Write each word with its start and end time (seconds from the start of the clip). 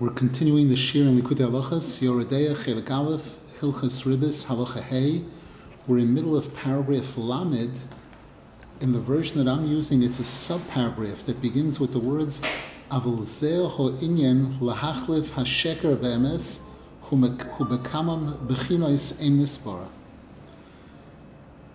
We're 0.00 0.10
continuing 0.10 0.68
the 0.68 0.76
Shir 0.76 1.00
in 1.00 1.20
Likutei 1.20 1.50
Halachas, 1.50 2.00
Yoreh 2.00 2.28
Deah, 2.28 2.54
Chelik 2.54 2.88
Aleph, 2.88 3.36
Hilchas 3.58 4.04
Ribis, 4.04 4.46
Halacha 4.46 4.80
Hey. 4.80 5.24
We're 5.88 5.98
in 5.98 6.06
the 6.06 6.12
middle 6.12 6.36
of 6.36 6.54
paragraph 6.54 7.16
Lamed. 7.16 7.80
In 8.80 8.92
the 8.92 9.00
version 9.00 9.44
that 9.44 9.50
I'm 9.50 9.64
using, 9.64 10.04
it's 10.04 10.20
a 10.20 10.22
subparagraph 10.22 11.24
that 11.24 11.42
begins 11.42 11.80
with 11.80 11.90
the 11.90 11.98
words 11.98 12.40
Avul 12.92 13.22
zeh 13.22 13.68
ho 13.68 13.90
inyan 13.90 14.58
lahachlif 14.58 15.30
hasheker 15.30 16.00
be'emes 16.00 16.60
hu 17.00 17.16
bekamam 17.16 18.36
bechinois 18.46 19.20
ein 19.20 19.40
mispara. 19.40 19.88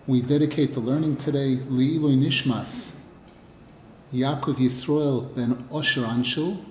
We 0.06 0.22
dedicate 0.22 0.72
the 0.72 0.80
learning 0.80 1.18
today 1.18 1.56
Li'iloi 1.56 2.16
Nishmas, 2.16 2.98
Yaakov 4.14 4.54
Yisrael 4.54 5.34
ben 5.34 5.68
Osher 5.70 6.06
Anshul, 6.06 6.64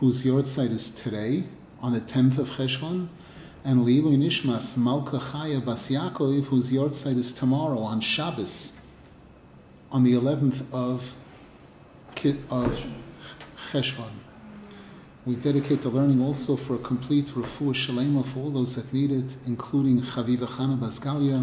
whose 0.00 0.24
yahrzeit 0.24 0.70
is 0.70 0.90
today, 0.90 1.44
on 1.80 1.92
the 1.92 2.00
10th 2.00 2.38
of 2.38 2.50
Cheshvan, 2.50 3.08
and 3.64 3.86
Li'iloi 3.86 4.18
Nishmas 4.18 4.76
Malka 4.76 5.18
Chaya 5.18 5.64
Bas 5.64 5.88
Yaakov, 5.88 6.44
whose 6.44 6.70
yahrzeit 6.70 7.16
is 7.16 7.32
tomorrow 7.32 7.78
on 7.78 8.02
Shabbos, 8.02 8.74
on 9.90 10.04
the 10.04 10.12
11th 10.12 10.70
of, 10.70 11.14
of 12.50 12.84
Cheshvan. 13.70 14.10
We 15.24 15.34
dedicate 15.34 15.80
the 15.80 15.88
learning 15.88 16.20
also 16.22 16.56
for 16.56 16.74
a 16.74 16.78
complete 16.78 17.28
refuah 17.28 17.74
shalema 17.74 18.24
for 18.24 18.40
all 18.40 18.50
those 18.50 18.76
that 18.76 18.92
need 18.92 19.10
it, 19.10 19.34
including 19.46 20.02
Chaviva 20.02 20.46
Chana 20.46 20.78
Bas 20.78 21.00
Galia, 21.00 21.42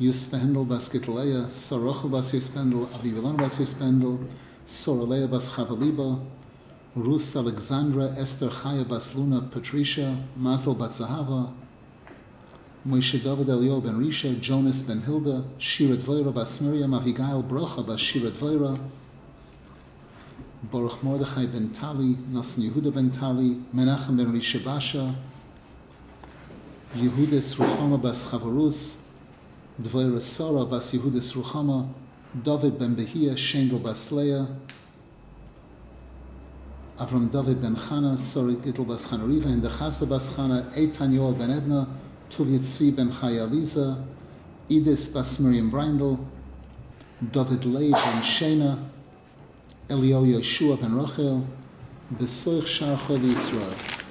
Yuspendel 0.00 0.68
Bas 0.68 0.88
Gitleya, 0.88 1.46
Sorochel 1.46 2.10
Bas 2.10 2.32
Yuspendel, 2.32 2.86
Avivilon 2.88 3.36
Bas 3.36 3.56
Yuspendel, 3.58 4.26
Soraleya 4.66 5.30
Bas 5.30 5.50
Chavaliba, 5.50 6.20
Ruth 6.96 7.36
Alexandra, 7.36 8.14
Esther 8.16 8.48
Chaya 8.48 8.82
Basluna 8.82 9.50
Patricia, 9.50 10.16
Mazel 10.34 10.74
Bas 10.74 10.98
Zahava, 10.98 11.52
Moshe 12.88 13.22
David 13.22 13.50
Elio 13.50 13.82
Ben 13.82 14.00
Risha, 14.00 14.40
Jonas 14.40 14.80
Ben 14.80 15.02
Hilda, 15.02 15.44
Shira 15.58 15.94
Dvoira 15.94 16.32
Bas 16.32 16.58
Miriam, 16.62 16.92
Avigail 16.92 17.46
Brocha 17.46 17.86
Bas 17.86 18.00
Shira 18.00 18.30
Dvoira, 18.30 18.80
Baruch 20.62 21.02
Mordechai 21.02 21.44
Ben 21.44 21.68
Tali, 21.68 22.14
Nasan 22.32 22.70
Yehuda 22.70 22.94
Ben 22.94 23.10
Tali, 23.10 23.62
Menachem 23.74 24.16
Ben 24.16 24.32
Risha 24.32 24.64
Basha, 24.64 25.14
Yehudis 26.94 27.56
Ruchama 27.56 28.00
Bas 28.00 28.26
Chavarus, 28.26 29.02
Dvoira 29.78 30.22
Sora 30.22 30.64
Bas 30.64 30.92
Yehudis 30.92 31.34
Ruchama, 31.34 31.92
David 32.42 32.78
Ben 32.78 32.96
Behia, 32.96 33.36
Shendel 33.36 33.82
Bas 33.82 34.10
Leah, 34.10 34.48
Avram 36.98 37.30
David 37.30 37.60
Ben 37.60 37.76
Chana, 37.76 38.16
Sori 38.16 38.56
Gittel 38.56 38.86
Bas 38.86 39.04
Chana 39.04 39.28
Riva, 39.28 39.48
and 39.48 39.62
Dechasa 39.62 40.08
Bas 40.08 40.30
Chana, 40.30 40.64
Eitan 40.72 41.12
Yoel 41.12 41.36
Ben 41.36 41.50
Edna, 41.50 41.86
Tuvia 42.30 42.58
Tzvi 42.58 42.96
Ben 42.96 43.10
Chaya 43.10 43.50
Liza, 43.50 44.02
Idis 44.70 45.12
Bas 45.12 45.38
Miriam 45.38 45.70
Brindel, 45.70 46.18
David 47.32 47.66
Leib 47.66 47.92
Ben 47.92 48.22
Shena, 48.22 48.78
Elio 49.90 50.24
Yeshua 50.24 50.80
Ben 50.80 50.94
Rachel, 50.94 51.46
Besoich 52.14 52.66
Shar 52.66 52.96
Chol 52.96 53.18
Yisrael. 53.18 54.02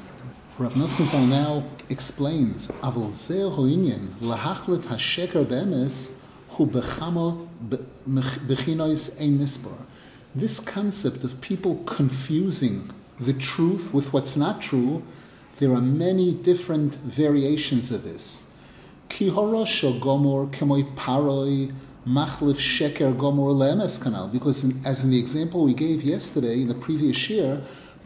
Rav 0.60 0.74
Nosson 0.74 1.28
now 1.28 1.64
explains, 1.90 2.68
Avol 2.84 3.10
Zeh 3.10 3.52
Hoinyan, 3.52 4.10
Lahachlif 4.22 4.84
HaSheker 4.84 5.44
Be'emes, 5.44 6.20
Hu 6.50 6.68
Bechamo 6.68 7.48
Bechinois 7.68 9.20
Ein 9.20 9.40
Mispar. 9.40 9.76
This 10.36 10.60
concept 10.60 11.24
of 11.24 11.40
people 11.40 11.82
confusing 11.86 12.90
the 13.18 13.32
truth 13.32 13.94
with 13.94 14.12
what's 14.12 14.36
not 14.36 14.62
true, 14.62 15.02
there 15.60 15.72
are 15.72 15.80
many 15.80 16.34
different 16.34 16.96
variations 16.96 17.90
of 17.90 18.04
this. 18.04 18.54
Gomor 19.08 20.52
kemoi 20.52 20.94
paroi 20.96 21.74
sheker 22.06 23.16
gomor 23.16 23.56
kanal. 24.04 24.30
Because 24.30 24.66
in, 24.66 24.86
as 24.86 25.06
in 25.06 25.12
the 25.12 25.18
example 25.18 25.64
we 25.64 25.74
gave 25.74 26.04
yesterday 26.04 26.64
in 26.64 26.68
the 26.68 26.76
previous 26.76 27.30
year, 27.30 27.64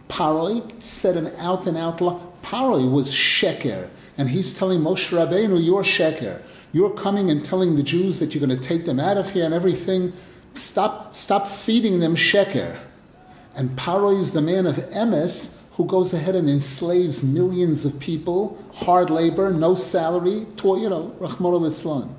paroi 0.08 0.72
said 0.84 1.18
an 1.18 1.34
out 1.38 1.66
and 1.66 1.78
out 1.78 2.00
lie. 2.00 2.22
Paroi 2.44 2.92
was 2.92 3.12
sheker. 3.12 3.90
And 4.20 4.30
he's 4.30 4.54
telling 4.54 4.82
Moshe 4.82 5.10
Rabbeinu, 5.10 5.66
you're 5.66 5.82
sheker. 5.82 6.44
You're 6.74 6.94
coming 6.94 7.32
and 7.32 7.44
telling 7.44 7.76
the 7.76 7.82
Jews 7.82 8.20
that 8.20 8.36
you're 8.36 8.46
going 8.46 8.56
to 8.56 8.64
take 8.64 8.86
them 8.86 9.00
out 9.00 9.18
of 9.18 9.32
here 9.32 9.46
and 9.46 9.54
everything. 9.56 10.14
Stop, 10.54 11.16
stop 11.16 11.48
feeding 11.48 12.00
them 12.00 12.16
sheker. 12.16 12.80
And 13.56 13.72
Paro 13.72 14.20
is 14.20 14.34
the 14.34 14.42
man 14.42 14.66
of 14.66 14.76
Emes 14.76 15.60
who 15.74 15.86
goes 15.86 16.14
ahead 16.14 16.36
and 16.36 16.50
enslaves 16.50 17.24
millions 17.24 17.86
of 17.86 18.00
people, 18.00 18.62
hard 18.74 19.10
labor, 19.10 19.54
no 19.54 19.76
salary, 19.76 20.46
to, 20.58 20.78
you 20.78 20.90
know, 20.90 21.16
Rahmar 21.20 21.66
Islam. 21.66 22.16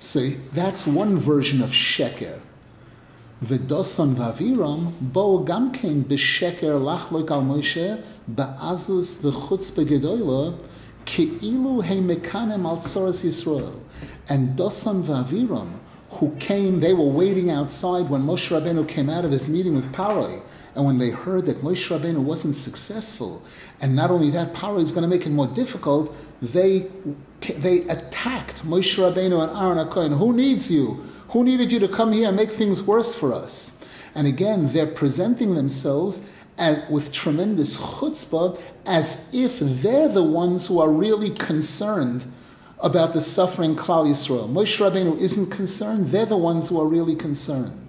So 0.00 0.30
that's 0.52 0.86
one 0.86 1.16
version 1.16 1.62
of 1.62 1.70
sheker. 1.70 2.40
V'dosan 3.42 4.14
vaviram 4.14 4.92
bo 5.00 5.44
gamkein 5.44 6.04
b'sheker 6.04 6.80
lachloik 6.80 7.30
al 7.30 7.42
Moshe 7.42 8.04
ba'azus 8.28 9.22
v'chutz 9.22 9.70
begedoyla 9.72 10.60
ke'ilu 11.04 11.84
he 11.84 11.96
mekanem 11.96 12.64
al 12.64 12.78
tzoras 12.78 13.24
Yisrael. 13.24 13.78
And 14.28 14.58
dosan 14.58 15.02
vaviram 15.02 15.70
who 16.14 16.34
came, 16.36 16.80
they 16.80 16.94
were 16.94 17.04
waiting 17.04 17.50
outside 17.50 18.08
when 18.08 18.22
Moshe 18.22 18.50
Rabbeinu 18.50 18.88
came 18.88 19.10
out 19.10 19.24
of 19.24 19.32
his 19.32 19.48
meeting 19.48 19.74
with 19.74 19.92
Paroi. 19.92 20.44
And 20.74 20.84
when 20.84 20.98
they 20.98 21.10
heard 21.10 21.44
that 21.44 21.62
Moshe 21.62 21.88
Rabbeinu 21.88 22.18
wasn't 22.18 22.56
successful, 22.56 23.42
and 23.80 23.94
not 23.94 24.10
only 24.10 24.30
that, 24.30 24.52
Paroi 24.52 24.80
is 24.80 24.90
going 24.90 25.02
to 25.02 25.08
make 25.08 25.26
it 25.26 25.30
more 25.30 25.46
difficult, 25.46 26.14
they, 26.40 26.90
they 27.40 27.82
attacked 27.88 28.64
Moshe 28.64 28.96
Rabbeinu 28.96 29.42
and 29.42 29.56
Aaron 29.56 29.88
HaKohen. 29.88 30.18
Who 30.18 30.32
needs 30.32 30.70
you? 30.70 31.04
Who 31.28 31.44
needed 31.44 31.72
you 31.72 31.80
to 31.80 31.88
come 31.88 32.12
here 32.12 32.28
and 32.28 32.36
make 32.36 32.50
things 32.50 32.82
worse 32.82 33.14
for 33.14 33.32
us? 33.32 33.84
And 34.14 34.26
again, 34.26 34.68
they're 34.72 34.86
presenting 34.86 35.54
themselves 35.54 36.26
as, 36.58 36.88
with 36.88 37.12
tremendous 37.12 37.80
chutzpah 37.80 38.60
as 38.86 39.28
if 39.32 39.58
they're 39.58 40.08
the 40.08 40.22
ones 40.22 40.68
who 40.68 40.80
are 40.80 40.90
really 40.90 41.30
concerned 41.30 42.32
about 42.84 43.14
the 43.14 43.20
suffering 43.20 43.74
Klal 43.74 44.06
Yisrael. 44.06 44.48
Moshe 44.48 44.78
Rabbeinu 44.78 45.18
isn't 45.18 45.50
concerned; 45.50 46.08
they're 46.08 46.26
the 46.26 46.36
ones 46.36 46.68
who 46.68 46.78
are 46.78 46.86
really 46.86 47.16
concerned. 47.16 47.88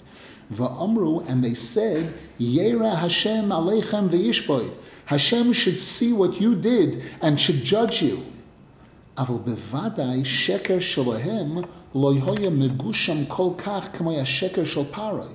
Va'amru, 0.51 1.27
and 1.27 1.43
they 1.43 1.53
said, 1.53 2.13
Yera 2.39 2.97
Hashem 2.97 3.49
aleichem 3.49 4.09
ve'yishboid. 4.09 4.73
Hashem 5.07 5.51
should 5.51 5.79
see 5.79 6.13
what 6.13 6.39
you 6.39 6.55
did 6.55 7.03
and 7.21 7.39
should 7.39 7.63
judge 7.63 8.01
you. 8.01 8.25
Aval 9.17 9.43
bevadai 9.43 10.23
sheker 10.23 10.79
yhoya 11.93 12.49
megusham 12.49 13.27
kol 13.27 13.55
kach 13.55 13.93
k'moy 13.93 14.21
sheker 14.21 14.65
shel 14.65 14.85
paroi. 14.85 15.29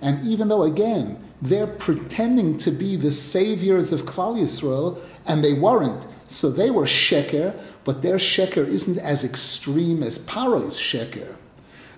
And 0.00 0.26
even 0.26 0.48
though, 0.48 0.62
again, 0.64 1.22
they're 1.40 1.66
pretending 1.66 2.56
to 2.58 2.70
be 2.70 2.96
the 2.96 3.12
saviors 3.12 3.92
of 3.92 4.02
Klal 4.02 4.36
Yisrael, 4.36 4.98
and 5.26 5.44
they 5.44 5.54
weren't, 5.54 6.04
so 6.32 6.50
they 6.50 6.70
were 6.70 6.84
sheker, 6.84 7.58
but 7.84 8.02
their 8.02 8.16
sheker 8.16 8.66
isn't 8.66 8.98
as 8.98 9.22
extreme 9.24 10.02
as 10.02 10.18
Paro's 10.18 10.78
sheker. 10.78 11.36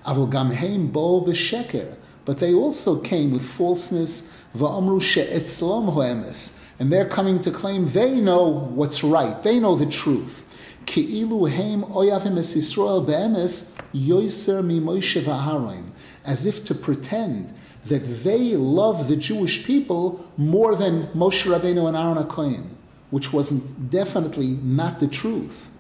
Avol 0.05 0.31
gamheim 0.31 0.93
bo 0.93 1.22
b'sheker, 1.22 1.99
but 2.25 2.39
they 2.39 2.53
also 2.53 3.00
came 3.00 3.33
with 3.33 3.43
falseness. 3.43 4.31
Va'amru 4.56 5.00
she'etzlom 5.00 5.94
hoemes, 5.94 6.61
and 6.78 6.93
they're 6.93 7.09
coming 7.09 7.41
to 7.43 7.50
claim 7.50 7.87
they 7.89 8.15
know 8.15 8.49
what's 8.49 9.03
right, 9.03 9.43
they 9.43 9.59
know 9.59 9.75
the 9.75 9.87
truth. 9.87 10.43
Ki'ilu 10.87 11.50
heim 11.50 11.83
oyavim 11.84 12.39
es 12.39 12.55
Yisrael 12.55 13.06
be'emes 13.06 13.75
yoiser 13.94 14.65
mi 14.65 14.81
Moshe 14.81 15.23
v'Aharon, 15.23 15.84
as 16.25 16.44
if 16.47 16.65
to 16.67 16.75
pretend 16.75 17.53
that 17.87 18.25
they 18.25 18.56
love 18.56 19.09
the 19.09 19.17
Jewish 19.17 19.65
people 19.65 20.25
more 20.37 20.75
than 20.75 21.06
Moshe 21.09 21.44
Rabbeinu 21.44 21.87
and 21.89 21.97
Aaron 21.97 22.17
HaKohen, 22.17 22.74
which 23.15 23.33
wasn't 23.33 23.91
definitely 23.91 24.59
not 24.65 24.99
the 24.99 25.06
truth. 25.06 25.71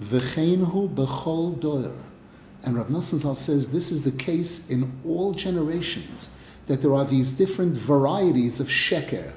V'cheinhu 0.00 0.88
b'chol 0.94 1.58
doer. 1.58 1.90
And 2.62 2.76
Rav 2.76 2.86
Nosson 2.86 3.18
Zal 3.18 3.34
says 3.34 3.72
this 3.72 3.90
is 3.90 4.04
the 4.04 4.12
case 4.12 4.70
in 4.70 4.92
all 5.04 5.32
generations, 5.32 6.30
that 6.68 6.80
there 6.80 6.94
are 6.94 7.04
these 7.04 7.32
different 7.32 7.76
varieties 7.76 8.60
of 8.60 8.68
sheker. 8.68 9.32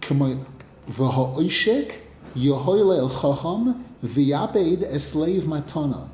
Chacham 0.00 0.44
esleiv 4.86 5.42
matana. 5.42 6.08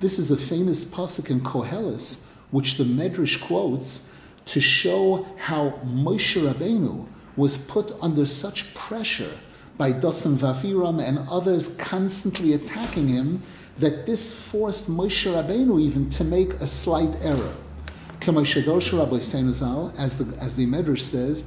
This 0.00 0.18
is 0.18 0.30
a 0.30 0.36
famous 0.36 0.84
pasuk 0.84 1.30
in 1.30 1.40
Koheles, 1.40 2.26
which 2.50 2.76
the 2.76 2.84
Medrash 2.84 3.40
quotes 3.40 4.10
to 4.44 4.60
show 4.60 5.26
how 5.38 5.70
Moshe 5.86 6.36
Rabbeinu 6.36 7.06
was 7.34 7.56
put 7.56 7.92
under 8.02 8.26
such 8.26 8.74
pressure 8.74 9.32
by 9.76 9.92
Dasan 9.92 10.36
Vaviram 10.36 11.02
and 11.02 11.18
others 11.30 11.68
constantly 11.76 12.54
attacking 12.54 13.08
him 13.08 13.42
that 13.78 14.06
this 14.06 14.34
forced 14.34 14.90
Moshe 14.90 15.30
Rabbeinu 15.30 15.80
even 15.80 16.08
to 16.10 16.24
make 16.24 16.54
a 16.54 16.66
slight 16.66 17.14
error. 17.20 17.52
As 18.22 18.32
the, 18.32 20.34
as 20.40 20.56
the 20.56 20.66
Medrash 20.66 21.00
says, 21.00 21.44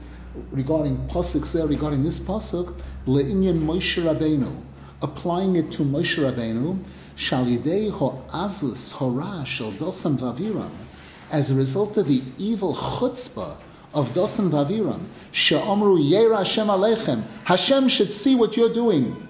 regarding 0.51 0.97
pasuk 1.07 1.51
there, 1.51 1.65
regarding 1.65 2.03
this 2.03 2.19
pasuk, 2.19 2.79
le'inyan 3.07 3.61
Moshe 3.61 4.01
Rabbeinu, 4.01 4.61
applying 5.01 5.55
it 5.55 5.71
to 5.71 5.83
Moshe 5.83 6.17
Rabbeinu, 6.17 6.83
shalidei 7.17 7.89
ho 7.89 8.23
azus 8.29 8.93
hora 8.93 9.43
shel 9.45 9.71
dosan 9.71 10.17
vaviram, 10.17 10.69
as 11.31 11.49
a 11.49 11.55
result 11.55 11.97
of 11.97 12.07
the 12.07 12.21
evil 12.37 12.75
chutzpah 12.75 13.57
of 13.93 14.09
Dosan 14.09 14.49
Vaviram, 14.49 15.05
She'omru 15.31 15.97
Yera 15.99 16.39
Hashem 16.39 16.67
Alechem, 16.67 17.23
Hashem 17.45 17.87
should 17.87 18.11
see 18.11 18.35
what 18.35 18.55
you're 18.55 18.73
doing. 18.73 19.27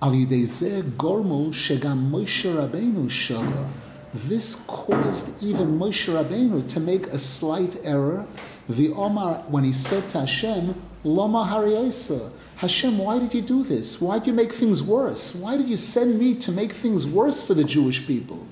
Al 0.00 0.10
Gormu 0.10 1.52
Shegam 1.52 2.10
Moshe 2.10 2.44
Rabbeinu. 2.44 3.68
This 4.14 4.64
caused 4.66 5.42
even 5.42 5.78
Moshe 5.78 6.12
Rabbeinu 6.12 6.68
to 6.68 6.80
make 6.80 7.06
a 7.06 7.18
slight 7.18 7.78
error. 7.84 8.26
The 8.68 8.92
Omar, 8.92 9.44
when 9.48 9.64
he 9.64 9.72
said 9.72 10.08
to 10.10 10.20
Hashem, 10.20 10.74
Loma 11.04 11.48
Hariosa, 11.50 12.32
Hashem, 12.56 12.98
why 12.98 13.18
did 13.18 13.34
you 13.34 13.42
do 13.42 13.64
this? 13.64 14.00
Why 14.00 14.18
did 14.18 14.28
you 14.28 14.32
make 14.32 14.52
things 14.52 14.82
worse? 14.82 15.34
Why 15.34 15.56
did 15.56 15.68
you 15.68 15.76
send 15.76 16.18
me 16.18 16.34
to 16.36 16.52
make 16.52 16.72
things 16.72 17.06
worse 17.06 17.44
for 17.44 17.54
the 17.54 17.64
Jewish 17.64 18.06
people? 18.06 18.46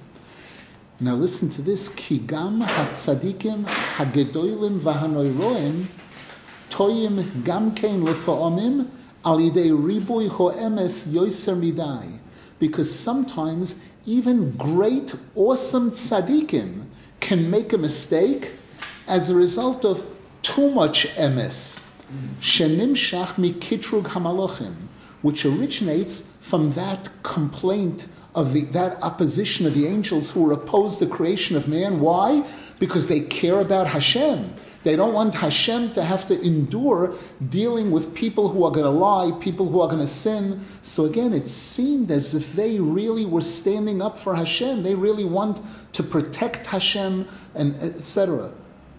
Now 1.03 1.15
listen 1.15 1.49
to 1.53 1.63
this. 1.63 1.89
Kigam 1.89 2.63
hatzadikim 2.63 3.65
hagedolim 3.65 4.81
v'hanoiroim 4.81 5.87
toyim 6.69 7.43
gam 7.43 7.71
gamkein 7.75 8.03
lefa'omim 8.03 8.87
alidei 9.25 9.71
riboy 9.71 10.29
ho'emes 10.29 11.09
yoiser 11.09 11.57
midai. 11.59 12.19
Because 12.59 12.95
sometimes 12.95 13.77
even 14.05 14.51
great, 14.59 15.15
awesome 15.35 15.91
tzaddikim 15.91 16.85
can 17.21 17.51
make 17.51 17.73
a 17.73 17.79
mistake 17.79 18.51
as 19.09 19.31
a 19.31 19.35
result 19.35 19.87
of 19.87 20.05
too 20.43 20.71
much 20.71 21.07
emes. 21.15 21.99
Shenimshach 22.43 23.37
mikitrug 23.37 24.09
hamalochim, 24.09 24.75
which 25.23 25.47
originates 25.47 26.37
from 26.43 26.73
that 26.73 27.09
complaint 27.23 28.07
of 28.35 28.53
the, 28.53 28.63
that 28.63 29.03
opposition 29.03 29.67
of 29.67 29.75
the 29.75 29.87
angels 29.87 30.31
who 30.31 30.49
to 30.49 30.99
the 30.99 31.07
creation 31.07 31.57
of 31.57 31.69
man. 31.69 32.01
Why? 32.01 32.47
Because 32.79 33.09
they 33.09 33.21
care 33.21 33.61
about 33.61 33.89
Hashem. 33.89 34.55
They 34.83 34.97
don't 34.97 35.13
want 35.13 35.35
Hashem 35.35 35.93
to 35.93 36.03
have 36.03 36.27
to 36.29 36.41
endure 36.41 37.15
dealing 37.51 37.91
with 37.91 38.15
people 38.15 38.49
who 38.49 38.65
are 38.65 38.71
going 38.71 38.87
to 38.87 38.91
lie, 38.91 39.33
people 39.39 39.69
who 39.69 39.81
are 39.83 39.89
going 39.89 40.01
to 40.01 40.07
sin. 40.07 40.65
So 40.81 41.05
again, 41.05 41.35
it 41.35 41.49
seemed 41.49 42.11
as 42.11 42.35
if 42.35 42.55
they 42.55 42.81
really 42.81 43.27
were 43.27 43.43
standing 43.43 44.01
up 44.01 44.19
for 44.19 44.35
Hashem. 44.35 44.83
They 44.83 44.95
really 44.95 45.27
want 45.27 45.61
to 45.93 46.03
protect 46.03 46.67
Hashem 46.67 47.29
and 47.55 47.75
etc. 47.77 48.53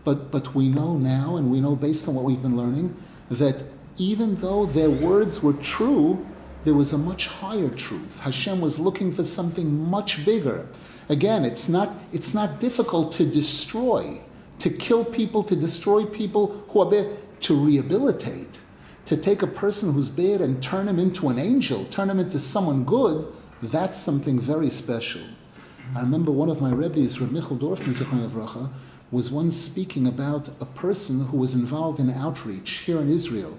But 0.03 0.29
but 0.29 0.53
we 0.53 0.69
know 0.69 0.97
now, 0.97 1.35
and 1.35 1.51
we 1.51 1.61
know 1.61 1.75
based 1.75 2.07
on 2.07 2.13
what 2.13 2.25
we've 2.25 2.41
been 2.41 2.57
learning, 2.57 2.95
that 3.31 3.63
even 3.97 4.35
though 4.35 4.67
their 4.67 4.89
words 4.89 5.41
were 5.41 5.53
true, 5.53 6.25
there 6.63 6.73
was 6.73 6.93
a 6.93 6.97
much 6.97 7.27
higher 7.27 7.69
truth. 7.69 8.19
Hashem 8.21 8.61
was 8.61 8.77
looking 8.77 9.11
for 9.11 9.23
something 9.23 9.89
much 9.89 10.25
bigger. 10.25 10.67
Again, 11.09 11.43
it's 11.43 11.67
not, 11.67 11.95
it's 12.13 12.33
not 12.33 12.59
difficult 12.59 13.11
to 13.13 13.25
destroy, 13.25 14.21
to 14.59 14.69
kill 14.69 15.03
people, 15.03 15.43
to 15.43 15.55
destroy 15.55 16.05
people 16.05 16.63
who 16.69 16.81
are 16.81 16.89
bad, 16.89 17.17
to 17.41 17.55
rehabilitate, 17.55 18.59
to 19.05 19.17
take 19.17 19.41
a 19.41 19.47
person 19.47 19.93
who's 19.93 20.09
bad 20.09 20.41
and 20.41 20.61
turn 20.61 20.87
him 20.87 20.99
into 20.99 21.29
an 21.29 21.39
angel, 21.39 21.85
turn 21.85 22.09
him 22.09 22.19
into 22.19 22.39
someone 22.39 22.83
good, 22.83 23.35
that's 23.63 23.97
something 23.97 24.39
very 24.39 24.69
special. 24.69 25.21
I 25.95 26.01
remember 26.01 26.31
one 26.31 26.49
of 26.49 26.61
my 26.61 26.71
rebbes, 26.71 27.19
Reb 27.19 27.31
Michal 27.31 27.57
Dorfman, 27.57 28.69
was 29.11 29.29
once 29.29 29.57
speaking 29.57 30.07
about 30.07 30.49
a 30.61 30.65
person 30.65 31.25
who 31.25 31.37
was 31.37 31.53
involved 31.53 31.99
in 31.99 32.09
outreach 32.11 32.71
here 32.85 33.01
in 33.01 33.09
Israel 33.09 33.57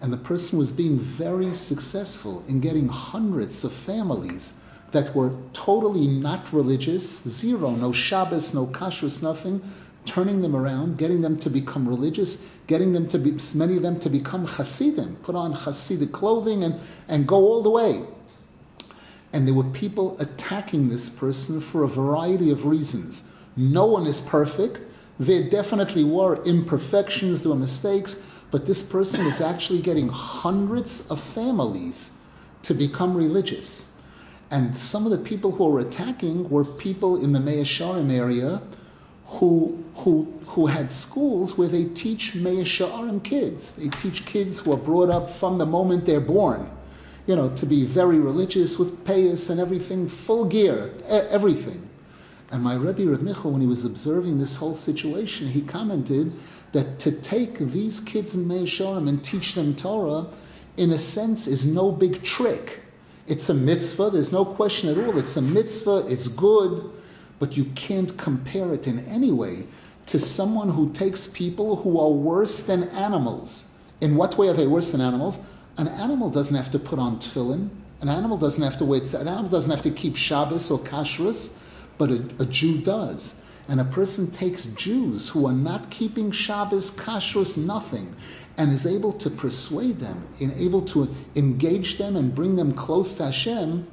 and 0.00 0.12
the 0.12 0.16
person 0.16 0.58
was 0.58 0.72
being 0.72 0.98
very 0.98 1.54
successful 1.54 2.42
in 2.48 2.60
getting 2.60 2.88
hundreds 2.88 3.64
of 3.64 3.72
families 3.72 4.60
that 4.92 5.14
were 5.14 5.36
totally 5.52 6.06
not 6.06 6.52
religious, 6.52 7.22
zero, 7.22 7.70
no 7.70 7.92
Shabbos, 7.92 8.54
no 8.54 8.66
kashrus, 8.66 9.22
nothing, 9.22 9.62
turning 10.04 10.40
them 10.40 10.56
around, 10.56 10.98
getting 10.98 11.20
them 11.20 11.38
to 11.38 11.50
become 11.50 11.88
religious, 11.88 12.48
getting 12.66 12.92
them 12.92 13.06
to 13.08 13.18
be, 13.18 13.36
many 13.54 13.76
of 13.76 13.82
them 13.82 13.98
to 14.00 14.08
become 14.08 14.46
Hasidim, 14.46 15.16
put 15.16 15.34
on 15.34 15.54
Hasidic 15.54 16.12
clothing 16.12 16.64
and, 16.64 16.80
and 17.06 17.28
go 17.28 17.36
all 17.36 17.62
the 17.62 17.70
way. 17.70 18.04
And 19.32 19.46
there 19.46 19.54
were 19.54 19.64
people 19.64 20.16
attacking 20.18 20.88
this 20.88 21.08
person 21.08 21.60
for 21.60 21.84
a 21.84 21.88
variety 21.88 22.50
of 22.50 22.66
reasons. 22.66 23.30
No 23.56 23.86
one 23.86 24.06
is 24.06 24.20
perfect. 24.20 24.80
There 25.20 25.48
definitely 25.48 26.02
were 26.02 26.42
imperfections, 26.44 27.42
there 27.42 27.52
were 27.52 27.58
mistakes, 27.58 28.20
but 28.50 28.66
this 28.66 28.82
person 28.82 29.26
is 29.26 29.40
actually 29.40 29.80
getting 29.80 30.08
hundreds 30.08 31.08
of 31.10 31.20
families 31.20 32.18
to 32.62 32.74
become 32.74 33.16
religious. 33.16 33.96
And 34.50 34.76
some 34.76 35.04
of 35.06 35.12
the 35.12 35.18
people 35.18 35.52
who 35.52 35.68
were 35.68 35.80
attacking 35.80 36.50
were 36.50 36.64
people 36.64 37.22
in 37.22 37.32
the 37.32 37.40
Mea 37.40 37.62
Shearim 37.62 38.10
area 38.10 38.60
who, 39.26 39.82
who, 39.96 40.40
who 40.46 40.66
had 40.66 40.90
schools 40.90 41.56
where 41.56 41.68
they 41.68 41.84
teach 41.84 42.34
Mea 42.34 42.64
Shearim 42.64 43.22
kids. 43.22 43.76
They 43.76 43.88
teach 43.88 44.26
kids 44.26 44.58
who 44.58 44.72
are 44.72 44.76
brought 44.76 45.08
up 45.08 45.30
from 45.30 45.58
the 45.58 45.66
moment 45.66 46.04
they're 46.04 46.20
born, 46.20 46.68
you 47.28 47.36
know, 47.36 47.48
to 47.50 47.64
be 47.64 47.86
very 47.86 48.18
religious 48.18 48.76
with 48.76 49.04
payas 49.04 49.48
and 49.50 49.60
everything, 49.60 50.08
full 50.08 50.46
gear, 50.46 50.92
everything. 51.08 51.88
And 52.50 52.64
my 52.64 52.74
Rebbe 52.74 53.08
Reb 53.08 53.22
Michal, 53.22 53.52
when 53.52 53.60
he 53.60 53.68
was 53.68 53.84
observing 53.84 54.40
this 54.40 54.56
whole 54.56 54.74
situation, 54.74 55.46
he 55.46 55.62
commented 55.62 56.32
that 56.72 56.98
to 57.00 57.12
take 57.12 57.58
these 57.58 58.00
kids 58.00 58.34
in 58.34 58.46
Mei 58.46 58.62
Shorim 58.62 59.08
and 59.08 59.22
teach 59.22 59.54
them 59.54 59.74
Torah, 59.74 60.26
in 60.76 60.90
a 60.90 60.98
sense, 60.98 61.46
is 61.46 61.66
no 61.66 61.90
big 61.90 62.22
trick. 62.22 62.82
It's 63.26 63.48
a 63.48 63.54
mitzvah, 63.54 64.10
there's 64.10 64.32
no 64.32 64.44
question 64.44 64.88
at 64.88 64.98
all. 64.98 65.18
It's 65.18 65.36
a 65.36 65.42
mitzvah, 65.42 66.06
it's 66.08 66.28
good, 66.28 66.90
but 67.38 67.56
you 67.56 67.64
can't 67.76 68.16
compare 68.16 68.72
it 68.72 68.86
in 68.86 69.00
any 69.06 69.32
way 69.32 69.66
to 70.06 70.18
someone 70.18 70.70
who 70.70 70.92
takes 70.92 71.26
people 71.26 71.76
who 71.76 71.98
are 71.98 72.10
worse 72.10 72.62
than 72.62 72.84
animals. 72.90 73.72
In 74.00 74.16
what 74.16 74.38
way 74.38 74.48
are 74.48 74.54
they 74.54 74.66
worse 74.66 74.92
than 74.92 75.00
animals? 75.00 75.46
An 75.76 75.88
animal 75.88 76.30
doesn't 76.30 76.56
have 76.56 76.70
to 76.72 76.78
put 76.78 76.98
on 76.98 77.18
tefillin. 77.18 77.68
An 78.00 78.08
animal 78.08 78.36
doesn't 78.36 78.62
have 78.62 78.78
to 78.78 78.84
wait. 78.84 79.12
An 79.12 79.28
animal 79.28 79.50
doesn't 79.50 79.70
have 79.70 79.82
to 79.82 79.90
keep 79.90 80.16
Shabbos 80.16 80.70
or 80.70 80.78
kashrus, 80.78 81.58
but 81.98 82.10
a, 82.10 82.24
a 82.38 82.46
Jew 82.46 82.80
does 82.80 83.44
and 83.70 83.80
a 83.80 83.84
person 83.84 84.28
takes 84.28 84.64
Jews 84.64 85.28
who 85.28 85.46
are 85.46 85.52
not 85.52 85.92
keeping 85.92 86.32
Shabbos, 86.32 86.90
kashrus, 86.90 87.56
nothing, 87.56 88.16
and 88.56 88.72
is 88.72 88.84
able 88.84 89.12
to 89.12 89.30
persuade 89.30 90.00
them, 90.00 90.26
and 90.40 90.52
able 90.54 90.82
to 90.86 91.14
engage 91.36 91.96
them 91.96 92.16
and 92.16 92.34
bring 92.34 92.56
them 92.56 92.72
close 92.72 93.14
to 93.14 93.26
Hashem, 93.26 93.86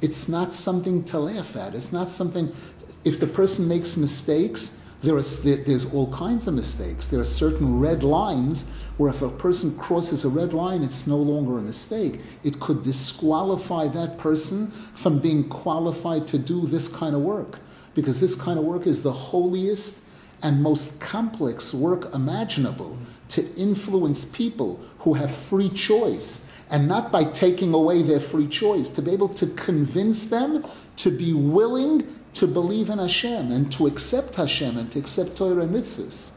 it's 0.00 0.28
not 0.28 0.52
something 0.52 1.02
to 1.06 1.18
laugh 1.18 1.56
at. 1.56 1.74
It's 1.74 1.92
not 1.92 2.08
something. 2.08 2.54
If 3.02 3.18
the 3.18 3.26
person 3.26 3.66
makes 3.66 3.96
mistakes, 3.96 4.84
there 5.02 5.16
are, 5.16 5.22
there's 5.22 5.92
all 5.92 6.12
kinds 6.12 6.46
of 6.46 6.54
mistakes. 6.54 7.08
There 7.08 7.18
are 7.18 7.24
certain 7.24 7.80
red 7.80 8.04
lines 8.04 8.70
where 8.96 9.10
if 9.10 9.22
a 9.22 9.28
person 9.28 9.76
crosses 9.76 10.24
a 10.24 10.28
red 10.28 10.54
line, 10.54 10.84
it's 10.84 11.08
no 11.08 11.16
longer 11.16 11.58
a 11.58 11.62
mistake. 11.62 12.20
It 12.44 12.60
could 12.60 12.84
disqualify 12.84 13.88
that 13.88 14.18
person 14.18 14.68
from 14.94 15.18
being 15.18 15.48
qualified 15.48 16.28
to 16.28 16.38
do 16.38 16.64
this 16.68 16.86
kind 16.86 17.16
of 17.16 17.22
work 17.22 17.58
because 17.96 18.20
this 18.20 18.34
kind 18.34 18.58
of 18.58 18.64
work 18.64 18.86
is 18.86 19.02
the 19.02 19.12
holiest 19.12 20.04
and 20.42 20.62
most 20.62 21.00
complex 21.00 21.72
work 21.72 22.14
imaginable 22.14 22.96
to 23.30 23.52
influence 23.56 24.24
people 24.26 24.78
who 25.00 25.14
have 25.14 25.34
free 25.34 25.70
choice 25.70 26.52
and 26.70 26.86
not 26.86 27.10
by 27.10 27.24
taking 27.24 27.72
away 27.72 28.02
their 28.02 28.20
free 28.20 28.46
choice, 28.46 28.90
to 28.90 29.00
be 29.00 29.12
able 29.12 29.28
to 29.28 29.46
convince 29.46 30.28
them 30.28 30.64
to 30.96 31.10
be 31.10 31.32
willing 31.32 32.16
to 32.34 32.46
believe 32.46 32.90
in 32.90 32.98
Hashem 32.98 33.50
and 33.50 33.72
to 33.72 33.86
accept 33.86 34.34
Hashem 34.34 34.76
and 34.76 34.92
to 34.92 34.98
accept 34.98 35.36
Torah 35.36 35.62
and 35.62 35.74
mitzvahs. 35.74 36.30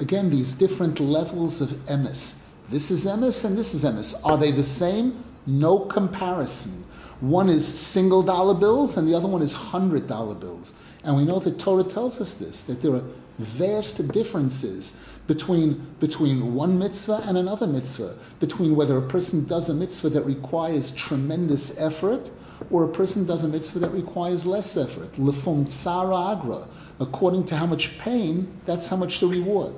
Again, 0.00 0.30
these 0.30 0.54
different 0.54 0.98
levels 0.98 1.60
of 1.60 1.70
emes. 1.86 2.42
This 2.70 2.90
is 2.90 3.04
emes 3.04 3.44
and 3.44 3.58
this 3.58 3.74
is 3.74 3.84
emes. 3.84 4.14
Are 4.24 4.38
they 4.38 4.52
the 4.52 4.64
same? 4.64 5.24
No 5.46 5.80
comparison. 5.80 6.84
One 7.20 7.48
is 7.48 7.66
single 7.66 8.22
dollar 8.22 8.54
bills 8.54 8.96
and 8.96 9.08
the 9.08 9.14
other 9.14 9.26
one 9.26 9.42
is 9.42 9.52
hundred 9.52 10.06
dollar 10.06 10.34
bills. 10.34 10.74
And 11.02 11.16
we 11.16 11.24
know 11.24 11.40
that 11.40 11.58
Torah 11.58 11.84
tells 11.84 12.20
us 12.20 12.34
this, 12.34 12.64
that 12.64 12.82
there 12.82 12.94
are 12.94 13.04
vast 13.38 14.08
differences 14.12 15.00
between, 15.26 15.86
between 16.00 16.54
one 16.54 16.78
mitzvah 16.78 17.22
and 17.26 17.36
another 17.36 17.66
mitzvah, 17.66 18.16
between 18.40 18.76
whether 18.76 18.96
a 18.96 19.02
person 19.02 19.46
does 19.46 19.68
a 19.68 19.74
mitzvah 19.74 20.10
that 20.10 20.22
requires 20.22 20.90
tremendous 20.92 21.78
effort 21.80 22.30
or 22.70 22.84
a 22.84 22.88
person 22.88 23.24
does 23.24 23.44
a 23.44 23.48
mitzvah 23.48 23.78
that 23.80 23.90
requires 23.90 24.46
less 24.46 24.76
effort. 24.76 25.12
Lefum 25.14 25.64
tsara 25.64 26.36
agra. 26.36 26.68
According 27.00 27.44
to 27.46 27.56
how 27.56 27.66
much 27.66 27.98
pain, 27.98 28.52
that's 28.64 28.88
how 28.88 28.96
much 28.96 29.20
the 29.20 29.26
reward. 29.26 29.74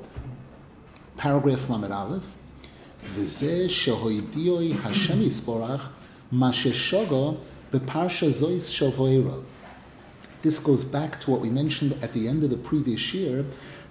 Paragraph 1.17 1.69
Lamed 1.69 1.93
Aleph. 1.93 2.35
V'zeh 3.15 3.67
shehoidioi 3.67 4.79
Hashem 4.81 5.21
yisborach 5.21 5.83
This 6.33 6.63
goes 10.61 10.85
back 10.85 11.21
to 11.21 11.31
what 11.31 11.41
we 11.41 11.51
mentioned 11.51 11.99
at 12.05 12.13
the 12.13 12.29
end 12.29 12.45
of 12.45 12.51
the 12.51 12.57
previous 12.57 13.13
year, 13.13 13.45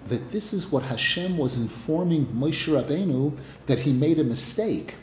that 0.08 0.30
this 0.30 0.54
is 0.54 0.72
what 0.72 0.84
Hashem 0.84 1.36
was 1.36 1.58
informing 1.58 2.28
Moshe 2.28 2.66
Rabbeinu 2.66 3.36
that 3.66 3.80
he 3.80 3.92
made 3.92 4.18
a 4.18 4.24
mistake 4.24 4.94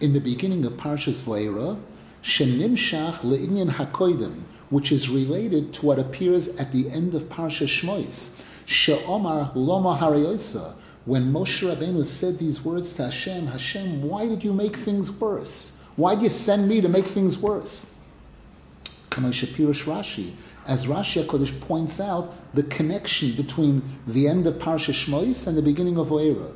in 0.00 0.12
the 0.12 0.20
beginning 0.20 0.64
of 0.64 0.74
Parshas 0.74 1.22
Vayera, 1.22 1.80
shenimshach 2.22 3.22
le'inyan 3.22 3.70
hakoidim, 3.70 4.42
which 4.70 4.92
is 4.92 5.08
related 5.08 5.72
to 5.74 5.86
what 5.86 5.98
appears 5.98 6.46
at 6.60 6.70
the 6.70 6.88
end 6.90 7.16
of 7.16 7.24
Parshas 7.24 7.66
Shmois, 7.66 8.44
she'omar 8.64 9.50
loma 9.56 9.98
harayosa, 10.00 10.74
when 11.04 11.32
Moshe 11.32 11.68
Rabbeinu 11.68 12.06
said 12.06 12.38
these 12.38 12.64
words 12.64 12.94
to 12.94 13.06
Hashem, 13.06 13.48
Hashem, 13.48 14.02
why 14.04 14.28
did 14.28 14.44
you 14.44 14.52
make 14.52 14.76
things 14.76 15.10
worse? 15.10 15.75
Why 15.96 16.14
do 16.14 16.22
you 16.22 16.28
send 16.28 16.68
me 16.68 16.80
to 16.82 16.88
make 16.88 17.06
things 17.06 17.38
worse? 17.38 17.94
Rashi, 19.10 20.32
as 20.66 20.86
Rashi 20.86 21.24
HaKodesh 21.24 21.58
points 21.62 22.00
out, 22.00 22.34
the 22.54 22.64
connection 22.64 23.34
between 23.34 23.82
the 24.06 24.28
end 24.28 24.46
of 24.46 24.56
Parsha 24.56 24.92
Shmois 24.92 25.46
and 25.46 25.56
the 25.56 25.62
beginning 25.62 25.96
of 25.96 26.08
Oera. 26.08 26.52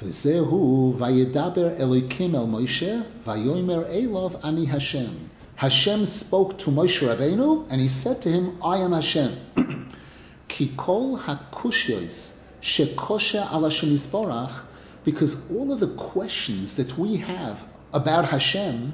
V'zehu 0.00 0.94
vayedaber 0.96 1.78
Elokim 1.78 2.34
el 2.34 2.48
Moshe 2.48 3.04
vayomer 3.22 3.88
Elov 3.90 4.44
ani 4.44 4.64
Hashem. 4.66 5.30
Hashem 5.54 6.04
spoke 6.04 6.58
to 6.58 6.70
Moshe 6.70 7.06
Rabbeinu 7.06 7.66
and 7.70 7.80
he 7.80 7.88
said 7.88 8.20
to 8.22 8.28
him, 8.28 8.58
I 8.62 8.78
am 8.78 8.92
Hashem. 8.92 9.38
Ki 10.48 10.74
kol 10.76 11.18
hakushyos 11.18 12.38
shekosha 12.60 13.50
ala 13.52 14.64
because 15.04 15.50
all 15.52 15.72
of 15.72 15.78
the 15.78 15.94
questions 15.94 16.74
that 16.74 16.98
we 16.98 17.18
have 17.18 17.64
about 17.92 18.26
Hashem 18.26 18.92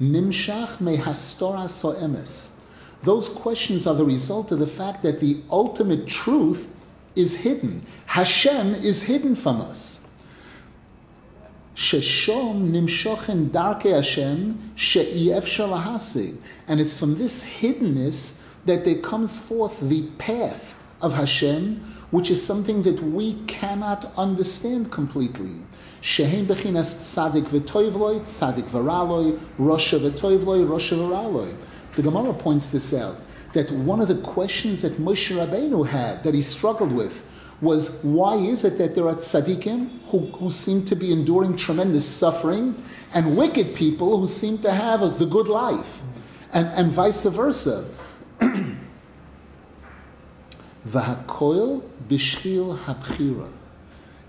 nimshach 0.00 0.78
mehastora 0.78 1.68
so'emes. 1.68 2.58
Those 3.02 3.28
questions 3.28 3.86
are 3.86 3.94
the 3.94 4.04
result 4.04 4.50
of 4.50 4.58
the 4.58 4.66
fact 4.66 5.02
that 5.02 5.20
the 5.20 5.42
ultimate 5.50 6.06
truth 6.06 6.74
is 7.14 7.36
hidden. 7.36 7.84
Hashem 8.06 8.74
is 8.74 9.02
hidden 9.04 9.34
from 9.34 9.60
us. 9.60 10.08
Sheshom 11.76 12.70
nimshochen 12.70 13.50
darke 13.50 13.82
Hashem 13.82 14.72
And 16.68 16.80
it's 16.80 16.98
from 16.98 17.18
this 17.18 17.44
hiddenness 17.44 18.42
that 18.64 18.84
there 18.84 18.98
comes 18.98 19.38
forth 19.38 19.80
the 19.80 20.02
path 20.18 20.80
of 21.02 21.14
Hashem, 21.14 21.76
which 22.10 22.30
is 22.30 22.44
something 22.44 22.82
that 22.84 23.02
we 23.02 23.34
cannot 23.46 24.12
understand 24.16 24.90
completely. 24.90 25.56
Shehem 26.04 26.46
bechinas 26.46 26.94
tzadik 27.00 27.48
v'toivloi, 27.48 28.20
tzadik 28.20 28.68
v'raloi, 28.68 29.40
rosha 29.58 29.98
v'toivloi, 29.98 30.68
rosha 30.68 30.98
v'raloi. 30.98 31.56
The 31.96 32.02
Gemara 32.02 32.34
points 32.34 32.68
this 32.68 32.92
out, 32.92 33.16
that 33.54 33.70
one 33.70 34.02
of 34.02 34.08
the 34.08 34.16
questions 34.16 34.82
that 34.82 34.98
Moshe 34.98 35.34
Rabbeinu 35.34 35.88
had, 35.88 36.22
that 36.22 36.34
he 36.34 36.42
struggled 36.42 36.92
with, 36.92 37.26
was 37.62 38.04
why 38.04 38.34
is 38.34 38.66
it 38.66 38.76
that 38.76 38.94
there 38.94 39.08
are 39.08 39.14
tzaddikim 39.14 40.00
who, 40.08 40.26
who 40.26 40.50
seem 40.50 40.84
to 40.84 40.94
be 40.94 41.10
enduring 41.10 41.56
tremendous 41.56 42.06
suffering 42.06 42.74
and 43.14 43.34
wicked 43.34 43.74
people 43.74 44.18
who 44.18 44.26
seem 44.26 44.58
to 44.58 44.70
have 44.70 45.18
the 45.18 45.24
good 45.24 45.48
life, 45.48 46.02
and, 46.52 46.66
and 46.66 46.92
vice 46.92 47.24
versa. 47.24 47.88
V'hakoil 50.86 51.82
bishchil 52.06 52.76
habchira. 52.80 53.53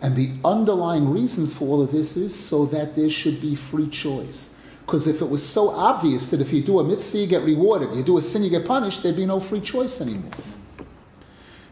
And 0.05 0.15
the 0.15 0.29
underlying 0.45 1.09
reason 1.09 1.47
for 1.47 1.67
all 1.67 1.81
of 1.81 1.91
this 1.91 2.15
is 2.15 2.35
so 2.35 2.67
that 2.67 2.95
there 2.95 3.09
should 3.09 3.41
be 3.41 3.55
free 3.55 3.89
choice. 3.89 4.55
Because 4.81 5.07
if 5.07 5.19
it 5.19 5.27
was 5.31 5.43
so 5.43 5.71
obvious 5.71 6.29
that 6.29 6.39
if 6.39 6.53
you 6.53 6.62
do 6.62 6.77
a 6.77 6.83
mitzvah, 6.83 7.17
you 7.17 7.25
get 7.25 7.41
rewarded, 7.41 7.91
you 7.95 8.03
do 8.03 8.19
a 8.19 8.21
sin, 8.21 8.43
you 8.43 8.51
get 8.51 8.67
punished, 8.67 9.01
there'd 9.01 9.15
be 9.15 9.25
no 9.25 9.39
free 9.39 9.62
choice 9.62 10.01
anymore. 10.01 10.31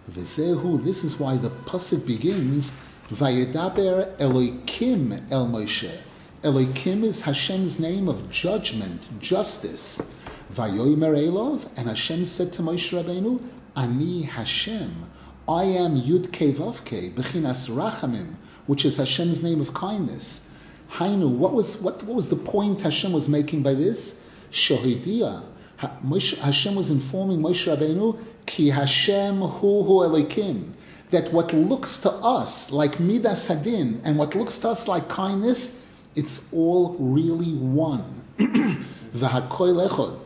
V'zehu, 0.09 0.83
this 0.83 1.03
is 1.03 1.19
why 1.19 1.37
the 1.37 1.51
pasuk 1.51 2.07
begins, 2.07 2.75
Vayedaber 3.09 4.17
Eloikim 4.17 5.29
El 5.29 5.47
Moshe. 5.47 5.95
Eloikim 6.41 7.03
is 7.03 7.21
Hashem's 7.21 7.79
name 7.79 8.07
of 8.09 8.31
judgment, 8.31 9.21
justice. 9.21 10.11
Vayoymer 10.51 11.15
Elov, 11.15 11.69
and 11.77 11.87
Hashem 11.87 12.25
said 12.25 12.51
to 12.53 12.63
Moshe 12.63 12.99
Rabbeinu, 12.99 13.47
Ani 13.75 14.23
Hashem, 14.23 15.11
I 15.47 15.65
am 15.65 15.99
Yud 15.99 16.27
Kevavke, 16.27 17.13
Bechinas 17.13 17.69
Rachamim, 17.69 18.35
which 18.65 18.85
is 18.85 18.95
Hashem's 18.95 19.43
name 19.43 19.59
of 19.59 19.73
kindness. 19.73 20.49
Hainu, 20.91 21.29
what 21.29 21.53
was 21.53 21.81
what, 21.81 22.01
what 22.03 22.15
was 22.15 22.29
the 22.29 22.37
point 22.37 22.81
Hashem 22.81 23.11
was 23.11 23.27
making 23.27 23.61
by 23.61 23.73
this? 23.73 24.25
Shahidia. 24.53 25.43
Hashem 25.79 26.75
was 26.75 26.89
informing 26.89 27.41
Moshe 27.41 27.67
Rabbeinu 27.67 28.17
Ki 28.45 28.69
Hashem 28.69 29.41
hu 29.41 29.83
hu 29.83 29.93
elikim. 29.99 30.71
That 31.09 31.33
what 31.33 31.51
looks 31.51 31.97
to 32.03 32.09
us 32.11 32.71
like 32.71 33.01
midas 33.01 33.49
hadin 33.49 33.99
and 34.05 34.17
what 34.17 34.35
looks 34.35 34.59
to 34.59 34.69
us 34.69 34.87
like 34.87 35.09
kindness, 35.09 35.85
it's 36.15 36.53
all 36.53 36.95
really 36.97 37.53
one. 37.55 38.23
V'hakoil 38.37 39.89
echod. 39.89 40.19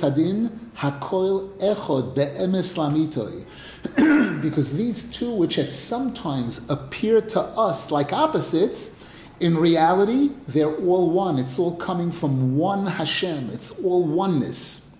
Hadin 0.00 0.50
hakoil 0.76 1.48
echod 1.58 2.14
be'emes 2.14 2.76
lamitoy. 2.76 3.44
Because 4.42 4.76
these 4.76 5.12
two, 5.12 5.30
which 5.34 5.58
at 5.58 5.70
sometimes 5.70 6.68
appear 6.70 7.20
to 7.20 7.40
us 7.40 7.90
like 7.90 8.12
opposites, 8.12 9.04
in 9.40 9.56
reality, 9.56 10.30
they're 10.48 10.74
all 10.74 11.10
one. 11.10 11.38
It's 11.38 11.58
all 11.58 11.76
coming 11.76 12.10
from 12.10 12.56
one 12.56 12.86
Hashem. 12.86 13.50
It's 13.50 13.82
all 13.84 14.04
oneness. 14.04 14.96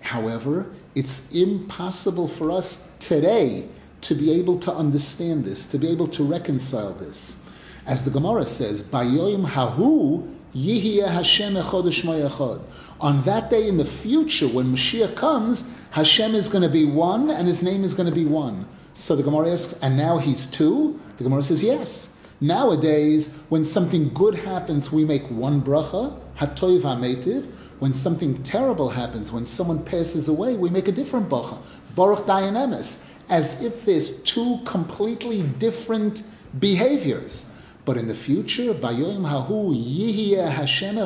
However, 0.00 0.66
it's 0.94 1.32
impossible 1.32 2.28
for 2.28 2.50
us 2.50 2.90
today 2.98 3.68
to 4.00 4.14
be 4.14 4.30
able 4.32 4.58
to 4.60 4.72
understand 4.72 5.44
this, 5.44 5.66
to 5.66 5.78
be 5.78 5.88
able 5.88 6.08
to 6.08 6.24
reconcile 6.24 6.92
this. 6.94 7.47
As 7.88 8.04
the 8.04 8.10
Gemara 8.10 8.44
says, 8.44 8.82
Bayoim 8.82 9.46
Hahu 9.46 10.34
Hashem 10.52 11.54
Echad 11.54 12.68
On 13.00 13.22
that 13.22 13.48
day 13.48 13.66
in 13.66 13.78
the 13.78 13.84
future, 13.86 14.46
when 14.46 14.76
Mashiach 14.76 15.16
comes, 15.16 15.74
Hashem 15.92 16.34
is 16.34 16.50
going 16.50 16.60
to 16.60 16.68
be 16.68 16.84
one 16.84 17.30
and 17.30 17.48
his 17.48 17.62
name 17.62 17.84
is 17.84 17.94
going 17.94 18.06
to 18.06 18.14
be 18.14 18.26
one. 18.26 18.68
So 18.92 19.16
the 19.16 19.22
Gemara 19.22 19.52
asks, 19.52 19.72
and 19.80 19.96
now 19.96 20.18
he's 20.18 20.46
two? 20.46 21.00
The 21.16 21.24
Gemara 21.24 21.42
says, 21.42 21.62
yes. 21.62 22.18
Nowadays, 22.42 23.42
when 23.48 23.64
something 23.64 24.12
good 24.12 24.34
happens, 24.34 24.92
we 24.92 25.06
make 25.06 25.22
one 25.30 25.62
bracha, 25.62 26.20
Hatoiv 26.36 26.82
HaMetiv. 26.82 27.46
When 27.78 27.94
something 27.94 28.42
terrible 28.42 28.90
happens, 28.90 29.32
when 29.32 29.46
someone 29.46 29.82
passes 29.82 30.28
away, 30.28 30.56
we 30.56 30.68
make 30.68 30.88
a 30.88 30.92
different 30.92 31.30
bracha, 31.30 31.56
Baruch 31.96 32.26
Dayan 32.26 32.52
Emes, 32.52 33.08
as 33.30 33.62
if 33.62 33.86
there's 33.86 34.22
two 34.24 34.60
completely 34.66 35.42
different 35.42 36.22
behaviors. 36.58 37.50
But 37.88 37.96
in 37.96 38.06
the 38.06 38.14
future, 38.14 38.74
Bayoim 38.74 39.26
Hahu 39.26 39.74
Yihiyeh 39.74 40.50
Hashem 40.50 40.96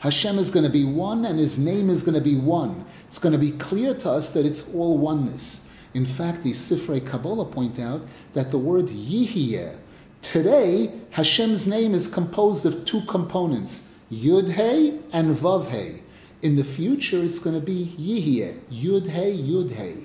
Hashem 0.00 0.38
is 0.38 0.50
going 0.50 0.64
to 0.64 0.70
be 0.70 0.84
one 0.84 1.24
and 1.24 1.38
His 1.38 1.56
name 1.56 1.88
is 1.88 2.02
going 2.02 2.14
to 2.14 2.20
be 2.20 2.36
one. 2.36 2.84
It's 3.06 3.18
going 3.18 3.32
to 3.32 3.38
be 3.38 3.52
clear 3.52 3.94
to 3.94 4.10
us 4.10 4.28
that 4.32 4.44
it's 4.44 4.74
all 4.74 4.98
oneness. 4.98 5.70
In 5.94 6.04
fact, 6.04 6.42
the 6.42 6.52
Sifrei 6.52 7.00
Kabbalah 7.06 7.46
point 7.46 7.78
out 7.78 8.06
that 8.34 8.50
the 8.50 8.58
word 8.58 8.88
Yihiyeh, 8.88 9.78
today, 10.20 10.92
Hashem's 11.08 11.66
name 11.66 11.94
is 11.94 12.06
composed 12.06 12.66
of 12.66 12.84
two 12.84 13.00
components. 13.06 13.94
Yud 14.12 14.50
Hey 14.50 14.98
and 15.14 15.34
Vav 15.34 15.68
Hey. 15.68 16.02
In 16.42 16.56
the 16.56 16.64
future, 16.64 17.24
it's 17.24 17.38
going 17.38 17.58
to 17.58 17.64
be 17.64 17.94
Yihye, 17.98 18.60
Yud 18.70 19.08
Hey, 19.08 19.38
Yud 19.38 19.70
Hey. 19.70 20.04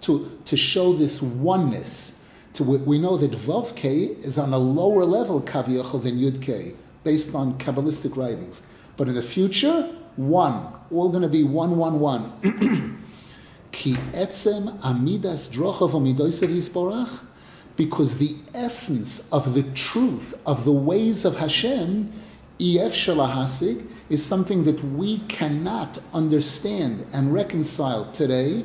To, 0.00 0.40
to 0.44 0.56
show 0.56 0.92
this 0.92 1.22
oneness. 1.22 2.23
To, 2.54 2.62
we 2.62 2.98
know 2.98 3.16
that 3.16 3.32
Vav 3.32 3.84
is 3.84 4.38
on 4.38 4.52
a 4.52 4.58
lower 4.58 5.04
level 5.04 5.40
Kaviyachal 5.42 6.02
than 6.02 6.18
Yud 6.18 6.76
based 7.02 7.34
on 7.34 7.58
Kabbalistic 7.58 8.16
writings. 8.16 8.62
But 8.96 9.08
in 9.08 9.14
the 9.14 9.22
future, 9.22 9.90
one. 10.16 10.72
All 10.90 11.08
going 11.08 11.22
to 11.22 11.28
be 11.28 11.42
one, 11.42 11.76
one, 11.76 11.98
one. 11.98 12.32
Ki 13.72 13.94
etzem 13.94 14.78
amidas 14.80 15.52
drochav 15.52 15.90
amidoisav 15.90 17.20
because 17.76 18.18
the 18.18 18.36
essence 18.54 19.32
of 19.32 19.54
the 19.54 19.64
truth 19.74 20.40
of 20.46 20.64
the 20.64 20.72
ways 20.72 21.24
of 21.24 21.36
Hashem 21.36 22.12
EF 22.60 22.92
Shalahasig 22.94 23.84
is 24.08 24.24
something 24.24 24.62
that 24.62 24.84
we 24.84 25.18
cannot 25.26 25.98
understand 26.12 27.04
and 27.12 27.32
reconcile 27.32 28.12
today. 28.12 28.64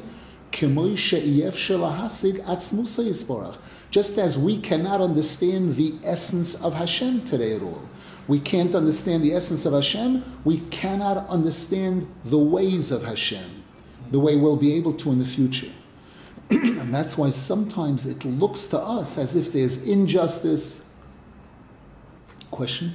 Just 3.92 4.18
as 4.18 4.38
we 4.38 4.60
cannot 4.60 5.02
understand 5.02 5.76
the 5.76 5.96
essence 6.04 6.62
of 6.62 6.76
Hashem 6.76 7.26
today 7.26 7.56
at 7.56 7.64
all. 7.64 7.82
We 8.28 8.40
can't 8.40 8.76
understand 8.76 9.24
the 9.24 9.34
essence 9.34 9.66
of 9.66 9.74
Hashem, 9.74 10.24
we 10.44 10.60
cannot 10.70 11.28
understand 11.30 12.08
the 12.26 12.38
ways 12.38 12.92
of 12.92 13.04
Hashem, 13.04 13.64
the 14.12 14.20
way 14.20 14.36
we'll 14.36 14.56
be 14.56 14.76
able 14.76 14.94
to 14.94 15.12
in 15.12 15.18
the 15.18 15.26
future. 15.26 15.72
and 16.52 16.94
that's 16.94 17.18
why 17.18 17.32
sometimes 17.32 18.06
it 18.06 18.24
looks 18.26 18.68
to 18.68 18.78
us 18.78 19.18
as 19.18 19.36
if 19.36 19.52
there's 19.52 19.88
injustice. 19.88 20.86
Question? 22.52 22.94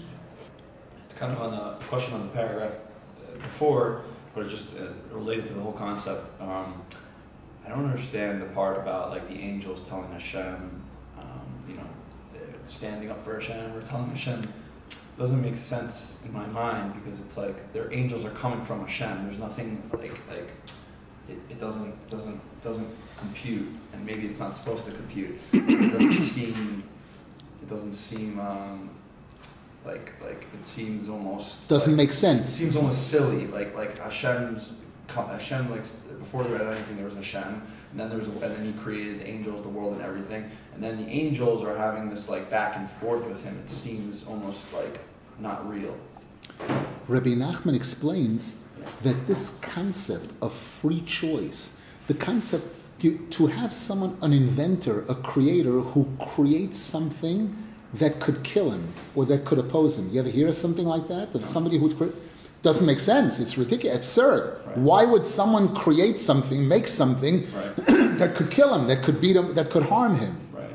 It's 1.05 1.15
kind 1.15 1.33
of 1.33 1.41
on 1.41 1.81
question 1.89 2.15
on 2.15 2.23
the 2.23 2.33
paragraph 2.33 2.75
uh, 2.75 3.37
before, 3.39 4.03
but 4.35 4.49
just 4.49 4.77
uh, 4.77 4.89
related 5.11 5.47
to 5.47 5.53
the 5.53 5.61
whole 5.61 5.73
concept. 5.73 6.41
Um, 6.41 6.81
I 7.65 7.71
don't 7.71 7.87
understand 7.87 8.43
the 8.43 8.47
part 8.47 8.77
about 8.77 9.11
like 9.11 9.27
the 9.27 9.35
angels 9.35 9.81
telling 9.89 10.11
Hashem, 10.13 10.83
standing 12.69 13.11
up 13.11 13.23
for 13.25 13.35
Hashem 13.35 13.75
or 13.75 13.83
telling 13.83 14.11
Hashem. 14.11 14.53
Doesn't 15.17 15.41
make 15.41 15.57
sense 15.57 16.21
in 16.25 16.33
my 16.33 16.47
mind 16.47 16.95
because 16.95 17.21
it's 17.21 17.37
like 17.37 17.73
their 17.73 17.93
angels 17.93 18.25
are 18.25 18.31
coming 18.33 18.65
from 18.65 18.81
Hashem. 18.81 19.25
There's 19.25 19.39
nothing 19.39 19.89
like 19.93 20.19
like 20.29 20.51
it, 21.29 21.39
it 21.49 21.61
doesn't 21.61 22.11
doesn't 22.11 22.41
doesn't 22.63 22.89
compute, 23.19 23.69
and 23.93 24.05
maybe 24.05 24.27
it's 24.27 24.41
not 24.41 24.57
supposed 24.57 24.85
to 24.87 24.91
compute. 24.93 25.39
It 25.53 25.93
doesn't 25.93 26.13
seem 26.15 26.83
it 27.63 27.69
doesn't 27.71 27.93
seem 27.95 28.41
um, 28.41 28.91
like 29.87 30.21
like 30.21 30.47
it 30.53 30.65
seems 30.65 31.09
almost 31.09 31.69
doesn't 31.69 31.93
like, 31.93 31.97
make 31.97 32.11
It 32.11 32.15
sense. 32.15 32.49
seems 32.49 32.77
almost 32.77 33.09
silly, 33.09 33.47
like 33.47 33.75
like 33.77 33.97
Hashem's 33.99 34.75
Hashem 35.09 35.71
like 35.71 35.85
before 36.19 36.43
there 36.43 36.59
was 36.67 36.77
anything 36.77 36.97
there 36.97 37.05
was 37.05 37.15
Hashem, 37.15 37.63
and 37.95 38.01
then 38.01 38.09
there 38.09 38.19
was 38.19 38.27
and 38.27 38.41
then 38.41 38.65
He 38.65 38.73
created 38.73 39.21
the 39.21 39.29
angels, 39.29 39.63
the 39.63 39.69
world, 39.69 39.93
and 39.93 40.03
everything, 40.03 40.51
and 40.75 40.83
then 40.83 40.97
the 40.97 41.09
angels 41.09 41.63
are 41.63 41.77
having 41.77 42.11
this 42.11 42.29
like 42.29 42.51
back 42.51 42.75
and 42.75 42.91
forth 42.91 43.25
with 43.25 43.45
Him. 43.45 43.57
It 43.65 43.71
seems 43.71 44.27
almost 44.27 44.73
like 44.73 44.99
not 45.39 45.69
real. 45.71 45.97
Rabbi 47.07 47.31
Nachman 47.31 47.77
explains 47.77 48.65
that 49.05 49.29
this 49.29 49.61
concept 49.61 50.33
of 50.43 50.53
free 50.53 51.03
choice, 51.03 51.81
the 52.09 52.15
concept 52.15 52.67
to, 53.01 53.17
to 53.31 53.47
have 53.47 53.73
someone, 53.73 54.19
an 54.23 54.33
inventor, 54.33 55.05
a 55.09 55.15
creator 55.15 55.81
who 55.81 56.09
creates 56.19 56.79
something 56.79 57.57
that 57.95 58.19
could 58.19 58.43
kill 58.43 58.73
him 58.73 58.93
or 59.15 59.25
that 59.27 59.45
could 59.45 59.61
oppose 59.61 59.97
him. 59.99 60.11
You 60.11 60.19
ever 60.19 60.31
hear 60.31 60.49
of 60.49 60.57
something 60.57 60.85
like 60.85 61.07
that? 61.07 61.33
Of 61.35 61.45
somebody 61.45 61.79
who 61.79 61.95
cre- 61.95 62.17
doesn't 62.65 62.87
make 62.87 62.99
sense. 62.99 63.39
It's 63.39 63.57
ridiculous, 63.57 63.99
absurd. 63.99 64.59
Right. 64.67 64.79
Why 64.79 65.05
would 65.05 65.25
someone 65.25 65.75
create 65.75 66.19
something, 66.19 66.67
make 66.67 66.89
something 66.89 67.47
Right. 67.53 67.77
that 68.19 68.35
could 68.35 68.51
kill 68.51 68.75
him, 68.75 68.89
that 68.89 69.03
could 69.03 69.21
beat 69.21 69.37
him, 69.37 69.55
that 69.55 69.71
could 69.71 69.85
harm 69.85 70.17
him? 70.17 70.49
Right. 70.53 70.71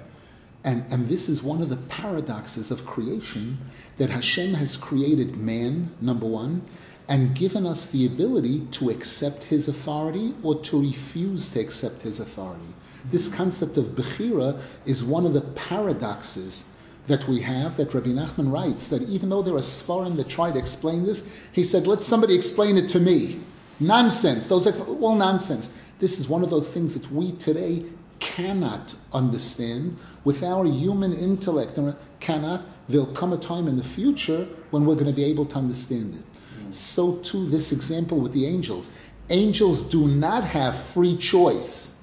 And, 0.64 0.86
and 0.92 1.10
this 1.10 1.28
is 1.28 1.42
one 1.42 1.62
of 1.62 1.70
the 1.70 1.78
paradoxes 1.78 2.70
of 2.70 2.86
creation 2.86 3.58
that 3.98 4.12
Hashem 4.12 4.54
has 4.54 4.78
created 4.78 5.36
man, 5.36 5.92
number 6.00 6.28
one, 6.28 6.62
and 7.10 7.36
given 7.36 7.66
us 7.66 7.88
the 7.88 8.06
ability 8.06 8.68
to 8.74 8.92
accept 8.92 9.44
his 9.46 9.68
authority 9.68 10.36
or 10.44 10.62
to 10.62 10.80
refuse 10.80 11.50
to 11.50 11.60
accept 11.60 12.04
his 12.04 12.20
authority. 12.20 12.74
This 13.10 13.34
concept 13.34 13.78
of 13.78 13.96
Bechira 13.96 14.62
is 14.86 15.04
one 15.04 15.26
of 15.26 15.34
the 15.34 15.42
paradoxes 15.42 16.72
that 17.10 17.28
we 17.28 17.42
have 17.42 17.76
that 17.76 17.94
Rabbi 17.94 18.12
Nachman 18.12 18.52
writes 18.52 18.88
that 18.90 19.02
even 19.02 19.30
though 19.30 19.42
there 19.42 19.56
are 19.56 19.60
Svarim 19.60 20.16
that 20.18 20.30
try 20.30 20.52
to 20.52 20.58
explain 20.58 21.06
this, 21.06 21.36
he 21.52 21.64
said, 21.64 21.86
let 21.86 22.02
somebody 22.02 22.36
explain 22.36 22.78
it 22.78 22.88
to 22.90 23.00
me. 23.00 23.42
Nonsense. 23.80 24.48
Those 24.48 24.68
are 24.68 24.86
all 24.86 25.16
nonsense. 25.16 25.76
This 25.98 26.20
is 26.20 26.30
one 26.30 26.44
of 26.44 26.50
those 26.50 26.72
things 26.72 26.94
that 26.94 27.12
we 27.12 27.34
today 27.34 27.86
cannot 28.20 28.94
understand 29.12 29.98
with 30.24 30.44
our 30.44 30.66
human 30.66 31.14
intellect. 31.14 31.78
and 31.78 31.96
Cannot. 32.20 32.64
There'll 32.88 33.08
come 33.08 33.34
a 33.34 33.38
time 33.38 33.68
in 33.68 33.78
the 33.78 33.84
future 33.84 34.48
when 34.72 34.86
we're 34.86 34.96
going 34.96 35.08
to 35.08 35.14
be 35.14 35.24
able 35.26 35.46
to 35.46 35.58
understand 35.58 36.16
it. 36.16 36.76
So 36.76 37.18
too, 37.18 37.50
this 37.50 37.72
example 37.72 38.20
with 38.20 38.34
the 38.34 38.46
angels. 38.46 38.92
Angels 39.30 39.82
do 39.82 40.08
not 40.08 40.44
have 40.44 40.80
free 40.80 41.18
choice 41.18 42.02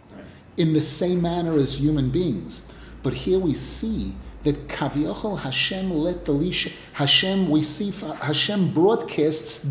in 0.57 0.73
the 0.73 0.81
same 0.81 1.23
manner 1.23 1.55
as 1.57 1.81
human 1.81 2.11
beings. 2.11 2.73
But 3.03 3.15
here 3.15 3.39
we 3.39 3.55
see 3.55 4.15
that 4.47 4.69
Kaviyachol 4.69 5.41
Hashem 5.41 5.91
let 5.91 6.25
the 6.25 6.31
leash 6.31 6.73
Hashem 6.93 7.51
we 7.51 7.65
see 7.65 7.91
Hashem 7.91 8.73
broadcasts 8.73 9.69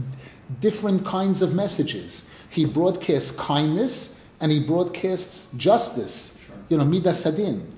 different 0.60 1.06
kinds 1.06 1.42
of 1.42 1.56
messages. 1.56 2.30
He 2.50 2.66
broadcasts 2.66 3.32
kindness 3.40 4.22
and 4.42 4.52
he 4.52 4.60
broadcasts 4.60 5.54
justice. 5.54 6.44
Sure. 6.46 6.56
You 6.68 6.78
know, 6.78 6.84
midas 6.84 7.24
hadin. 7.24 7.72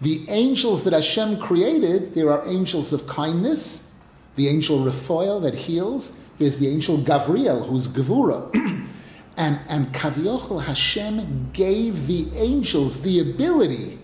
The 0.00 0.24
angels 0.28 0.84
that 0.84 0.92
Hashem 0.92 1.40
created, 1.40 2.14
there 2.14 2.30
are 2.30 2.46
angels 2.46 2.92
of 2.92 3.08
kindness, 3.08 3.92
the 4.36 4.46
angel 4.48 4.84
Raphael 4.84 5.40
that 5.40 5.54
heals, 5.54 6.20
there's 6.38 6.58
the 6.58 6.68
angel 6.68 6.98
Gavriel 6.98 7.66
who's 7.66 7.88
Gevura. 7.88 8.48
and 9.36 9.58
and 9.68 9.92
Kaviochel 9.92 10.62
Hashem 10.62 11.50
gave 11.52 12.06
the 12.06 12.28
angels 12.36 13.02
the 13.02 13.18
ability 13.18 13.98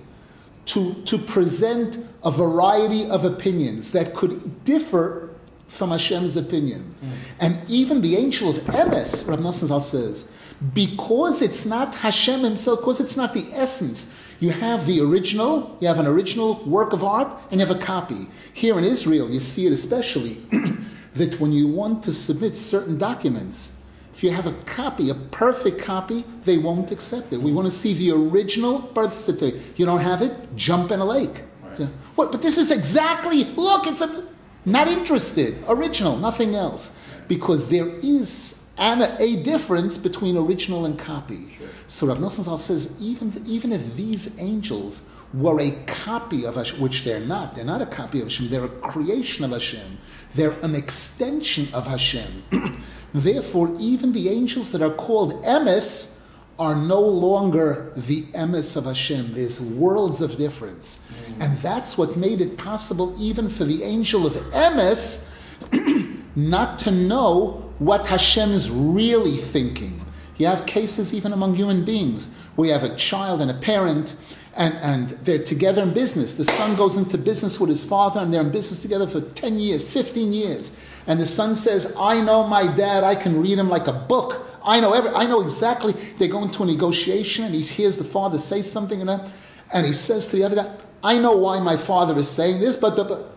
to, 0.67 0.95
to 1.05 1.19
present 1.19 1.99
a 2.23 2.31
variety 2.31 3.09
of 3.09 3.25
opinions 3.25 3.93
that 3.93 4.15
could 4.15 4.65
differ 4.65 5.31
from 5.69 5.91
Hashem's 5.91 6.37
opinion. 6.37 6.95
Mm. 7.03 7.11
And 7.39 7.71
even 7.71 8.01
the 8.01 8.17
angel 8.17 8.51
of 8.51 8.57
Emes, 8.57 9.29
Rav 9.29 9.39
Nosson 9.39 9.69
Zal 9.69 9.81
says, 9.81 10.31
because 10.75 11.41
it's 11.41 11.65
not 11.65 11.95
Hashem 11.95 12.41
himself, 12.41 12.81
because 12.81 13.01
it's 13.01 13.17
not 13.17 13.33
the 13.33 13.47
essence, 13.53 14.19
you 14.41 14.51
have 14.51 14.87
the 14.87 15.01
original, 15.01 15.77
you 15.81 15.89
have 15.89 15.99
an 15.99 16.07
original 16.07 16.63
work 16.65 16.93
of 16.93 17.05
art, 17.05 17.35
and 17.51 17.61
you 17.61 17.67
have 17.67 17.75
a 17.75 17.79
copy. 17.81 18.29
Here 18.53 18.77
in 18.79 18.85
Israel, 18.85 19.31
you 19.31 19.41
see 19.41 19.67
it 19.67 19.73
especially, 19.73 20.43
that 21.15 21.41
when 21.41 21.53
you 21.53 21.69
want 21.69 22.03
to 22.05 22.13
submit 22.13 22.55
certain 22.55 22.99
documents, 22.99 23.80
if 24.13 24.25
you 24.25 24.31
have 24.31 24.47
a 24.47 24.53
copy, 24.65 25.11
a 25.11 25.15
perfect 25.15 25.81
copy, 25.81 26.25
they 26.43 26.59
won't 26.59 26.91
accept 26.91 27.33
it. 27.33 27.41
We 27.41 27.53
want 27.53 27.67
to 27.67 27.71
see 27.71 27.95
the 27.95 28.11
original 28.11 28.81
birth 28.81 29.17
certificate. 29.17 29.79
You 29.79 29.87
don't 29.87 30.01
have 30.01 30.23
it? 30.23 30.57
Jump 30.57 30.91
in 30.91 31.01
a 31.01 31.05
lake. 31.05 31.45
Right. 31.63 31.89
What? 32.17 32.33
But 32.33 32.43
this 32.43 32.59
is 32.59 32.71
exactly. 32.71 33.45
Look, 33.45 33.87
it's 33.87 34.01
a. 34.01 34.27
Not 34.67 34.89
interested. 34.89 35.63
Original, 35.69 36.19
nothing 36.19 36.55
else, 36.55 36.95
because 37.29 37.71
there 37.71 37.89
is 37.89 38.69
an, 38.77 39.03
a 39.19 39.43
difference 39.43 39.97
between 39.97 40.37
original 40.37 40.85
and 40.85 40.99
copy. 40.99 41.53
Sure. 41.57 41.69
So 41.87 42.07
Rav 42.09 42.19
Nosson 42.19 42.45
Zal 42.45 42.59
says 42.59 43.01
even 43.01 43.33
even 43.47 43.73
if 43.73 43.95
these 43.95 44.39
angels 44.39 45.11
were 45.33 45.61
a 45.61 45.71
copy 45.87 46.45
of 46.45 46.57
Hashem, 46.57 46.81
which 46.81 47.05
they're 47.05 47.21
not, 47.21 47.55
they're 47.55 47.65
not 47.65 47.83
a 47.83 47.87
copy 47.87 48.21
of 48.21 48.27
Hashem. 48.27 48.49
They're 48.49 48.65
a 48.65 48.69
creation 48.69 49.45
of 49.45 49.53
Hashem. 49.53 49.99
They're 50.35 50.57
an 50.63 50.75
extension 50.75 51.73
of 51.73 51.87
Hashem. 51.87 52.45
Therefore, 53.13 53.75
even 53.79 54.13
the 54.13 54.29
angels 54.29 54.71
that 54.73 54.83
are 54.83 54.95
called 54.95 55.43
emes 55.45 56.21
are 56.59 56.77
no 56.77 57.01
longer 57.01 57.91
the 57.97 58.23
emes 58.33 58.77
of 58.77 58.85
Hashem. 58.85 59.33
There's 59.33 59.61
worlds 59.61 60.21
of 60.21 60.37
difference. 60.37 61.07
Mm. 61.09 61.45
And 61.45 61.59
that's 61.59 61.97
what 61.97 62.17
made 62.17 62.41
it 62.41 62.59
possible 62.59 63.15
even 63.19 63.49
for 63.49 63.65
the 63.65 63.83
angel 63.83 64.27
of 64.27 64.35
emes 64.35 65.29
not 66.37 66.79
to 66.81 66.91
know 66.91 67.73
what 67.79 68.07
Hashem 68.07 68.53
is 68.53 68.71
really 68.71 69.37
thinking. 69.37 70.03
You 70.37 70.47
have 70.47 70.67
cases 70.67 71.15
even 71.15 71.33
among 71.33 71.55
human 71.55 71.85
beings 71.85 72.33
where 72.57 72.69
you 72.69 72.75
have 72.75 72.85
a 72.85 72.95
child 72.97 73.41
and 73.41 73.51
a 73.51 73.55
parent 73.55 74.15
and, 74.57 74.75
and 74.77 75.09
they're 75.25 75.43
together 75.43 75.83
in 75.83 75.95
business. 75.95 76.35
The 76.35 76.45
son 76.45 76.77
goes 76.77 76.97
into 76.97 77.17
business 77.17 77.59
with 77.59 77.71
his 77.71 77.85
father 77.85 78.21
and 78.21 78.33
they're 78.35 78.43
in 78.43 78.51
business 78.51 78.83
together 78.83 79.07
for 79.07 79.21
10 79.21 79.59
years, 79.59 79.83
15 79.83 80.33
years. 80.33 80.73
And 81.11 81.19
the 81.19 81.27
son 81.27 81.57
says, 81.57 81.93
I 81.99 82.21
know 82.21 82.47
my 82.47 82.73
dad, 82.77 83.03
I 83.03 83.17
can 83.17 83.43
read 83.43 83.59
him 83.59 83.69
like 83.69 83.89
a 83.89 83.93
book. 83.93 84.47
I 84.65 84.79
know 84.79 84.93
every, 84.93 85.11
I 85.11 85.27
know 85.27 85.41
exactly. 85.41 85.93
They 86.19 86.29
go 86.29 86.45
into 86.45 86.63
a 86.63 86.67
negotiation 86.67 87.45
and 87.45 87.53
he 87.53 87.63
hears 87.63 87.99
the 87.99 88.05
father 88.05 88.39
say 88.39 88.63
something 88.63 89.01
and, 89.03 89.33
and 89.73 89.87
he 89.87 89.93
says 89.93 90.29
to 90.29 90.37
the 90.37 90.45
other 90.45 90.55
guy, 90.55 90.73
I 91.03 91.19
know 91.19 91.33
why 91.33 91.59
my 91.59 91.77
father 91.77 92.17
is 92.17 92.31
saying 92.31 92.61
this, 92.61 92.77
but, 92.77 92.95
but. 92.95 93.29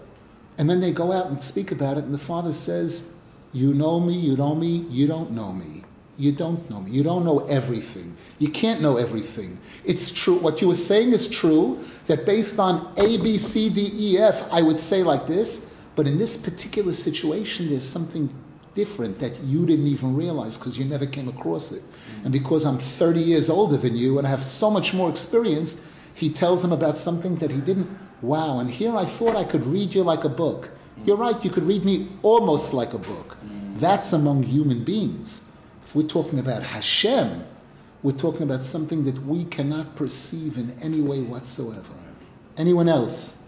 And 0.60 0.70
then 0.70 0.82
they 0.82 0.92
go 0.92 1.12
out 1.12 1.26
and 1.26 1.44
speak 1.44 1.72
about 1.72 1.98
it 1.98 2.04
and 2.04 2.14
the 2.14 2.20
father 2.20 2.54
says, 2.54 3.12
You 3.54 3.74
know 3.74 4.00
me, 4.00 4.14
you 4.14 4.38
know 4.38 4.54
me, 4.54 4.86
you 4.92 5.08
don't 5.08 5.32
know 5.32 5.52
me. 5.52 5.84
You 6.16 6.32
don't 6.32 6.70
know 6.70 6.80
me. 6.80 6.92
You 6.92 7.02
don't 7.02 7.26
know 7.26 7.40
everything. 7.48 8.16
You 8.38 8.50
can't 8.50 8.82
know 8.82 8.98
everything. 8.98 9.58
It's 9.84 10.12
true. 10.12 10.38
What 10.38 10.62
you 10.62 10.68
were 10.68 10.76
saying 10.76 11.12
is 11.12 11.28
true, 11.28 11.84
that 12.06 12.28
based 12.28 12.60
on 12.60 12.94
A, 12.98 13.18
B, 13.18 13.40
C, 13.40 13.72
D, 13.72 13.90
E, 13.96 14.20
F, 14.20 14.48
I 14.54 14.62
would 14.62 14.78
say 14.78 15.02
like 15.02 15.26
this, 15.26 15.73
but 15.96 16.08
in 16.08 16.18
this 16.18 16.38
particular 16.38 16.92
situation, 16.94 17.70
there's 17.70 17.88
something 17.88 18.34
different 18.74 19.20
that 19.20 19.40
you 19.42 19.66
didn't 19.66 19.88
even 19.88 20.16
realize 20.16 20.58
because 20.58 20.78
you 20.78 20.86
never 20.86 21.06
came 21.06 21.28
across 21.28 21.72
it. 21.72 21.84
And 22.24 22.32
because 22.34 22.66
I'm 22.66 22.78
30 22.78 23.20
years 23.20 23.50
older 23.50 23.78
than 23.78 23.96
you 23.96 24.18
and 24.18 24.26
I 24.26 24.32
have 24.32 24.44
so 24.44 24.72
much 24.72 24.94
more 24.94 25.10
experience, 25.10 25.86
he 26.16 26.30
tells 26.30 26.64
him 26.64 26.72
about 26.72 26.98
something 26.98 27.36
that 27.38 27.52
he 27.52 27.62
didn't. 27.62 27.98
Wow, 28.22 28.60
and 28.60 28.70
here 28.70 28.96
I 28.96 29.06
thought 29.06 29.36
I 29.36 29.44
could 29.44 29.66
read 29.66 29.94
you 29.94 30.04
like 30.04 30.24
a 30.24 30.30
book. 30.30 30.70
You're 31.06 31.18
right, 31.18 31.44
you 31.44 31.52
could 31.52 31.66
read 31.66 31.84
me 31.84 32.08
almost 32.22 32.74
like 32.74 32.94
a 32.94 32.98
book. 32.98 33.38
That's 33.76 34.14
among 34.14 34.44
human 34.44 34.84
beings. 34.84 35.52
If 35.86 35.96
we're 35.96 36.08
talking 36.08 36.40
about 36.40 36.64
Hashem, 36.64 37.46
we're 38.02 38.12
talking 38.12 38.44
about 38.44 38.62
something 38.62 39.04
that 39.06 39.26
we 39.26 39.46
cannot 39.46 39.96
perceive 39.96 40.58
in 40.58 40.76
any 40.82 41.02
way 41.02 41.22
whatsoever. 41.22 41.94
Anyone 42.58 42.88
else? 42.88 43.43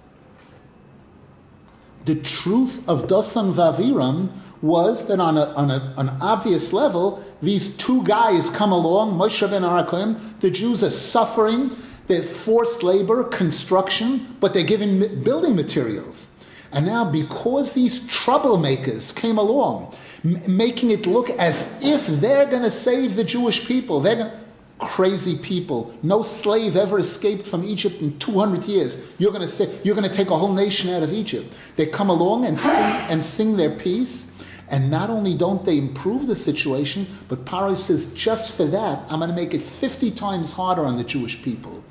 The 2.05 2.15
truth 2.15 2.87
of 2.87 3.07
Dosan 3.07 3.53
Vaviram 3.53 4.29
was 4.61 5.07
that 5.07 5.19
on, 5.19 5.37
a, 5.37 5.45
on 5.53 5.71
a, 5.71 5.93
an 5.97 6.09
obvious 6.21 6.71
level, 6.71 7.23
these 7.41 7.75
two 7.77 8.03
guys 8.03 8.49
come 8.49 8.71
along, 8.71 9.17
Moshe 9.17 9.47
ben 9.49 9.63
Arakim, 9.63 10.39
the 10.39 10.51
Jews 10.51 10.83
are 10.83 10.89
suffering, 10.89 11.71
they're 12.07 12.21
forced 12.21 12.83
labor, 12.83 13.23
construction, 13.23 14.37
but 14.39 14.53
they're 14.53 14.63
given 14.63 15.23
building 15.23 15.55
materials. 15.55 16.31
And 16.71 16.85
now, 16.85 17.09
because 17.09 17.73
these 17.73 18.07
troublemakers 18.07 19.15
came 19.15 19.37
along, 19.37 19.95
m- 20.23 20.41
making 20.47 20.91
it 20.91 21.07
look 21.07 21.29
as 21.31 21.79
if 21.83 22.05
they're 22.07 22.45
going 22.45 22.63
to 22.63 22.71
save 22.71 23.15
the 23.15 23.23
Jewish 23.23 23.65
people, 23.65 23.99
they're 23.99 24.15
going 24.15 24.31
crazy 24.79 25.37
people. 25.37 25.95
No 26.03 26.21
slave 26.21 26.75
ever 26.75 26.99
escaped 26.99 27.47
from 27.47 27.63
Egypt 27.63 28.01
in 28.01 28.17
200 28.19 28.65
years. 28.65 29.11
You're 29.17 29.31
going 29.31 29.41
to 29.41 29.47
say 29.47 29.79
you're 29.83 29.95
going 29.95 30.07
to 30.07 30.13
take 30.13 30.29
a 30.29 30.37
whole 30.37 30.53
nation 30.53 30.89
out 30.89 31.03
of 31.03 31.13
Egypt. 31.13 31.53
They 31.75 31.85
come 31.85 32.09
along 32.09 32.45
and 32.45 32.57
sing 32.57 32.71
and 33.09 33.23
sing 33.23 33.57
their 33.57 33.69
piece. 33.69 34.31
And 34.67 34.89
not 34.89 35.09
only 35.09 35.35
don't 35.35 35.63
they 35.63 35.77
improve 35.77 36.25
the 36.25 36.35
situation, 36.35 37.07
but 37.27 37.45
Paro 37.45 37.75
says, 37.75 38.13
just 38.15 38.57
for 38.57 38.65
that, 38.65 38.99
I'm 39.11 39.19
going 39.19 39.29
to 39.29 39.35
make 39.35 39.53
it 39.53 39.61
50 39.61 40.11
times 40.11 40.53
harder 40.53 40.85
on 40.85 40.97
the 40.97 41.03
Jewish 41.03 41.41
people. 41.43 41.83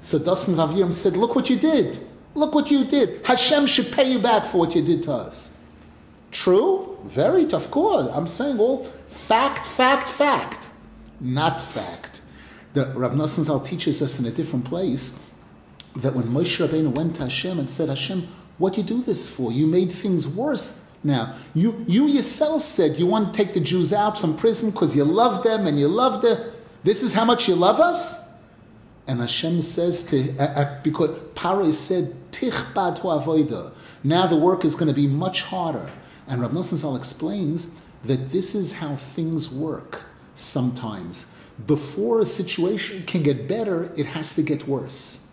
So 0.00 0.18
Dasan 0.18 0.54
Vaviram 0.54 0.94
said, 0.94 1.16
look 1.16 1.34
what 1.34 1.50
you 1.50 1.58
did. 1.58 1.98
Look 2.34 2.54
what 2.54 2.70
you 2.70 2.84
did. 2.86 3.24
Hashem 3.26 3.66
should 3.66 3.92
pay 3.92 4.10
you 4.10 4.18
back 4.18 4.46
for 4.46 4.58
what 4.58 4.74
you 4.74 4.82
did 4.82 5.02
to 5.04 5.12
us. 5.12 5.54
True? 6.30 6.98
Very, 7.04 7.46
tough, 7.46 7.66
of 7.66 7.70
course. 7.70 8.10
I'm 8.12 8.26
saying 8.26 8.58
all 8.58 8.84
fact, 9.06 9.66
fact, 9.66 10.08
fact. 10.08 10.66
Not 11.20 11.60
fact. 11.60 12.13
The 12.74 12.86
Rav 12.86 13.12
Nosson 13.12 13.44
Zal 13.44 13.60
teaches 13.60 14.02
us 14.02 14.18
in 14.18 14.26
a 14.26 14.32
different 14.32 14.64
place 14.64 15.20
that 15.94 16.14
when 16.14 16.24
Moshe 16.24 16.58
Rabbeinu 16.58 16.92
went 16.92 17.16
to 17.16 17.22
Hashem 17.22 17.58
and 17.58 17.68
said, 17.68 17.88
Hashem, 17.88 18.26
what 18.58 18.74
do 18.74 18.80
you 18.80 18.86
do 18.86 19.00
this 19.00 19.28
for? 19.28 19.52
You 19.52 19.68
made 19.68 19.92
things 19.92 20.26
worse. 20.28 20.90
Now, 21.04 21.36
you, 21.54 21.84
you 21.86 22.08
yourself 22.08 22.62
said 22.62 22.96
you 22.96 23.06
want 23.06 23.32
to 23.32 23.44
take 23.44 23.54
the 23.54 23.60
Jews 23.60 23.92
out 23.92 24.18
from 24.18 24.36
prison 24.36 24.70
because 24.70 24.96
you 24.96 25.04
love 25.04 25.44
them 25.44 25.68
and 25.68 25.78
you 25.78 25.86
love 25.86 26.20
them. 26.20 26.52
This 26.82 27.04
is 27.04 27.14
how 27.14 27.24
much 27.24 27.48
you 27.48 27.54
love 27.54 27.78
us? 27.78 28.28
And 29.06 29.20
Hashem 29.20 29.62
says 29.62 30.02
to, 30.04 30.36
uh, 30.38 30.42
uh, 30.42 30.82
because 30.82 31.10
Paro 31.34 31.72
said, 31.72 32.12
Tichbad. 32.32 33.72
Now 34.02 34.26
the 34.26 34.36
work 34.36 34.64
is 34.64 34.74
going 34.74 34.88
to 34.88 34.94
be 34.94 35.06
much 35.06 35.42
harder. 35.42 35.90
And 36.26 36.40
Rav 36.40 36.50
Nosson 36.50 36.76
Zal 36.76 36.96
explains 36.96 37.70
that 38.04 38.32
this 38.32 38.56
is 38.56 38.72
how 38.72 38.96
things 38.96 39.50
work 39.50 40.02
sometimes 40.34 41.26
before 41.66 42.20
a 42.20 42.26
situation 42.26 43.04
can 43.06 43.22
get 43.22 43.46
better, 43.46 43.92
it 43.96 44.06
has 44.06 44.34
to 44.34 44.42
get 44.42 44.66
worse. 44.66 45.26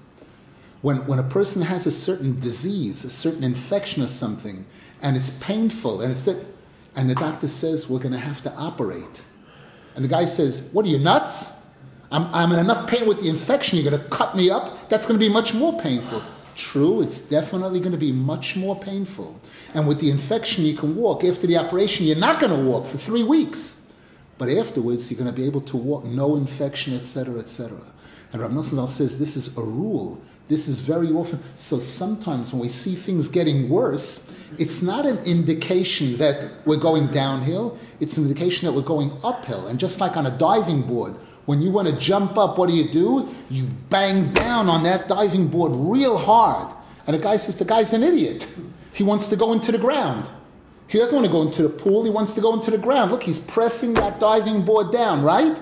When, 0.82 1.06
when 1.08 1.20
a 1.20 1.24
person 1.24 1.62
has 1.64 1.86
a 1.86 1.92
certain 1.92 2.40
disease, 2.40 3.04
a 3.04 3.10
certain 3.10 3.44
infection 3.44 4.04
or 4.04 4.08
something, 4.08 4.66
and 5.02 5.16
it's 5.18 5.32
painful, 5.32 6.02
and 6.02 6.12
it's 6.12 6.26
that, 6.26 6.44
and 6.96 7.10
the 7.10 7.16
doctor 7.16 7.48
says 7.48 7.90
we're 7.90 8.00
going 8.00 8.14
to 8.14 8.20
have 8.20 8.42
to 8.44 8.54
operate, 8.54 9.24
and 9.96 10.04
the 10.04 10.10
guy 10.10 10.26
says, 10.26 10.70
"What 10.74 10.86
are 10.86 10.90
you 10.90 11.00
nuts? 11.00 11.68
I'm, 12.12 12.34
I'm 12.34 12.52
in 12.52 12.60
enough 12.60 12.90
pain 12.90 13.08
with 13.08 13.20
the 13.20 13.30
infection. 13.30 13.78
You're 13.80 13.90
going 13.90 14.02
to 14.02 14.10
cut 14.10 14.36
me 14.36 14.50
up? 14.50 14.90
That's 14.90 15.06
going 15.06 15.20
to 15.20 15.26
be 15.26 15.32
much 15.32 15.54
more 15.54 15.80
painful." 15.80 16.22
True, 16.56 17.02
it's 17.02 17.22
definitely 17.22 17.80
going 17.80 17.94
to 17.94 17.98
be 17.98 18.12
much 18.12 18.56
more 18.56 18.78
painful. 18.78 19.40
And 19.74 19.88
with 19.88 20.00
the 20.00 20.12
infection, 20.12 20.66
you 20.66 20.76
can 20.76 20.96
walk. 20.96 21.24
After 21.24 21.48
the 21.48 21.58
operation, 21.58 22.06
you're 22.06 22.18
not 22.18 22.40
going 22.40 22.52
to 22.52 22.70
walk 22.70 22.88
for 22.88 22.98
three 22.98 23.24
weeks. 23.24 23.81
But 24.42 24.50
afterwards, 24.50 25.12
you're 25.12 25.20
going 25.20 25.30
to 25.30 25.40
be 25.40 25.46
able 25.46 25.62
to 25.62 25.78
walk, 25.78 26.04
no 26.04 26.36
infection, 26.36 26.96
etc., 26.96 27.38
etc. 27.38 27.80
And 28.34 28.42
Rav 28.42 28.50
Nosson 28.50 28.88
says 28.88 29.20
this 29.20 29.38
is 29.38 29.56
a 29.56 29.62
rule. 29.62 30.20
This 30.48 30.68
is 30.68 30.80
very 30.80 31.12
often. 31.12 31.44
So 31.58 31.78
sometimes 31.78 32.52
when 32.52 32.60
we 32.60 32.68
see 32.68 32.96
things 32.96 33.28
getting 33.28 33.70
worse, 33.70 34.36
it's 34.58 34.82
not 34.82 35.06
an 35.06 35.20
indication 35.26 36.18
that 36.18 36.54
we're 36.66 36.78
going 36.78 37.10
downhill. 37.12 37.78
It's 38.00 38.18
an 38.18 38.24
indication 38.24 38.66
that 38.66 38.74
we're 38.74 38.82
going 38.82 39.12
uphill. 39.24 39.68
And 39.68 39.80
just 39.80 40.02
like 40.02 40.18
on 40.18 40.26
a 40.26 40.36
diving 40.36 40.82
board, 40.82 41.18
when 41.46 41.62
you 41.62 41.70
want 41.70 41.90
to 41.90 41.96
jump 41.98 42.36
up, 42.36 42.58
what 42.58 42.68
do 42.68 42.76
you 42.76 42.90
do? 42.90 43.30
You 43.52 43.66
bang 43.92 44.34
down 44.34 44.70
on 44.70 44.82
that 44.82 45.08
diving 45.08 45.50
board 45.50 45.72
real 45.76 46.18
hard. 46.18 46.74
And 47.06 47.16
the 47.16 47.22
guy 47.22 47.38
says 47.38 47.60
the 47.60 47.66
guy's 47.66 47.94
an 47.94 48.02
idiot. 48.02 48.52
He 48.92 49.04
wants 49.04 49.28
to 49.28 49.36
go 49.36 49.54
into 49.54 49.72
the 49.72 49.78
ground. 49.78 50.28
He 50.92 50.98
doesn't 50.98 51.16
want 51.16 51.26
to 51.26 51.32
go 51.32 51.42
into 51.44 51.64
the 51.64 51.70
pool, 51.70 52.04
he 52.04 52.10
wants 52.10 52.34
to 52.34 52.42
go 52.42 52.54
into 52.54 52.70
the 52.70 52.78
ground. 52.78 53.12
Look, 53.12 53.24
he's 53.24 53.40
pressing 53.40 53.94
that 53.94 54.20
diving 54.20 54.66
board 54.66 54.92
down, 54.92 55.22
right? 55.24 55.58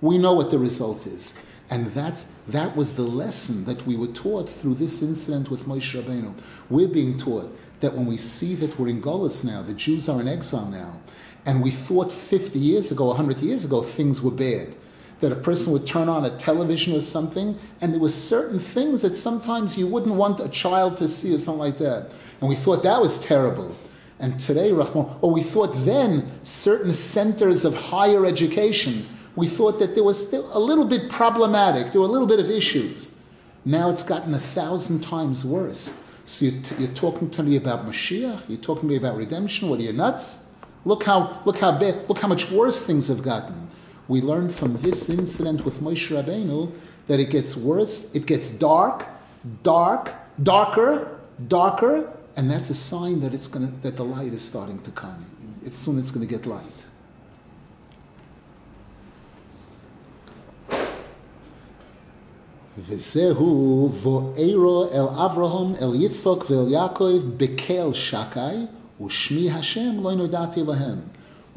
We 0.00 0.18
know 0.18 0.32
what 0.32 0.50
the 0.50 0.58
result 0.58 1.06
is. 1.06 1.34
And 1.70 1.86
that's, 1.86 2.26
that 2.48 2.76
was 2.76 2.94
the 2.94 3.04
lesson 3.04 3.66
that 3.66 3.86
we 3.86 3.96
were 3.96 4.08
taught 4.08 4.48
through 4.48 4.74
this 4.74 5.00
incident 5.00 5.48
with 5.48 5.66
Moshe 5.66 5.94
Rabbeinu. 5.94 6.34
We're 6.68 6.88
being 6.88 7.18
taught 7.18 7.56
that 7.78 7.94
when 7.94 8.06
we 8.06 8.16
see 8.16 8.56
that 8.56 8.76
we're 8.80 8.88
in 8.88 9.00
Golis 9.00 9.44
now, 9.44 9.62
the 9.62 9.74
Jews 9.74 10.08
are 10.08 10.20
in 10.20 10.26
exile 10.26 10.66
now, 10.66 10.98
and 11.44 11.62
we 11.62 11.70
thought 11.70 12.10
50 12.10 12.58
years 12.58 12.90
ago, 12.90 13.04
100 13.04 13.38
years 13.38 13.64
ago, 13.64 13.80
things 13.80 14.22
were 14.22 14.32
bad. 14.32 14.74
That 15.20 15.30
a 15.30 15.36
person 15.36 15.72
would 15.72 15.86
turn 15.86 16.08
on 16.08 16.24
a 16.24 16.36
television 16.36 16.96
or 16.96 17.00
something, 17.00 17.56
and 17.80 17.92
there 17.92 18.00
were 18.00 18.10
certain 18.10 18.58
things 18.58 19.02
that 19.02 19.14
sometimes 19.14 19.78
you 19.78 19.86
wouldn't 19.86 20.16
want 20.16 20.40
a 20.40 20.48
child 20.48 20.96
to 20.96 21.06
see 21.06 21.32
or 21.32 21.38
something 21.38 21.60
like 21.60 21.78
that. 21.78 22.12
And 22.40 22.48
we 22.48 22.56
thought 22.56 22.82
that 22.82 23.00
was 23.00 23.20
terrible. 23.20 23.76
And 24.18 24.40
today, 24.40 24.72
Rahman, 24.72 25.06
or 25.20 25.30
we 25.30 25.42
thought 25.42 25.72
then 25.84 26.30
certain 26.42 26.92
centers 26.92 27.64
of 27.64 27.76
higher 27.76 28.24
education, 28.24 29.06
we 29.34 29.46
thought 29.46 29.78
that 29.78 29.94
there 29.94 30.04
was 30.04 30.26
still 30.26 30.48
a 30.56 30.58
little 30.58 30.86
bit 30.86 31.10
problematic, 31.10 31.92
there 31.92 32.00
were 32.00 32.06
a 32.06 32.10
little 32.10 32.26
bit 32.26 32.40
of 32.40 32.48
issues. 32.48 33.14
Now 33.64 33.90
it's 33.90 34.02
gotten 34.02 34.32
a 34.32 34.38
thousand 34.38 35.02
times 35.02 35.44
worse. 35.44 36.02
So 36.24 36.46
you're, 36.46 36.62
t- 36.62 36.74
you're 36.78 36.94
talking 36.94 37.30
to 37.30 37.42
me 37.42 37.56
about 37.56 37.86
Mashiach, 37.86 38.48
you're 38.48 38.58
talking 38.58 38.82
to 38.82 38.88
me 38.88 38.96
about 38.96 39.16
redemption, 39.16 39.68
what 39.68 39.78
are 39.80 39.82
you 39.82 39.92
nuts? 39.92 40.50
Look 40.84 41.04
how, 41.04 41.42
look 41.44 41.58
how 41.58 41.72
bad, 41.78 42.08
look 42.08 42.18
how 42.18 42.28
much 42.28 42.50
worse 42.50 42.84
things 42.84 43.08
have 43.08 43.22
gotten. 43.22 43.68
We 44.08 44.22
learned 44.22 44.52
from 44.52 44.76
this 44.78 45.10
incident 45.10 45.64
with 45.64 45.80
Moshe 45.80 46.10
Rabbeinu 46.10 46.72
that 47.06 47.20
it 47.20 47.30
gets 47.30 47.56
worse, 47.56 48.14
it 48.14 48.26
gets 48.26 48.50
dark, 48.50 49.06
dark, 49.62 50.14
darker, 50.42 51.18
darker, 51.48 52.15
and 52.35 52.49
that's 52.49 52.69
a 52.69 52.75
sign 52.75 53.19
that 53.21 53.33
it's 53.33 53.47
going 53.47 53.79
that 53.81 53.97
the 53.97 54.05
light 54.05 54.33
is 54.33 54.43
starting 54.43 54.79
to 54.81 54.91
come. 54.91 55.25
It's 55.65 55.77
soon 55.77 55.99
it's 55.99 56.11
going 56.11 56.27
to 56.27 56.33
get 56.33 56.45
light. 56.45 56.85
וזהו 62.77 63.89
ואירו 63.91 64.85
אל 64.91 65.07
אברהם, 65.25 65.75
אל 65.81 65.95
יצחוק 65.95 66.45
ואל 66.49 66.71
יעקב 66.71 67.19
בקל 67.37 67.93
שקי, 67.93 68.39
ושמי 69.05 69.51
השם 69.51 70.03
לא 70.03 70.15
נודעתי 70.15 70.63
להם. 70.63 70.99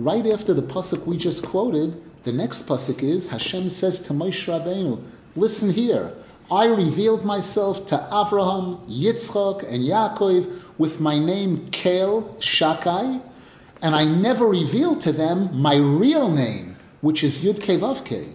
Right 0.00 0.26
after 0.26 0.52
the 0.54 0.62
pasuk 0.62 1.06
we 1.06 1.16
just 1.16 1.44
quoted, 1.44 2.02
the 2.24 2.32
next 2.32 2.66
pasuk 2.66 3.02
is 3.02 3.28
Hashem 3.28 3.70
says 3.70 4.00
to 4.02 4.12
Moshe 4.12 4.48
Rabbeinu, 4.48 4.98
listen 5.36 5.70
here, 5.70 6.14
I 6.50 6.66
revealed 6.66 7.24
myself 7.24 7.86
to 7.86 7.96
Abraham, 8.12 8.78
Yitzchak, 8.88 9.62
and 9.72 9.84
Yaakov 9.84 10.50
with 10.79 10.99
my 11.01 11.19
name 11.19 11.69
Kel 11.71 12.23
Shakai, 12.39 13.21
and 13.81 13.95
I 13.95 14.05
never 14.05 14.47
revealed 14.47 15.01
to 15.01 15.11
them 15.11 15.55
my 15.55 15.75
real 15.75 16.31
name, 16.31 16.77
which 17.01 17.23
is 17.23 17.43
Yud 17.43 17.57
Vavke. 17.57 18.33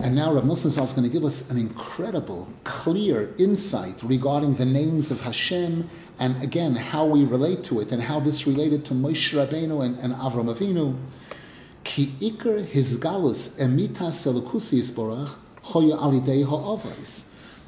And 0.00 0.16
now 0.16 0.34
Rav 0.34 0.42
Nosson 0.42 0.66
is 0.66 0.92
going 0.92 1.08
to 1.08 1.08
give 1.08 1.24
us 1.24 1.48
an 1.48 1.56
incredible, 1.56 2.48
clear 2.64 3.32
insight 3.38 4.02
regarding 4.02 4.54
the 4.56 4.64
names 4.64 5.12
of 5.12 5.20
Hashem 5.20 5.88
and 6.18 6.42
again 6.42 6.74
how 6.74 7.06
we 7.06 7.24
relate 7.24 7.62
to 7.64 7.80
it 7.80 7.92
and 7.92 8.02
how 8.02 8.18
this 8.18 8.46
related 8.46 8.84
to 8.86 8.94
Moshe 8.94 9.32
Rabbeinu 9.32 9.84
and, 9.84 9.98
and 10.00 10.14
Avram 10.14 10.52
Avinu. 10.52 10.98
Ki 11.84 12.06
hizgalus 12.18 13.60
emitas 13.60 14.26
elokusi 14.26 14.80
isborach 14.80 15.36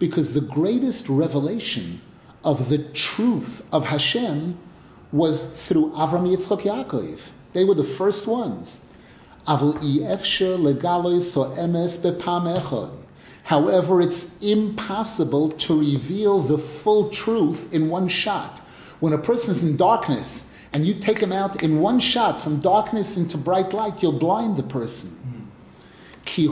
because 0.01 0.35
the 0.35 0.40
greatest 0.40 1.09
revelation 1.09 2.01
of 2.44 2.68
the 2.68 2.78
truth 2.78 3.66
of 3.72 3.87
Hashem 3.87 4.59
was 5.11 5.66
through 5.66 5.90
Avram 5.92 6.28
Yitzchak 6.28 6.62
Yaakov. 6.62 7.28
They 7.54 7.64
were 7.64 7.74
the 7.74 7.85
first 7.85 8.26
ones. 8.26 8.90
However, 13.44 14.00
it's 14.00 14.42
impossible 14.42 15.50
to 15.50 15.78
reveal 15.78 16.38
the 16.40 16.59
full 16.59 17.11
truth 17.11 17.72
in 17.72 17.88
one 17.88 18.09
shot. 18.09 18.59
When 19.00 19.12
a 19.12 19.18
person 19.18 19.50
is 19.52 19.62
in 19.62 19.76
darkness 19.76 20.57
and 20.72 20.87
you 20.87 20.94
take 20.94 21.18
him 21.18 21.33
out 21.33 21.62
in 21.62 21.80
one 21.80 22.00
shot 22.00 22.40
from 22.40 22.61
darkness 22.61 23.16
into 23.16 23.37
bright 23.37 23.72
light, 23.74 24.02
you'll 24.02 24.12
blind 24.12 24.57
the 24.57 24.62
person. 24.62 25.20
כי 26.24 26.48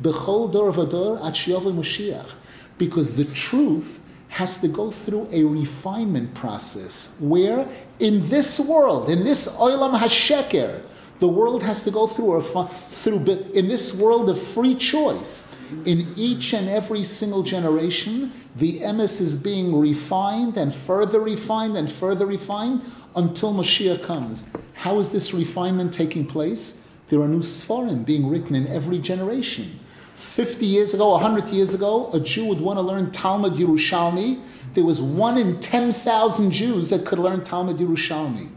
Bechol 0.00 0.52
Dor 0.52 0.72
Vador 0.72 1.20
Moshiach. 1.20 2.34
Because 2.78 3.14
the 3.14 3.24
truth 3.26 4.00
has 4.28 4.60
to 4.60 4.68
go 4.68 4.90
through 4.90 5.28
a 5.30 5.44
refinement 5.44 6.34
process 6.34 7.18
where 7.20 7.68
in 7.98 8.28
this 8.30 8.58
world, 8.58 9.10
in 9.10 9.24
this 9.24 9.56
Olam 9.58 9.98
Hasheker, 9.98 10.82
the 11.18 11.28
world 11.28 11.62
has 11.62 11.84
to 11.84 11.90
go 11.90 12.06
through, 12.06 12.32
a, 12.34 12.66
through 12.88 13.24
in 13.54 13.68
this 13.68 14.00
world 14.00 14.28
of 14.30 14.40
free 14.40 14.74
choice. 14.74 15.54
In 15.84 16.12
each 16.16 16.52
and 16.52 16.68
every 16.68 17.04
single 17.04 17.42
generation, 17.42 18.32
the 18.56 18.80
emes 18.80 19.20
is 19.20 19.36
being 19.36 19.74
refined 19.78 20.56
and 20.56 20.74
further 20.74 21.20
refined 21.20 21.76
and 21.76 21.90
further 21.90 22.26
refined 22.26 22.82
until 23.14 23.54
Mashiach 23.54 24.02
comes. 24.02 24.50
How 24.74 24.98
is 24.98 25.12
this 25.12 25.32
refinement 25.32 25.94
taking 25.94 26.26
place? 26.26 26.88
There 27.08 27.20
are 27.20 27.28
new 27.28 27.40
svarim 27.40 28.04
being 28.04 28.28
written 28.28 28.54
in 28.54 28.66
every 28.66 28.98
generation. 28.98 29.78
50 30.22 30.64
years 30.64 30.94
ago, 30.94 31.10
100 31.10 31.48
years 31.48 31.74
ago, 31.74 32.10
a 32.12 32.20
Jew 32.20 32.46
would 32.46 32.60
want 32.60 32.78
to 32.78 32.80
learn 32.80 33.10
Talmud 33.10 33.54
Yerushalmi. 33.54 34.40
There 34.72 34.84
was 34.84 35.02
one 35.02 35.36
in 35.36 35.60
10,000 35.60 36.50
Jews 36.50 36.88
that 36.90 37.04
could 37.04 37.18
learn 37.18 37.44
Talmud 37.44 37.76
Yerushalmi. 37.76 38.48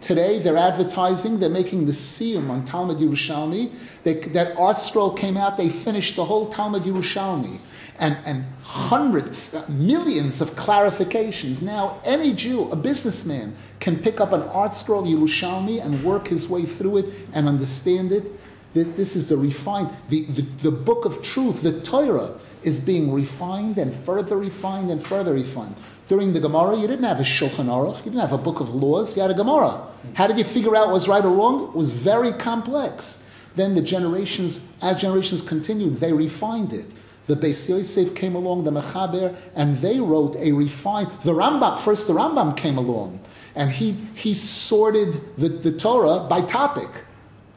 Today, 0.00 0.38
they're 0.38 0.56
advertising, 0.56 1.40
they're 1.40 1.50
making 1.50 1.84
the 1.84 1.92
siyum 1.92 2.48
on 2.48 2.64
Talmud 2.64 2.98
Yerushalmi. 2.98 3.70
They, 4.04 4.14
that 4.14 4.56
ArtScroll 4.56 5.18
came 5.18 5.36
out, 5.36 5.58
they 5.58 5.68
finished 5.68 6.16
the 6.16 6.24
whole 6.24 6.48
Talmud 6.48 6.84
Yerushalmi. 6.84 7.58
And, 7.98 8.16
and 8.24 8.46
hundreds, 8.62 9.52
millions 9.68 10.40
of 10.40 10.50
clarifications. 10.50 11.62
Now, 11.62 12.00
any 12.04 12.32
Jew, 12.32 12.70
a 12.70 12.76
businessman, 12.76 13.56
can 13.80 13.98
pick 13.98 14.20
up 14.20 14.32
an 14.32 14.42
ArtScroll 14.42 15.04
Yerushalmi 15.04 15.84
and 15.84 16.04
work 16.04 16.28
his 16.28 16.48
way 16.48 16.64
through 16.64 16.98
it 16.98 17.06
and 17.32 17.48
understand 17.48 18.12
it. 18.12 18.32
This 18.74 19.16
is 19.16 19.28
the 19.28 19.36
refined, 19.36 19.90
the, 20.08 20.24
the, 20.24 20.42
the 20.62 20.70
book 20.70 21.04
of 21.04 21.22
truth, 21.22 21.62
the 21.62 21.80
Torah, 21.80 22.38
is 22.62 22.80
being 22.80 23.12
refined 23.12 23.78
and 23.78 23.94
further 23.94 24.36
refined 24.36 24.90
and 24.90 25.02
further 25.02 25.32
refined. 25.32 25.74
During 26.06 26.32
the 26.32 26.40
Gemara, 26.40 26.76
you 26.76 26.86
didn't 26.86 27.04
have 27.04 27.20
a 27.20 27.24
Shulchan 27.24 27.66
Aruch, 27.66 27.98
you 27.98 28.04
didn't 28.04 28.20
have 28.20 28.32
a 28.32 28.38
book 28.38 28.60
of 28.60 28.74
laws, 28.74 29.16
you 29.16 29.22
had 29.22 29.30
a 29.30 29.34
Gemara. 29.34 29.86
How 30.14 30.26
did 30.26 30.38
you 30.38 30.44
figure 30.44 30.76
out 30.76 30.90
what's 30.90 31.08
right 31.08 31.24
or 31.24 31.30
wrong? 31.30 31.64
It 31.64 31.74
was 31.74 31.92
very 31.92 32.32
complex. 32.32 33.26
Then 33.54 33.74
the 33.74 33.82
generations, 33.82 34.72
as 34.82 35.00
generations 35.00 35.42
continued, 35.42 35.96
they 35.96 36.12
refined 36.12 36.72
it. 36.72 36.86
The 37.26 37.36
Beis 37.36 37.68
Yosef 37.68 38.14
came 38.14 38.34
along, 38.34 38.64
the 38.64 38.70
Mechaber, 38.70 39.36
and 39.54 39.76
they 39.78 40.00
wrote 40.00 40.34
a 40.36 40.52
refined. 40.52 41.10
The 41.24 41.32
Rambam 41.32 41.78
first, 41.78 42.06
the 42.06 42.14
Rambam 42.14 42.56
came 42.56 42.78
along, 42.78 43.20
and 43.54 43.70
he 43.70 43.92
he 44.14 44.32
sorted 44.32 45.36
the, 45.36 45.50
the 45.50 45.72
Torah 45.72 46.20
by 46.20 46.40
topic. 46.40 47.04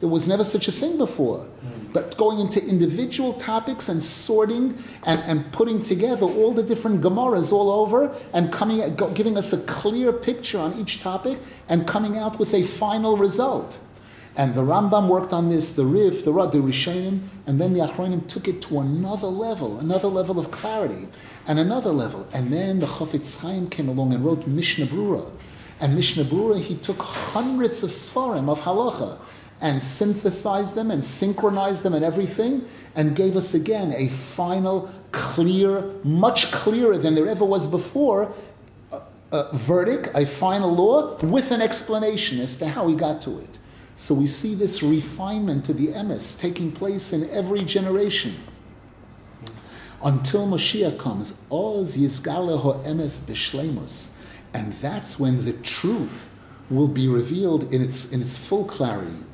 There 0.02 0.08
was 0.08 0.26
never 0.26 0.42
such 0.42 0.66
a 0.66 0.72
thing 0.72 0.98
before. 0.98 1.46
But 1.92 2.16
going 2.16 2.40
into 2.40 2.60
individual 2.60 3.34
topics 3.34 3.88
and 3.88 4.02
sorting 4.02 4.76
and, 5.04 5.20
and 5.20 5.52
putting 5.52 5.84
together 5.84 6.26
all 6.26 6.52
the 6.52 6.64
different 6.64 7.02
Gemaras 7.02 7.52
all 7.52 7.70
over 7.70 8.12
and 8.32 8.52
coming, 8.52 8.96
giving 9.14 9.38
us 9.38 9.52
a 9.52 9.58
clear 9.58 10.12
picture 10.12 10.58
on 10.58 10.76
each 10.76 11.00
topic 11.02 11.38
and 11.68 11.86
coming 11.86 12.18
out 12.18 12.40
with 12.40 12.52
a 12.52 12.64
final 12.64 13.16
result. 13.16 13.78
And 14.34 14.56
the 14.56 14.62
Rambam 14.62 15.06
worked 15.06 15.32
on 15.32 15.50
this, 15.50 15.76
the 15.76 15.84
Rif, 15.84 16.24
the 16.24 16.32
Rad, 16.32 16.50
the 16.50 16.58
Rishonim, 16.58 17.20
and 17.46 17.60
then 17.60 17.72
the 17.72 17.86
Achronim 17.86 18.26
took 18.26 18.48
it 18.48 18.60
to 18.62 18.80
another 18.80 19.28
level, 19.28 19.78
another 19.78 20.08
level 20.08 20.36
of 20.36 20.50
clarity, 20.50 21.06
and 21.46 21.60
another 21.60 21.92
level. 21.92 22.26
And 22.34 22.52
then 22.52 22.80
the 22.80 22.86
Chafetz 22.86 23.40
Chaim 23.40 23.70
came 23.70 23.88
along 23.88 24.12
and 24.14 24.24
wrote 24.24 24.48
Mishnah 24.48 24.86
Brura. 24.86 25.30
And 25.78 25.94
Mishnah 25.94 26.24
Brura, 26.24 26.58
he 26.58 26.74
took 26.74 27.00
hundreds 27.00 27.84
of 27.84 27.90
Sfarim 27.90 28.48
of 28.48 28.62
Halacha 28.62 29.20
and 29.62 29.80
synthesized 29.80 30.74
them 30.74 30.90
and 30.90 31.02
synchronized 31.02 31.84
them 31.84 31.94
and 31.94 32.04
everything, 32.04 32.68
and 32.96 33.16
gave 33.16 33.36
us 33.36 33.54
again 33.54 33.94
a 33.96 34.08
final, 34.08 34.90
clear, 35.12 35.88
much 36.02 36.50
clearer 36.50 36.98
than 36.98 37.14
there 37.14 37.28
ever 37.28 37.44
was 37.44 37.68
before, 37.68 38.34
uh, 38.92 39.00
a 39.30 39.56
verdict, 39.56 40.10
a 40.14 40.26
final 40.26 40.74
law, 40.74 41.16
with 41.22 41.52
an 41.52 41.62
explanation 41.62 42.40
as 42.40 42.56
to 42.56 42.66
how 42.66 42.88
he 42.88 42.94
got 42.96 43.22
to 43.22 43.38
it. 43.38 43.58
So 43.94 44.14
we 44.14 44.26
see 44.26 44.56
this 44.56 44.82
refinement 44.82 45.64
to 45.66 45.72
the 45.72 45.88
emes 45.88 46.38
taking 46.40 46.72
place 46.72 47.12
in 47.12 47.30
every 47.30 47.62
generation. 47.62 48.34
Until 50.02 50.48
Moshiach 50.48 50.98
comes, 50.98 51.40
Oz 51.52 51.96
Yizgale 51.96 52.58
Ho 52.58 52.82
Emes 52.84 53.20
B'Shlemus, 53.20 54.18
and 54.52 54.72
that's 54.74 55.20
when 55.20 55.44
the 55.44 55.52
truth 55.52 56.28
will 56.68 56.88
be 56.88 57.06
revealed 57.06 57.72
in 57.72 57.80
its, 57.80 58.12
in 58.12 58.20
its 58.20 58.36
full 58.36 58.64
clarity. 58.64 59.24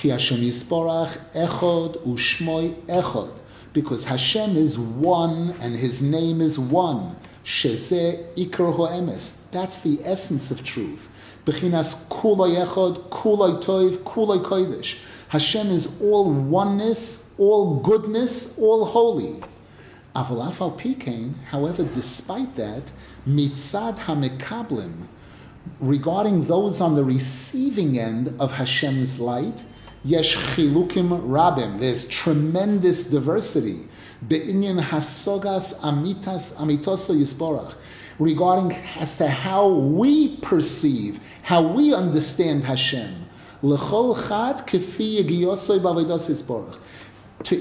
Ki 0.00 0.08
Hashem 0.08 0.38
Yisborach 0.38 1.18
Echod 1.34 2.02
Echod. 2.86 3.32
Because 3.74 4.06
Hashem 4.06 4.56
is 4.56 4.78
one 4.78 5.54
and 5.60 5.76
His 5.76 6.00
name 6.00 6.40
is 6.40 6.58
one. 6.58 7.18
Sheze 7.44 8.34
Iker 8.34 8.74
Ho'emes. 8.74 9.42
That's 9.50 9.80
the 9.80 10.00
essence 10.02 10.50
of 10.50 10.64
truth. 10.64 11.10
Bechinas 11.44 12.08
Kulay 12.08 12.64
Echod, 12.64 13.10
Kulay 13.10 13.62
Toiv, 13.62 13.98
Kulay 13.98 14.42
Kodesh. 14.42 14.96
Hashem 15.28 15.66
is 15.70 16.00
all 16.00 16.32
oneness, 16.32 17.34
all 17.36 17.80
goodness, 17.80 18.58
all 18.58 18.86
holy. 18.86 19.42
Al 20.16 20.50
however, 21.50 21.84
despite 21.94 22.56
that, 22.56 22.84
mitzad 23.28 23.98
hamekablim, 23.98 25.08
regarding 25.78 26.46
those 26.46 26.80
on 26.80 26.96
the 26.96 27.04
receiving 27.04 27.98
end 27.98 28.34
of 28.40 28.52
Hashem's 28.52 29.20
light, 29.20 29.62
Yesh 30.02 30.34
chilukim 30.36 31.28
rabim. 31.28 31.78
There's 31.78 32.08
tremendous 32.08 33.04
diversity. 33.04 33.86
Be'inyan 34.26 34.82
hasogas 34.82 35.78
amitas 35.80 36.56
amitosa 36.56 37.14
yisborach. 37.14 37.74
Regarding 38.18 38.72
as 38.98 39.16
to 39.16 39.28
how 39.28 39.68
we 39.68 40.36
perceive, 40.38 41.20
how 41.42 41.60
we 41.62 41.92
understand 41.92 42.64
Hashem. 42.64 43.26
To 43.62 43.76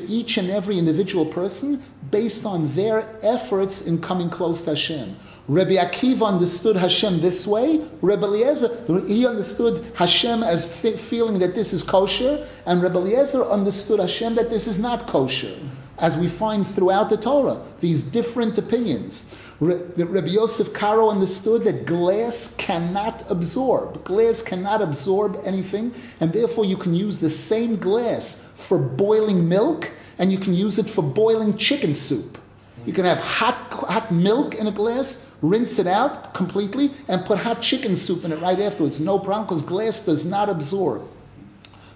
each 0.08 0.38
and 0.38 0.50
every 0.50 0.78
individual 0.78 1.26
person 1.26 1.84
based 2.10 2.46
on 2.46 2.74
their 2.74 3.20
efforts 3.22 3.82
in 3.86 4.00
coming 4.00 4.30
close 4.30 4.64
to 4.64 4.70
Hashem. 4.72 5.18
Rabbi 5.50 5.78
Akiva 5.78 6.28
understood 6.28 6.76
Hashem 6.76 7.22
this 7.22 7.48
way. 7.48 7.82
Rabbi 8.04 8.24
Eliezer, 8.24 8.70
he 9.08 9.26
understood 9.26 9.92
Hashem 9.96 10.44
as 10.44 10.80
th- 10.80 11.00
feeling 11.00 11.40
that 11.40 11.56
this 11.56 11.74
is 11.74 11.82
kosher, 11.82 12.48
and 12.68 12.84
Rabbi 12.84 13.00
Eliezer 13.00 13.44
understood 13.44 14.00
Hashem 14.00 14.36
that 14.36 14.52
this 14.52 14.68
is 14.68 14.78
not 14.78 15.08
kosher. 15.08 15.58
As 15.98 16.16
we 16.16 16.28
find 16.28 16.66
throughout 16.66 17.10
the 17.10 17.18
Torah, 17.18 17.60
these 17.80 18.04
different 18.04 18.60
opinions. 18.60 19.36
Rabbi 19.60 20.28
Yosef 20.28 20.72
Karo 20.72 21.10
understood 21.10 21.64
that 21.64 21.88
glass 21.88 22.56
cannot 22.58 23.30
absorb. 23.32 24.06
Glass 24.06 24.44
cannot 24.44 24.84
absorb 24.84 25.42
anything, 25.44 25.96
and 26.20 26.32
therefore 26.32 26.66
you 26.66 26.78
can 26.78 26.94
use 26.94 27.18
the 27.18 27.30
same 27.30 27.76
glass 27.76 28.52
for 28.56 28.78
boiling 28.78 29.50
milk, 29.50 29.92
and 30.20 30.32
you 30.32 30.38
can 30.38 30.54
use 30.54 30.78
it 30.78 30.86
for 30.86 31.02
boiling 31.02 31.58
chicken 31.58 31.96
soup. 31.96 32.38
You 32.86 32.94
can 32.94 33.06
have 33.06 33.20
hot, 33.20 33.74
hot 33.74 34.12
milk 34.12 34.56
in 34.56 34.68
a 34.68 34.72
glass, 34.72 35.29
rinse 35.42 35.80
it 35.80 35.88
out 35.88 36.34
completely, 36.34 36.92
and 37.08 37.26
put 37.26 37.40
hot 37.40 37.62
chicken 37.62 37.96
soup 37.96 38.26
in 38.26 38.32
it 38.32 38.40
right 38.40 38.60
afterwards. 38.60 39.00
No 39.00 39.20
problem, 39.20 39.46
because 39.48 39.62
glass 39.62 40.06
does 40.06 40.26
not 40.26 40.50
absorb. 40.50 41.04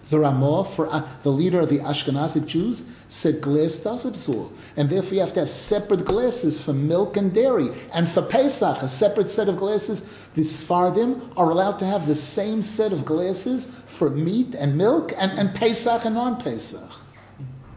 The 0.09 0.19
Ramah, 0.19 0.65
for 0.65 0.93
uh, 0.93 1.07
the 1.23 1.31
leader 1.31 1.61
of 1.61 1.69
the 1.69 1.79
Ashkenazic 1.79 2.45
Jews, 2.45 2.91
said 3.07 3.41
glass 3.41 3.77
does 3.77 4.05
absorb. 4.05 4.51
And 4.75 4.89
therefore 4.89 5.13
you 5.13 5.19
have 5.21 5.33
to 5.33 5.39
have 5.41 5.49
separate 5.49 6.03
glasses 6.03 6.63
for 6.63 6.73
milk 6.73 7.15
and 7.15 7.33
dairy. 7.33 7.69
And 7.93 8.09
for 8.09 8.21
Pesach, 8.21 8.81
a 8.81 8.87
separate 8.87 9.29
set 9.29 9.47
of 9.47 9.57
glasses. 9.57 10.01
The 10.35 10.41
Sfardim 10.41 11.31
are 11.37 11.49
allowed 11.49 11.77
to 11.79 11.85
have 11.85 12.05
the 12.05 12.15
same 12.15 12.63
set 12.63 12.91
of 12.91 13.05
glasses 13.05 13.67
for 13.85 14.09
meat 14.09 14.55
and 14.55 14.77
milk 14.77 15.13
and, 15.17 15.31
and 15.33 15.55
Pesach 15.55 16.05
and 16.05 16.15
non-Pesach. 16.15 16.91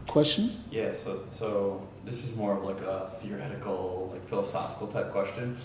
Question? 0.07 0.63
Yeah, 0.71 0.93
so, 0.93 1.23
so 1.29 1.87
this 2.07 2.23
is 2.23 2.35
more 2.35 2.57
of 2.57 2.63
like 2.63 2.79
a 2.81 3.11
theoretical, 3.21 4.09
like 4.13 4.27
philosophical 4.29 4.87
type 4.87 5.11
question. 5.11 5.57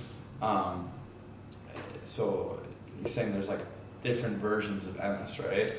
Um, 0.42 0.90
so 2.02 2.60
you're 3.00 3.08
saying 3.08 3.32
there's 3.32 3.48
like 3.48 3.60
different 4.02 4.38
versions 4.38 4.84
of 4.84 4.96
emes, 4.96 5.38
right? 5.48 5.72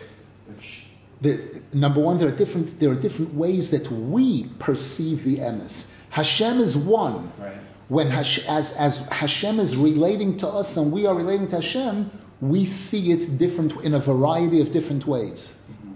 Which 0.47 0.85
there's, 1.19 1.45
number 1.73 1.99
one, 1.99 2.17
there 2.17 2.29
are 2.29 2.35
different 2.35 2.79
there 2.79 2.91
are 2.91 2.95
different 2.95 3.33
ways 3.33 3.71
that 3.71 3.91
we 3.91 4.45
perceive 4.59 5.23
the 5.23 5.37
emes. 5.39 5.93
Hashem 6.09 6.59
is 6.59 6.77
one. 6.77 7.31
Right. 7.37 7.57
When 7.89 8.09
Hash, 8.09 8.47
as 8.47 8.71
as 8.73 9.07
Hashem 9.09 9.59
is 9.59 9.75
relating 9.75 10.37
to 10.37 10.47
us 10.47 10.77
and 10.77 10.91
we 10.91 11.05
are 11.05 11.13
relating 11.13 11.49
to 11.49 11.57
Hashem, 11.57 12.09
we 12.39 12.63
see 12.65 13.11
it 13.11 13.37
different 13.37 13.73
in 13.81 13.93
a 13.93 13.99
variety 13.99 14.61
of 14.61 14.71
different 14.71 15.05
ways. 15.05 15.61
Mm-hmm. 15.71 15.93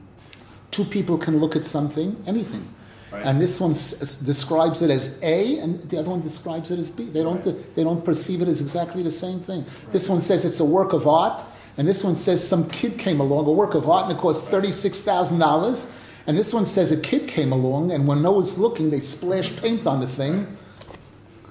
Two 0.72 0.84
people 0.84 1.18
can 1.18 1.40
look 1.40 1.56
at 1.56 1.64
something, 1.64 2.22
anything. 2.28 2.74
Right. 3.12 3.26
And 3.26 3.40
this 3.40 3.60
one 3.60 3.72
s- 3.72 4.16
describes 4.20 4.82
it 4.82 4.90
as 4.90 5.20
A, 5.24 5.60
and 5.60 5.82
the 5.84 5.98
other 5.98 6.10
one 6.10 6.22
describes 6.22 6.72
it 6.72 6.80
as 6.80 6.92
B. 6.92 7.06
They 7.06 7.24
don't, 7.24 7.46
right. 7.46 7.76
they 7.76 7.84
don't 7.84 8.04
perceive 8.04 8.42
it 8.42 8.48
as 8.48 8.60
exactly 8.60 9.02
the 9.02 9.12
same 9.12 9.40
thing. 9.40 9.62
Right. 9.62 9.92
This 9.92 10.10
one 10.10 10.20
says 10.20 10.44
it's 10.44 10.60
a 10.60 10.66
work 10.66 10.92
of 10.94 11.08
art, 11.08 11.44
and 11.78 11.88
this 11.88 12.04
one 12.04 12.16
says 12.16 12.46
some 12.46 12.70
kid 12.70 12.98
came 12.98 13.22
along, 13.22 13.46
a 13.48 13.52
work 13.52 13.76
of 13.76 13.90
art, 13.90 14.10
and 14.10 14.18
it 14.18 14.22
cost 14.22 14.52
$36,000. 14.52 15.94
And 16.28 16.38
this 16.38 16.54
one 16.54 16.66
says 16.66 16.92
a 16.92 17.00
kid 17.00 17.30
came 17.30 17.54
along, 17.54 17.94
and 17.94 18.06
when 18.06 18.22
no 18.22 18.34
one's 18.34 18.58
looking, 18.58 18.90
they 18.90 19.00
splash 19.00 19.56
paint 19.56 19.88
on 19.88 20.02
the 20.02 20.08
thing. 20.08 20.58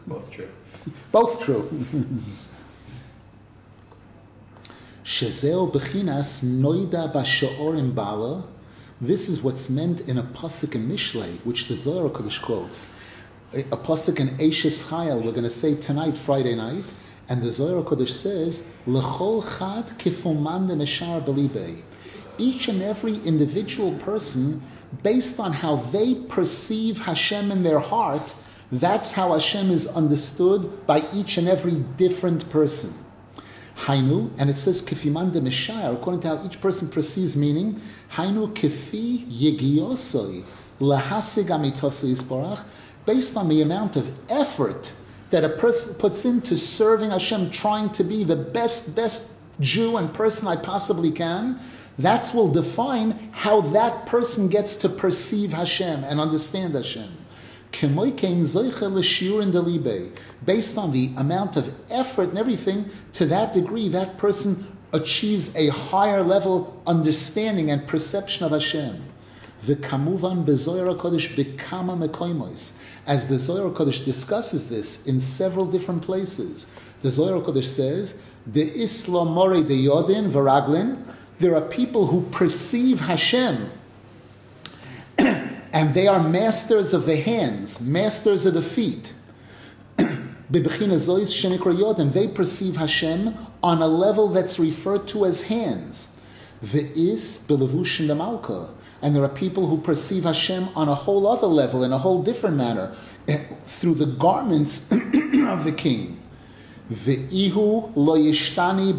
Both 0.07 0.31
true. 0.31 0.49
Both 1.11 1.41
true. 1.43 1.71
Shezeo 5.05 5.73
bechinas 5.73 6.45
noida 6.45 7.11
ba'sho'orim 7.13 7.95
bala. 7.95 8.45
This 9.01 9.29
is 9.29 9.43
what's 9.43 9.69
meant 9.69 10.09
in 10.09 10.17
a 10.17 10.23
pasuk 10.23 10.75
in 10.75 10.89
Mishlei, 10.89 11.37
which 11.45 11.69
the 11.69 11.77
Zohar 11.77 12.09
Kodesh 12.09 12.41
quotes. 12.41 12.99
A, 13.53 13.63
pasuk 13.65 14.21
in 14.21 14.29
Eishes 14.39 14.89
Chayil, 14.89 15.23
we're 15.23 15.33
going 15.33 15.45
to 15.45 15.51
say 15.51 15.75
tonight, 15.75 16.17
Friday 16.17 16.55
night. 16.55 16.85
And 17.29 17.43
the 17.43 17.53
Zohar 17.53 17.83
Kodesh 17.83 18.09
says, 18.09 18.67
"Lechol 18.87 19.43
chad 19.59 19.99
kifuman 19.99 20.69
demeshar 20.71 21.23
belibe." 21.23 21.83
Each 22.39 22.69
and 22.69 22.81
every 22.81 23.17
individual 23.17 23.93
person 23.99 24.63
based 25.03 25.39
on 25.41 25.53
how 25.53 25.77
they 25.77 26.15
perceive 26.15 27.01
Hashem 27.01 27.53
in 27.53 27.65
their 27.65 27.81
heart, 27.81 28.35
that's 28.73 29.13
how 29.13 29.35
Hashem 29.35 29.71
is 29.71 29.87
understood 29.89 30.87
by 30.87 31.05
each 31.13 31.37
and 31.37 31.49
every 31.49 31.85
different 31.99 32.49
person. 32.49 32.95
Hainu, 33.77 34.31
and 34.39 34.49
it 34.49 34.57
says 34.57 34.83
kifiman 34.83 35.33
de 35.33 35.41
mishayar, 35.41 35.95
according 35.95 36.21
to 36.21 36.29
how 36.29 36.45
each 36.45 36.61
person 36.61 36.89
perceives 36.89 37.37
meaning. 37.37 37.81
Hainu 38.13 38.53
kifi 38.53 39.27
yegiyosoi 39.27 40.45
lahasig 40.81 41.47
amitosoi 41.47 42.17
isparach, 42.17 42.65
based 43.05 43.37
on 43.37 43.49
the 43.49 43.61
amount 43.63 43.97
of 43.97 44.19
effort 44.31 44.93
that 45.31 45.45
a 45.45 45.49
person 45.49 45.95
puts 45.99 46.25
into 46.25 46.57
serving 46.57 47.11
Hashem, 47.11 47.51
trying 47.51 47.91
to 47.91 48.05
be 48.05 48.25
the 48.25 48.37
best, 48.37 48.97
best 48.97 49.33
Jew 49.61 49.97
and 49.97 50.13
person 50.13 50.49
I 50.49 50.57
possibly 50.57 51.11
can. 51.11 51.61
That's 51.99 52.35
will 52.35 52.53
define 52.53 53.31
how 53.33 53.63
that 53.63 54.05
person 54.05 54.49
gets 54.49 54.77
to 54.77 54.89
perceive 54.89 55.53
Hashem 55.53 56.05
and 56.05 56.21
understand 56.21 56.75
Hashem 56.75 57.16
based 60.45 60.79
on 60.79 60.93
the 60.93 61.11
amount 61.17 61.57
of 61.57 61.75
effort 61.91 62.29
and 62.31 62.39
everything, 62.39 62.91
to 63.13 63.27
that 63.27 63.53
degree, 63.55 63.89
that 63.89 64.17
person 64.19 64.67
achieves 64.93 65.55
a 65.55 65.69
higher 65.69 66.23
level 66.23 66.83
understanding 66.87 67.71
and 67.71 67.87
perception 67.87 68.45
of 68.45 68.53
Hashem. 68.53 69.03
V'kamuvan 69.65 70.45
bezoyer 70.45 70.97
kodesh 70.99 71.35
bekama 71.35 72.09
mekoimois. 72.09 72.79
As 73.07 73.29
the 73.29 73.39
Zohar 73.39 73.71
Kodesh 73.71 74.05
discusses 74.05 74.69
this 74.69 75.07
in 75.07 75.21
several 75.21 75.67
different 75.67 76.03
places, 76.03 76.67
the 77.03 77.11
Zohar 77.11 77.41
Kodesh 77.41 77.65
says, 77.65 78.15
"The 78.47 78.63
Islam 78.63 79.29
more 79.29 79.55
de 79.63 79.87
Yodin 79.87 80.31
v'raglin." 80.31 81.03
There 81.39 81.55
are 81.55 81.61
people 81.61 82.07
who 82.07 82.23
perceive 82.31 83.01
Hashem 83.01 83.71
and 85.77 85.93
they 85.93 86.07
are 86.07 86.27
masters 86.27 86.95
of 86.95 87.05
the 87.05 87.17
hands, 87.17 87.83
masters 87.83 88.47
of 88.47 88.55
the 88.55 88.63
feet. 88.63 89.13
And 89.99 90.63
they 92.15 92.29
perceive 92.29 92.77
Hashem 92.77 93.35
on 93.63 93.83
a 93.83 93.87
level 93.87 94.29
that's 94.29 94.59
referred 94.59 95.07
to 95.09 95.27
as 95.27 95.43
hands. 95.43 96.19
And 96.63 96.75
there 99.15 99.23
are 99.23 99.29
people 99.29 99.67
who 99.67 99.79
perceive 99.83 100.25
Hashem 100.25 100.71
on 100.75 100.89
a 100.89 100.95
whole 100.95 101.27
other 101.27 101.47
level, 101.47 101.85
in 101.85 101.93
a 101.93 101.99
whole 101.99 102.23
different 102.23 102.57
manner, 102.57 102.97
eh, 103.29 103.45
through 103.67 103.97
the 103.97 104.07
garments 104.07 104.91
of 104.93 105.65
the 105.65 105.75
king. 105.77 106.23
Ve'ihu 106.91 107.93
lo 107.95 108.17
yishtani 108.17 108.99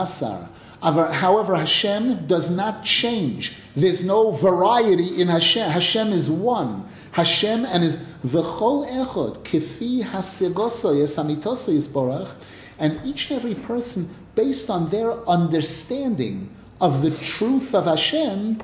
asar. 0.00 0.48
However, 0.80 1.54
Hashem 1.56 2.26
does 2.26 2.50
not 2.50 2.82
change. 2.82 3.56
There's 3.76 4.04
no 4.04 4.30
variety 4.30 5.20
in 5.20 5.28
Hashem. 5.28 5.70
Hashem 5.70 6.12
is 6.12 6.30
one. 6.30 6.88
Hashem 7.12 7.64
and 7.66 7.82
his 7.82 7.96
v'chol 8.24 8.88
echod 8.88 9.38
kifi 9.38 10.04
hasegoso 10.04 10.94
yesamitoso 10.94 11.72
yisborach, 11.72 12.34
and 12.78 13.00
each 13.04 13.30
and 13.30 13.40
every 13.40 13.54
person, 13.54 14.14
based 14.34 14.70
on 14.70 14.88
their 14.90 15.12
understanding 15.28 16.54
of 16.80 17.02
the 17.02 17.10
truth 17.10 17.74
of 17.74 17.86
Hashem, 17.86 18.60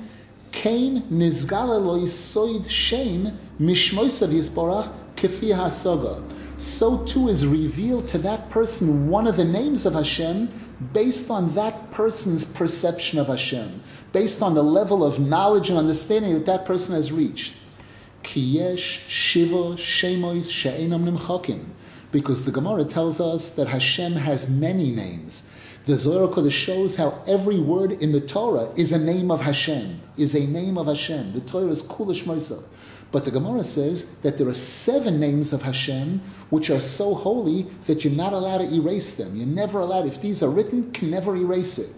kain 0.53 1.03
nizgala 1.11 1.85
lo 1.85 1.99
yisoid 1.99 2.69
shem 2.69 3.39
mishmoisav 3.61 4.29
yisborach 4.29 4.93
kifi 5.17 5.55
hasoga. 5.55 6.23
So 6.57 7.05
too 7.07 7.29
is 7.29 7.47
revealed 7.47 8.09
to 8.09 8.19
that 8.19 8.51
person 8.51 9.09
one 9.09 9.27
of 9.27 9.37
the 9.37 9.45
names 9.45 9.87
of 9.87 9.95
Hashem 9.95 10.49
based 10.93 11.31
on 11.31 11.55
that 11.55 11.91
person's 11.91 12.45
perception 12.45 13.19
of 13.19 13.29
Hashem, 13.29 13.83
based 14.13 14.43
on 14.43 14.55
the 14.55 14.63
level 14.63 15.05
of 15.05 15.21
knowledge 15.21 15.71
and 15.71 15.79
understanding 15.79 16.35
that 16.35 16.47
that 16.47 16.65
person 16.65 16.95
has 16.95 17.13
reached. 17.13 17.55
Shiva. 18.25 19.77
Because 22.13 22.45
the 22.45 22.51
Gemara 22.53 22.85
tells 22.85 23.21
us 23.21 23.55
that 23.55 23.69
Hashem 23.69 24.13
has 24.15 24.51
many 24.51 24.91
names. 24.91 25.55
The 25.87 25.97
Zohar 25.97 26.29
Kodesh 26.29 26.53
shows 26.53 26.97
how 26.97 27.23
every 27.27 27.59
word 27.59 27.93
in 27.93 28.13
the 28.13 28.21
Torah 28.21 28.71
is 28.77 28.93
a 28.93 28.99
name 28.99 29.31
of 29.31 29.41
Hashem, 29.41 30.01
is 30.17 30.35
a 30.35 30.47
name 30.47 30.77
of 30.77 30.87
Hashem. 30.87 31.33
The 31.33 31.41
Torah 31.41 31.71
is 31.71 31.83
Kulish 31.83 32.25
Moisel. 32.25 32.63
But 33.13 33.25
the 33.25 33.31
Gemara 33.31 33.65
says 33.65 34.11
that 34.19 34.39
there 34.39 34.47
are 34.47 34.55
seven 34.55 35.19
names 35.19 35.53
of 35.53 35.63
Hashem 35.63 36.21
which 36.51 36.71
are 36.71 36.79
so 36.79 37.15
holy 37.15 37.63
that 37.87 38.05
you're 38.05 38.13
not 38.13 38.33
allowed 38.33 38.59
to 38.59 38.73
erase 38.73 39.15
them. 39.17 39.35
You're 39.35 39.47
never 39.47 39.81
allowed, 39.81 40.07
if 40.07 40.21
these 40.21 40.43
are 40.43 40.51
written, 40.51 40.93
can 40.93 41.11
never 41.11 41.35
erase 41.35 41.79
it. 41.79 41.91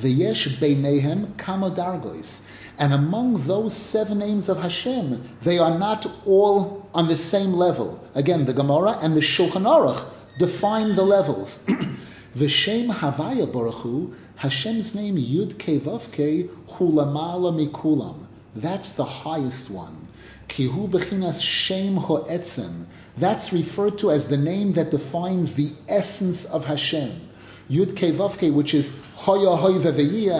V'yesh 0.00 0.58
beinehem 0.58 1.36
kama 1.36 1.70
dargois. 1.70 2.46
And 2.78 2.92
among 2.92 3.46
those 3.46 3.76
seven 3.76 4.20
names 4.20 4.48
of 4.48 4.60
Hashem, 4.60 5.28
they 5.42 5.58
are 5.58 5.76
not 5.76 6.06
all 6.24 6.88
on 6.94 7.08
the 7.08 7.16
same 7.16 7.52
level. 7.52 8.02
Again, 8.14 8.44
the 8.44 8.52
Gemara 8.52 8.98
and 9.02 9.16
the 9.16 9.20
Shulchan 9.20 9.64
Aruch 9.64 10.04
define 10.38 10.94
the 10.94 11.02
levels. 11.02 11.66
V'shem 12.36 12.92
Havaya 12.92 13.50
Baruch 13.52 14.14
Hashem's 14.36 14.94
name 14.94 15.16
Yud 15.16 15.54
Kevavke 15.54 16.48
Hulamala 16.68 17.52
Mikulam. 17.52 18.26
That's 18.54 18.92
the 18.92 19.04
highest 19.04 19.70
one. 19.70 20.06
Kihu 20.48 20.88
bechinas 20.88 21.42
shem 21.42 21.96
ho'etzem. 21.96 22.86
That's 23.16 23.52
referred 23.52 23.98
to 23.98 24.12
as 24.12 24.28
the 24.28 24.36
name 24.36 24.74
that 24.74 24.92
defines 24.92 25.54
the 25.54 25.72
essence 25.88 26.44
of 26.44 26.66
Hashem. 26.66 27.27
Yud 27.70 27.92
Kevavke, 27.92 28.52
which 28.52 28.72
is 28.72 29.04
Hoya 29.16 29.56
Hoy 29.56 29.78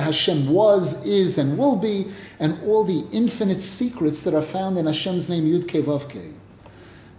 Hashem 0.00 0.50
was, 0.50 1.04
is, 1.04 1.36
and 1.36 1.58
will 1.58 1.76
be, 1.76 2.08
and 2.40 2.58
all 2.64 2.84
the 2.84 3.04
infinite 3.12 3.60
secrets 3.60 4.22
that 4.22 4.32
are 4.34 4.42
found 4.42 4.78
in 4.78 4.86
Hashem's 4.86 5.28
name, 5.28 5.44
Yud 5.44 5.64
Kevavke. 5.64 6.32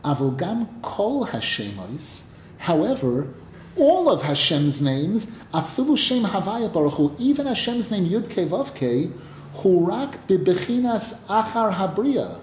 Avogam 0.04 0.68
Kol 0.82 1.28
Hashemais, 1.28 2.32
however, 2.58 3.28
all 3.78 4.10
of 4.10 4.24
Hashem's 4.24 4.82
names, 4.82 5.28
Afilu 5.54 5.96
Shem 5.96 6.24
Havaya 6.24 6.74
Baruch 6.74 6.94
Hu, 6.94 7.16
even 7.20 7.46
Hashem's 7.46 7.92
name 7.92 8.06
Yud 8.06 8.28
Kevavke, 8.30 9.12
hurak 9.58 10.16
bibechinas 10.28 11.26
achar 11.28 11.74
habriya. 11.74 12.40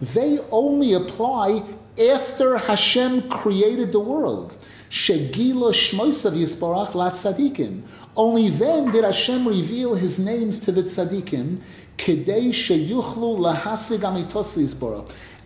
They 0.00 0.38
only 0.52 0.92
apply 0.92 1.64
after 1.98 2.58
Hashem 2.58 3.28
created 3.28 3.90
the 3.90 4.00
world. 4.00 4.54
Shegila 4.90 5.72
shmoisav 5.72 6.32
yisbarach 6.32 6.94
lat 6.94 7.12
tzadikim. 7.12 7.82
Only 8.16 8.48
then 8.48 8.90
did 8.90 9.04
Hashem 9.04 9.46
reveal 9.46 9.94
His 9.94 10.18
names 10.18 10.60
to 10.60 10.72
the 10.72 10.82
tzadikim, 10.82 11.60
kedei 11.96 12.50
sheyuchlu 12.50 13.38
lahasig 13.38 13.98
amitos 13.98 14.56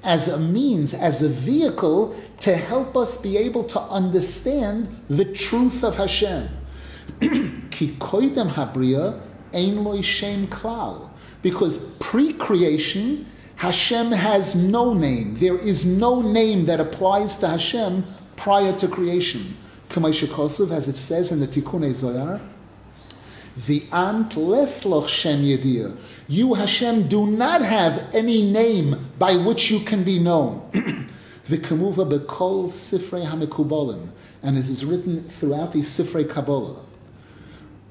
as 0.05 0.29
a 0.29 0.39
means, 0.39 0.95
as 0.95 1.23
a 1.23 1.29
vehicle 1.29 2.17
to 2.41 2.57
help 2.57 2.97
us 2.97 3.21
be 3.21 3.37
able 3.37 3.65
to 3.65 3.81
understand 3.81 4.89
the 5.09 5.25
truth 5.25 5.85
of 5.85 5.97
Hashem. 5.97 6.49
Ki 7.21 7.97
koidem 7.99 8.51
habriya 8.51 9.21
ein 9.55 9.85
loy 9.85 10.01
shem 10.01 10.49
klal. 10.49 11.11
Because 11.41 11.91
pre 12.01 12.33
creation, 12.33 13.27
Hashem 13.57 14.11
has 14.13 14.57
no 14.57 14.93
name. 14.93 15.37
There 15.37 15.59
is 15.59 15.87
no 15.87 16.21
name 16.21 16.67
that 16.67 16.81
applies 16.81 17.39
to 17.39 17.49
Hashem 17.49 18.05
prior 18.37 18.77
to 18.79 18.89
creation. 18.89 19.57
Kosov, 19.89 20.71
as 20.71 20.89
it 20.89 20.97
says 20.97 21.31
in 21.31 21.41
the 21.41 21.47
Tikkun 21.47 21.93
Zohar, 21.93 22.41
the 23.67 23.85
ant 23.93 24.33
lesloch 24.33 25.09
shem 25.09 25.43
yedir. 25.43 25.97
You 26.29 26.55
Hashem 26.55 27.09
do 27.09 27.27
not 27.27 27.61
have 27.61 28.09
any 28.15 28.51
name 28.51 29.11
by 29.19 29.37
which 29.37 29.71
you 29.71 29.81
can 29.81 30.05
be 30.05 30.19
known. 30.19 30.63
V'kamuva 31.47 32.09
bekol 32.09 32.69
sifrei 32.69 33.27
hamekubolim, 33.27 34.09
and 34.43 34.57
as 34.57 34.71
is 34.71 34.85
written 34.85 35.25
throughout 35.25 35.73
the 35.73 35.81
sifrei 35.81 36.29
Kabbalah. 36.29 36.83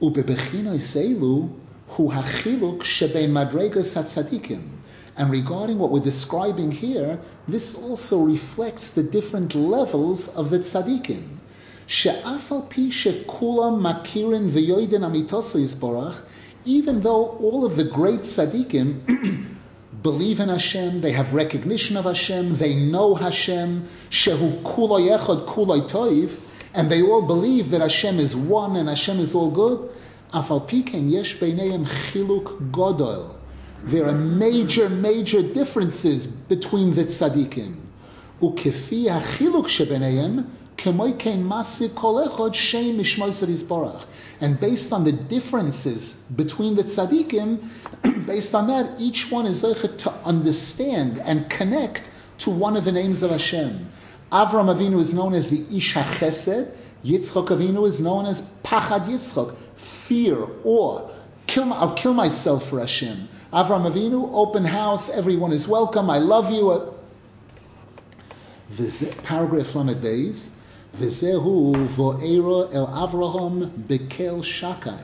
Ubebechino 0.02 0.76
seilu 0.78 1.54
hu 1.90 2.10
hachiluk 2.10 2.80
shebein 2.80 3.30
madregas 3.30 3.96
hatzadikim. 3.96 4.81
And 5.18 5.30
regarding 5.30 5.78
what 5.78 5.92
we're 5.92 6.00
describing 6.00 6.72
here, 6.72 7.20
this 7.48 7.76
also 7.76 8.24
reflects 8.24 8.92
the 8.92 9.04
different 9.04 9.54
levels 9.56 10.36
of 10.36 10.50
the 10.50 10.60
tzadikim. 10.60 11.38
She'afal 11.86 12.70
pi 12.70 12.90
shekulam 12.90 13.82
makirin 13.82 14.50
v'yoidin 14.50 15.02
amitosa 15.02 15.60
yisborach, 15.60 16.22
even 16.64 17.02
though 17.02 17.30
all 17.38 17.66
of 17.66 17.76
the 17.76 17.84
great 17.84 18.22
tzadikim 18.22 19.58
believe 20.02 20.40
in 20.40 20.50
Hashem, 20.50 21.02
they 21.02 21.12
have 21.12 21.34
recognition 21.34 21.98
of 21.98 22.06
Hashem, 22.06 22.56
they 22.56 22.76
know 22.76 23.16
Hashem, 23.16 23.90
shehu 24.10 24.62
kulay 24.64 25.18
echad 25.18 25.46
kulay 25.46 25.88
toiv, 25.90 26.40
and 26.74 26.90
they 26.90 27.02
all 27.02 27.22
believe 27.22 27.70
that 27.72 27.82
Hashem 27.82 28.20
is 28.20 28.36
one 28.36 28.78
and 28.78 28.88
Hashem 28.88 29.20
is 29.20 29.36
all 29.36 29.52
good, 29.52 29.90
afal 30.34 30.66
pi 30.66 30.98
yesh 30.98 31.38
chiluk 31.38 32.72
godol. 32.72 33.41
There 33.84 34.06
are 34.06 34.14
major, 34.14 34.90
major 34.90 35.42
differences 35.42 36.28
between 36.28 36.94
the 36.94 37.06
tzaddikim. 37.06 37.78
Ukefi 38.42 39.06
hachiluk 39.06 39.66
shebenayim 39.68 40.46
And 44.40 44.60
based 44.60 44.92
on 44.92 45.04
the 45.04 45.12
differences 45.12 46.14
between 46.36 46.76
the 46.76 46.84
tzaddikim, 46.84 48.26
based 48.26 48.56
on 48.56 48.68
that, 48.68 49.00
each 49.00 49.30
one 49.32 49.46
is 49.46 49.62
to 49.62 50.12
understand 50.26 51.20
and 51.20 51.48
connect 51.52 52.10
to 52.40 52.50
one 52.50 52.76
of 52.76 52.86
the 52.86 52.92
names 52.92 53.22
of 53.22 53.30
Hashem. 53.30 53.88
Avram 54.32 54.76
Avinu 54.76 55.00
is 55.00 55.14
known 55.14 55.36
as 55.36 55.50
the 55.50 55.78
Ish 55.78 55.94
HaChesed. 55.94 56.72
Yitzchok 57.06 57.50
Avinu 57.50 57.88
is 57.88 58.00
known 58.00 58.26
as 58.26 58.42
Pachad 58.64 59.06
Yitzchok, 59.06 59.56
fear, 59.76 60.48
awe. 60.64 61.12
Kill, 61.46 61.72
I'll 61.74 61.94
kill 61.94 62.14
myself 62.14 62.70
for 62.70 62.80
Hashem. 62.80 63.28
Avram 63.52 63.86
Avinu, 63.86 64.30
open 64.32 64.64
house, 64.64 65.10
everyone 65.10 65.52
is 65.52 65.68
welcome, 65.68 66.10
I 66.10 66.20
love 66.20 66.50
you. 66.52 66.94
Paragraph 69.24 69.76
Lamed 69.76 70.02
Beis. 70.02 70.52
V'zehu 70.96 71.86
vo'era 71.88 72.74
el 72.74 72.88
Avraham 72.88 73.70
bekel 73.70 74.42
shakai. 74.42 75.04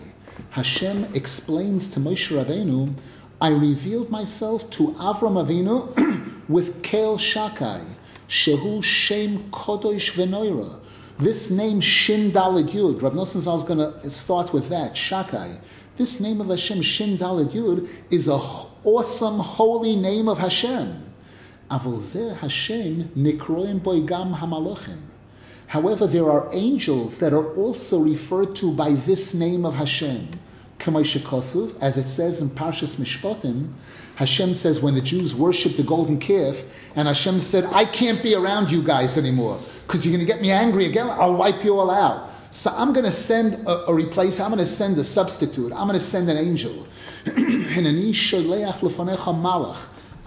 Hashem 0.51 1.13
explains 1.13 1.89
to 1.91 1.99
Moshe 1.99 2.31
Rabbeinu, 2.31 2.93
I 3.41 3.49
revealed 3.49 4.09
myself 4.09 4.69
to 4.71 4.93
Avram 4.93 5.45
Avinu 5.45 6.43
with 6.47 6.81
kel 6.81 7.17
shakai, 7.17 7.83
shehu 8.29 8.81
shem 8.81 9.39
kodosh 9.51 10.13
v'noira. 10.13 10.79
This 11.19 11.49
name 11.49 11.81
Shin 11.81 12.31
Daled 12.31 12.69
Yud, 12.69 13.01
Rav 13.01 13.13
Nosson 13.13 13.37
is 13.37 13.63
going 13.63 13.79
to 13.79 14.09
start 14.09 14.53
with 14.53 14.69
that, 14.69 14.93
Shakai. 14.93 15.59
This 15.97 16.19
name 16.19 16.39
of 16.41 16.49
Hashem, 16.49 16.83
Shin 16.83 17.17
Daled 17.17 17.53
Yud, 17.53 17.89
is 18.11 18.27
a 18.27 18.39
awesome, 18.83 19.39
holy 19.39 19.95
name 19.95 20.29
of 20.29 20.37
Hashem. 20.37 21.11
Avol 21.71 22.37
Hashem 22.37 23.09
nikroim 23.17 23.79
boigam 23.79 24.37
hamalachim. 24.37 24.99
However, 25.65 26.05
there 26.05 26.29
are 26.29 26.49
angels 26.53 27.17
that 27.17 27.33
are 27.33 27.51
also 27.55 27.99
referred 27.99 28.55
to 28.57 28.71
by 28.71 28.91
this 28.91 29.33
name 29.33 29.65
of 29.65 29.73
Hashem. 29.73 30.29
As 30.85 31.97
it 31.97 32.07
says 32.07 32.39
in 32.39 32.51
Parshas 32.51 32.97
Mishpatim, 32.97 33.73
Hashem 34.17 34.53
says 34.53 34.79
when 34.79 34.93
the 34.93 35.01
Jews 35.01 35.33
worshipped 35.33 35.77
the 35.77 35.83
golden 35.83 36.19
calf, 36.19 36.63
and 36.95 37.07
Hashem 37.07 37.39
said, 37.39 37.65
I 37.73 37.85
can't 37.85 38.21
be 38.21 38.35
around 38.35 38.71
you 38.71 38.83
guys 38.83 39.17
anymore 39.17 39.59
because 39.87 40.05
you're 40.05 40.15
going 40.15 40.25
to 40.25 40.31
get 40.31 40.41
me 40.41 40.51
angry 40.51 40.85
again. 40.85 41.09
I'll 41.09 41.33
wipe 41.33 41.63
you 41.63 41.79
all 41.79 41.89
out. 41.89 42.26
So 42.49 42.71
I'm 42.75 42.93
going 42.93 43.05
to 43.05 43.11
send 43.11 43.67
a, 43.67 43.87
a 43.87 43.93
replace. 43.93 44.39
I'm 44.39 44.49
going 44.49 44.59
to 44.59 44.65
send 44.65 44.97
a 44.97 45.03
substitute. 45.03 45.71
I'm 45.73 45.87
going 45.87 45.99
to 45.99 46.05
send 46.05 46.29
an 46.29 46.37
angel. 46.37 46.87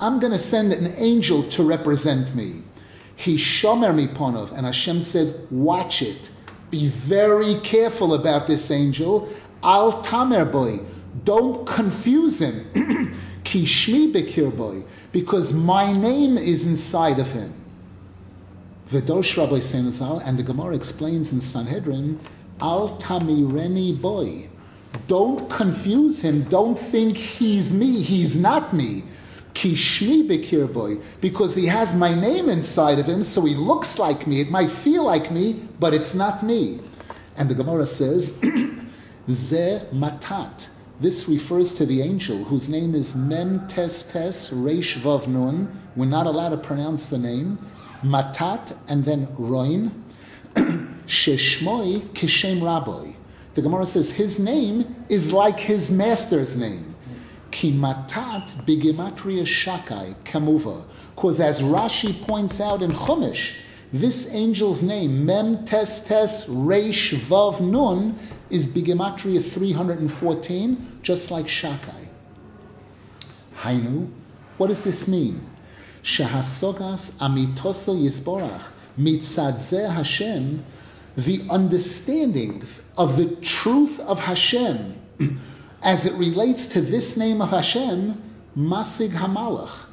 I'm 0.01 0.19
going 0.19 0.33
to 0.33 0.39
send 0.39 0.73
an 0.73 0.95
angel 0.97 1.43
to 1.45 1.63
represent 1.63 2.35
me. 2.35 2.63
He 3.17 3.37
shomer 3.37 3.95
mi 3.95 4.07
ponov, 4.07 4.53
and 4.53 4.65
Hashem 4.65 5.03
said, 5.03 5.47
"Watch 5.51 6.01
it. 6.03 6.31
Be 6.71 6.89
very 6.89 7.57
careful 7.61 8.15
about 8.15 8.47
this 8.47 8.71
angel. 8.71 9.29
Al 9.63 10.01
tamer 10.01 10.47
boy. 10.47 10.81
Don't 11.25 11.67
confuse 11.67 12.41
him. 12.41 13.15
Kishmi 13.45 14.13
bekir 14.13 14.57
boy, 14.57 14.85
because 15.13 15.53
my 15.53 15.93
name 15.93 16.39
is 16.39 16.67
inside 16.67 17.19
of 17.19 17.33
him." 17.33 17.60
V'dosh 18.91 19.37
Rabbi 19.37 19.61
Senazal, 19.61 20.21
and 20.25 20.37
the 20.37 20.43
Gemara 20.43 20.75
explains 20.75 21.33
in 21.33 21.41
Sanhedrin, 21.41 22.19
Al 22.61 22.99
tamireni 22.99 24.01
boy. 24.01 24.49
Don't 25.07 25.49
confuse 25.49 26.23
him. 26.23 26.43
Don't 26.45 26.77
think 26.77 27.17
he's 27.17 27.73
me. 27.73 28.03
He's 28.03 28.35
not 28.35 28.73
me. 28.73 29.05
Kishmi 29.55 30.27
Bekir 30.29 30.73
boy, 30.73 30.97
because 31.21 31.55
he 31.55 31.67
has 31.67 31.95
my 31.95 32.15
name 32.15 32.49
inside 32.49 32.99
of 32.99 33.07
him, 33.07 33.23
so 33.23 33.45
he 33.45 33.55
looks 33.55 33.99
like 33.99 34.27
me. 34.27 34.41
It 34.41 34.51
might 34.51 34.71
feel 34.71 35.05
like 35.05 35.31
me, 35.31 35.63
but 35.79 35.95
it's 35.95 36.15
not 36.15 36.43
me. 36.43 36.81
And 37.37 37.49
the 37.49 37.55
Gemara 37.55 37.87
says, 37.87 38.41
Ze 39.31 39.81
Matat. 39.93 40.67
This 41.01 41.29
refers 41.29 41.75
to 41.75 41.87
the 41.87 42.03
angel 42.03 42.45
whose 42.45 42.69
name 42.69 42.95
is 42.95 43.15
Mem 43.15 43.67
Tes 43.69 44.13
Tes 44.13 44.51
Reish 44.51 45.01
Vav 45.01 45.27
Nun. 45.27 45.71
We're 45.97 46.07
not 46.07 46.27
allowed 46.27 46.51
to 46.51 46.59
pronounce 46.59 47.09
the 47.09 47.19
name. 47.19 47.59
Matat 48.03 48.77
and 48.89 49.05
then 49.05 49.29
Roin. 49.39 50.05
Sheshmoi 50.55 52.01
Kishem 52.11 52.63
Rabbi. 52.63 53.13
The 53.55 53.63
Gemara 53.63 53.87
says 53.87 54.13
his 54.13 54.39
name 54.39 55.05
is 55.09 55.33
like 55.33 55.59
his 55.59 55.91
master's 55.91 56.57
name. 56.57 56.95
Kimatat 57.51 58.65
bigematria 58.65 59.43
shakai 59.43 60.15
kamuva. 60.25 60.87
Because 61.15 61.41
as 61.41 61.61
Rashi 61.61 62.27
points 62.27 62.61
out 62.61 62.81
in 62.81 62.91
Chumash, 62.91 63.57
this 63.93 64.33
angel's 64.33 64.83
name, 64.83 65.27
Mem 65.27 65.65
Tes 65.65 66.05
Tes 66.05 66.49
Reish 66.49 67.19
Vav 67.19 67.61
Nun, 67.61 68.17
is 68.51 68.69
bigematria 68.69 69.45
314, 69.45 71.01
just 71.03 71.33
like 71.33 71.47
Shakai. 71.47 72.09
Hainu, 73.59 74.11
what 74.59 74.69
does 74.69 74.85
this 74.85 75.09
mean? 75.09 75.45
Shahasogas 76.03 77.13
amitoso 77.19 77.95
yisborach 77.95 78.63
mitzad 78.99 79.93
Hashem, 79.93 80.65
the 81.17 81.45
understanding 81.51 82.65
of 82.97 83.17
the 83.17 83.37
truth 83.37 84.01
of 84.01 84.21
Hashem 84.21 84.97
as 85.83 86.07
it 86.07 86.13
relates 86.15 86.67
to 86.69 86.81
this 86.81 87.17
name 87.17 87.41
of 87.41 87.51
Hashem, 87.51 88.21
Masig 88.57 89.11
Hamalach. 89.11 89.87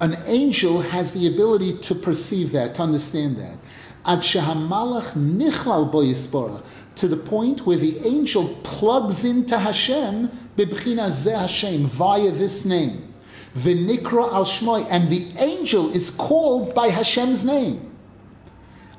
An 0.00 0.18
angel 0.26 0.80
has 0.80 1.12
the 1.12 1.26
ability 1.26 1.78
to 1.78 1.94
perceive 1.94 2.52
that, 2.52 2.74
to 2.76 2.82
understand 2.82 3.38
that. 3.38 3.58
Ad 4.04 4.20
Shehamalach 4.20 5.12
Nichlal 5.12 5.90
Boyispora, 5.90 6.62
to 6.96 7.08
the 7.08 7.16
point 7.16 7.66
where 7.66 7.76
the 7.76 7.98
angel 8.06 8.56
plugs 8.62 9.24
into 9.24 9.58
Hashem, 9.58 10.28
Bibchina 10.56 11.10
Ze 11.10 11.32
Hashem, 11.32 11.86
via 11.86 12.30
this 12.30 12.64
name. 12.64 13.05
V'nikra 13.56 14.32
al 14.32 14.44
Shmoy, 14.44 14.86
and 14.90 15.08
the 15.08 15.26
angel 15.38 15.90
is 15.90 16.10
called 16.10 16.74
by 16.74 16.88
Hashem's 16.88 17.42
name. 17.42 17.90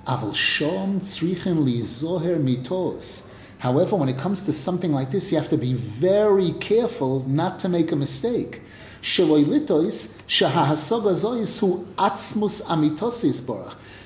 Aval 0.07 0.33
Shom 0.33 1.63
Li 1.63 1.81
Zoher 1.81 2.41
Mitos. 2.41 3.31
However, 3.59 3.95
when 3.95 4.09
it 4.09 4.17
comes 4.17 4.43
to 4.43 4.53
something 4.53 4.91
like 4.91 5.11
this, 5.11 5.31
you 5.31 5.37
have 5.37 5.49
to 5.49 5.57
be 5.57 5.73
very 5.73 6.53
careful 6.53 7.23
not 7.27 7.59
to 7.59 7.69
make 7.69 7.91
a 7.91 7.95
mistake. 7.95 8.61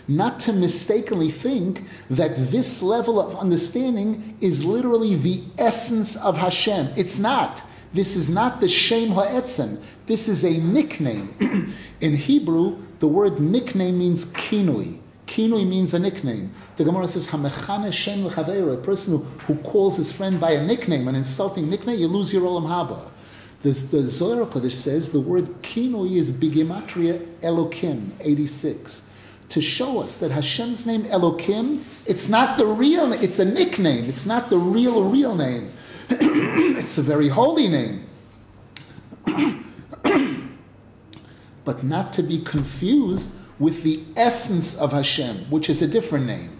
Not 0.07 0.39
to 0.39 0.53
mistakenly 0.53 1.31
think 1.31 1.83
that 2.09 2.35
this 2.35 2.81
level 2.81 3.21
of 3.21 3.35
understanding 3.37 4.37
is 4.41 4.65
literally 4.65 5.15
the 5.15 5.43
essence 5.57 6.15
of 6.17 6.37
Hashem. 6.37 6.89
It's 6.97 7.19
not. 7.19 7.63
This 7.93 8.15
is 8.15 8.29
not 8.29 8.61
the 8.61 8.69
Shem 8.69 9.09
Ha'etzem. 9.11 9.81
This 10.05 10.29
is 10.29 10.45
a 10.45 10.57
nickname. 10.57 11.73
In 12.01 12.15
Hebrew, 12.15 12.81
the 12.99 13.07
word 13.07 13.39
nickname 13.39 13.99
means 13.99 14.31
kinui. 14.33 14.99
Kinui 15.27 15.67
means 15.67 15.93
a 15.93 15.99
nickname. 15.99 16.53
The 16.75 16.83
Gemara 16.83 17.07
says, 17.07 17.29
Hamechane 17.29 17.91
Shem 17.91 18.25
a 18.25 18.77
person 18.77 19.17
who, 19.17 19.23
who 19.45 19.55
calls 19.63 19.97
his 19.97 20.11
friend 20.11 20.39
by 20.39 20.51
a 20.51 20.65
nickname, 20.65 21.07
an 21.07 21.15
insulting 21.15 21.69
nickname, 21.69 21.99
you 21.99 22.07
lose 22.07 22.33
your 22.33 22.43
Olam 22.43 22.67
Haba. 22.67 23.09
The, 23.61 23.69
the 23.69 24.07
Zohar 24.07 24.45
Kodesh 24.45 24.73
says 24.73 25.11
the 25.11 25.19
word 25.19 25.45
kinui 25.61 26.17
is 26.17 26.31
bigimatria 26.31 27.19
Elokim, 27.41 28.11
86. 28.19 29.07
To 29.49 29.61
show 29.61 30.01
us 30.01 30.17
that 30.17 30.31
Hashem's 30.31 30.85
name 30.85 31.03
Elokim, 31.03 31.83
it's 32.05 32.27
not 32.27 32.57
the 32.57 32.65
real, 32.65 33.13
it's 33.13 33.37
a 33.39 33.45
nickname. 33.45 34.05
It's 34.05 34.25
not 34.25 34.49
the 34.49 34.57
real, 34.57 35.03
real 35.03 35.35
name. 35.35 35.71
it's 36.77 36.97
a 36.97 37.01
very 37.01 37.29
holy 37.29 37.67
name. 37.69 38.05
but 41.63 41.83
not 41.83 42.11
to 42.13 42.23
be 42.23 42.39
confused 42.39 43.35
with 43.59 43.83
the 43.83 44.01
essence 44.17 44.77
of 44.77 44.91
Hashem, 44.91 45.49
which 45.49 45.69
is 45.69 45.81
a 45.81 45.87
different 45.87 46.25
name. 46.25 46.59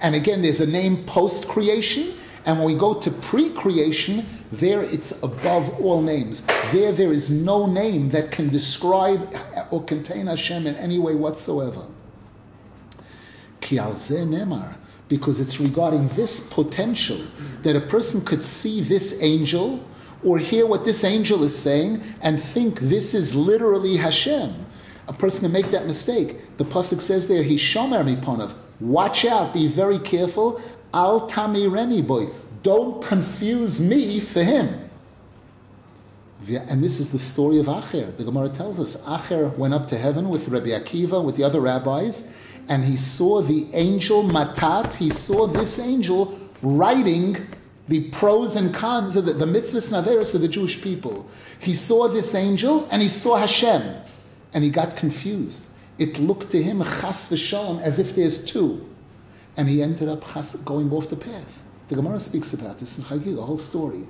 And 0.00 0.14
again, 0.14 0.42
there's 0.42 0.60
a 0.60 0.66
name 0.66 1.04
post 1.04 1.46
creation, 1.46 2.14
and 2.44 2.58
when 2.58 2.66
we 2.66 2.74
go 2.74 2.94
to 2.94 3.10
pre 3.10 3.50
creation, 3.50 4.26
there 4.50 4.82
it's 4.82 5.22
above 5.22 5.80
all 5.80 6.00
names. 6.02 6.42
There, 6.72 6.90
there 6.90 7.12
is 7.12 7.30
no 7.30 7.66
name 7.66 8.10
that 8.10 8.32
can 8.32 8.48
describe 8.48 9.32
or 9.70 9.84
contain 9.84 10.26
Hashem 10.26 10.66
in 10.66 10.74
any 10.76 10.98
way 10.98 11.14
whatsoever. 11.14 11.86
Ki 13.60 13.76
Nemar, 13.76 14.76
because 15.08 15.40
it's 15.40 15.58
regarding 15.58 16.08
this 16.08 16.52
potential 16.52 17.20
that 17.62 17.74
a 17.74 17.80
person 17.80 18.20
could 18.24 18.42
see 18.42 18.80
this 18.80 19.22
angel 19.22 19.84
or 20.22 20.38
hear 20.38 20.66
what 20.66 20.84
this 20.84 21.04
angel 21.04 21.44
is 21.44 21.56
saying 21.56 22.02
and 22.20 22.40
think 22.40 22.80
this 22.80 23.14
is 23.14 23.34
literally 23.34 23.96
Hashem 23.96 24.66
a 25.08 25.12
person 25.12 25.44
can 25.44 25.52
make 25.52 25.70
that 25.70 25.86
mistake. 25.86 26.56
The 26.58 26.64
pasuk 26.64 27.00
says 27.00 27.28
there, 27.28 27.42
"He 27.42 27.56
shomer 27.56 28.04
miponav." 28.04 28.52
Watch 28.78 29.24
out, 29.24 29.54
be 29.54 29.66
very 29.66 29.98
careful. 29.98 30.60
Al 30.92 31.26
tami 31.28 31.70
reni 31.70 32.02
boy, 32.02 32.28
don't 32.62 33.02
confuse 33.02 33.80
me 33.80 34.20
for 34.20 34.42
him. 34.42 34.90
And 36.48 36.84
this 36.84 37.00
is 37.00 37.10
the 37.10 37.18
story 37.18 37.58
of 37.58 37.66
Acher. 37.66 38.16
The 38.16 38.22
Gemara 38.22 38.48
tells 38.50 38.78
us 38.78 38.96
Acher 39.02 39.56
went 39.56 39.74
up 39.74 39.88
to 39.88 39.98
heaven 39.98 40.28
with 40.28 40.48
Rabbi 40.48 40.68
Akiva, 40.68 41.22
with 41.22 41.36
the 41.36 41.42
other 41.42 41.60
rabbis, 41.60 42.32
and 42.68 42.84
he 42.84 42.96
saw 42.96 43.40
the 43.40 43.66
angel 43.72 44.24
Matat, 44.24 44.94
he 44.94 45.10
saw 45.10 45.46
this 45.46 45.78
angel 45.78 46.38
writing 46.62 47.48
the 47.88 48.10
pros 48.10 48.54
and 48.56 48.74
cons 48.74 49.16
of 49.16 49.24
the, 49.24 49.32
the 49.32 49.46
mitzvahs 49.46 49.92
and 49.92 50.06
averis 50.06 50.34
of 50.34 50.42
the 50.42 50.48
Jewish 50.48 50.82
people. 50.82 51.26
He 51.58 51.74
saw 51.74 52.08
this 52.08 52.34
angel 52.34 52.86
and 52.90 53.00
he 53.00 53.08
saw 53.08 53.36
Hashem, 53.36 53.82
and 54.52 54.64
he 54.64 54.70
got 54.70 54.94
confused. 54.96 55.70
It 55.98 56.18
looked 56.18 56.50
to 56.50 56.62
him 56.62 56.82
chas 56.82 57.30
v'shalom 57.30 57.80
as 57.80 57.98
if 57.98 58.14
there's 58.14 58.44
two, 58.44 58.86
and 59.56 59.68
he 59.68 59.82
ended 59.82 60.08
up 60.08 60.22
chas, 60.32 60.56
going 60.56 60.92
off 60.92 61.08
the 61.08 61.16
path. 61.16 61.66
The 61.88 61.94
Gemara 61.96 62.20
speaks 62.20 62.52
about 62.52 62.78
this 62.78 62.98
in 62.98 63.04
Chagigah, 63.04 63.36
the 63.36 63.42
whole 63.42 63.56
story. 63.56 64.06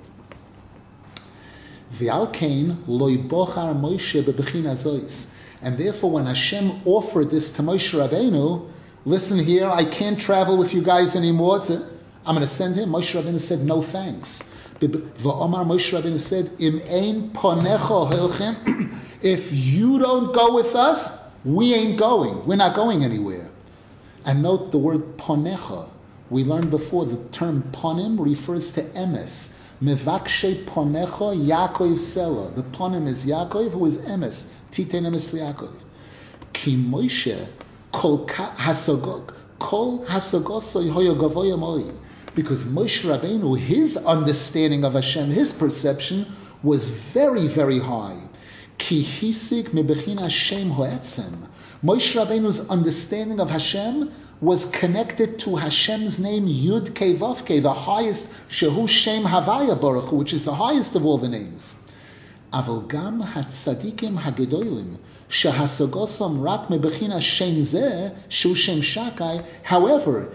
V'al 1.93 2.31
kain 2.33 2.83
loy 2.85 3.15
bochar 3.15 3.73
Moshe. 3.79 5.35
And 5.61 5.77
therefore, 5.77 6.11
when 6.11 6.25
Hashem 6.25 6.81
offered 6.85 7.31
this 7.31 7.51
to 7.53 7.61
Moshe 7.61 7.91
Rabbeinu, 7.97 8.69
listen 9.05 9.39
here, 9.39 9.69
I 9.69 9.83
can't 9.83 10.19
travel 10.19 10.57
with 10.57 10.73
you 10.73 10.81
guys 10.81 11.15
anymore. 11.15 11.59
To, 11.59 11.85
I'm 12.25 12.35
going 12.35 12.41
to 12.41 12.47
send 12.47 12.75
him. 12.75 12.89
Moshe 12.89 13.21
Rabbeinu 13.21 13.39
said, 13.39 13.59
no 13.59 13.81
thanks. 13.81 14.53
V'omar 14.79 15.65
Moshe 15.65 15.91
Rabbeinu 15.91 16.19
said, 16.19 16.51
Im 16.59 16.81
ein 16.87 17.31
ponecho 17.31 18.09
hilchem. 18.11 18.95
If 19.21 19.51
you 19.51 19.99
don't 19.99 20.33
go 20.33 20.55
with 20.55 20.75
us, 20.75 21.29
we 21.43 21.73
ain't 21.73 21.99
going. 21.99 22.45
We're 22.45 22.55
not 22.55 22.73
going 22.73 23.03
anywhere. 23.03 23.49
And 24.25 24.41
note 24.41 24.71
the 24.71 24.77
word 24.77 25.17
ponecha. 25.17 25.89
We 26.29 26.45
learned 26.45 26.71
before 26.71 27.05
the 27.05 27.17
term 27.29 27.63
ponim 27.73 28.17
refers 28.17 28.71
to 28.73 28.83
emes. 28.83 29.55
Mevakshe 29.81 30.65
ponecho 30.65 31.35
Yaakov 31.35 31.93
Sela. 31.93 32.53
The 32.55 32.63
ponim 32.63 33.07
is 33.07 33.25
Yaakov, 33.25 33.73
who 33.73 33.85
is 33.85 33.99
emes. 33.99 34.51
Titen 34.71 35.07
emes 35.07 35.33
Yaakov. 35.33 35.73
Ki 36.51 36.75
Moshe 36.75 37.47
kol 37.91 38.25
hasagog 38.27 39.33
kol 39.59 40.05
hasagoso 40.05 40.89
hoyo 40.91 41.15
gavoya 41.17 41.57
moed. 41.57 41.95
Because 42.35 42.63
Moshe 42.65 43.03
Rabbeinu, 43.03 43.57
his 43.57 43.97
understanding 43.97 44.83
of 44.83 44.93
Hashem, 44.93 45.29
his 45.31 45.53
perception 45.53 46.25
was 46.61 46.89
very, 46.89 47.47
very 47.47 47.79
high. 47.79 48.17
Ki 48.77 49.03
hisik 49.03 49.69
mebechin 49.69 50.19
Hashem 50.19 50.71
hoetzem. 50.71 51.47
Moshe 51.83 52.15
Rabbeinu's 52.15 52.69
understanding 52.69 53.39
of 53.39 53.49
Hashem 53.49 54.11
was 54.41 54.69
connected 54.71 55.37
to 55.39 55.57
Hashem's 55.57 56.19
name 56.19 56.47
Yud 56.47 56.95
Ke 56.95 57.17
Vav 57.19 57.45
the 57.61 57.73
highest 57.73 58.31
Shehu 58.49 58.87
Shem 58.87 59.23
Havaya 59.23 59.79
Baruch, 59.79 60.11
which 60.11 60.33
is 60.33 60.45
the 60.45 60.55
highest 60.55 60.95
of 60.95 61.05
all 61.05 61.17
the 61.17 61.27
names. 61.27 61.75
Hatzadikim 62.53 64.21
hagedolim 64.21 64.97
shehasagosam 65.29 66.41
rak 66.41 66.67
mebechin 66.67 67.11
Hashem 67.11 67.57
zeh 67.57 68.15
shu 68.29 68.55
Shem 68.55 68.79
Shakai. 68.79 69.45
However, 69.63 70.31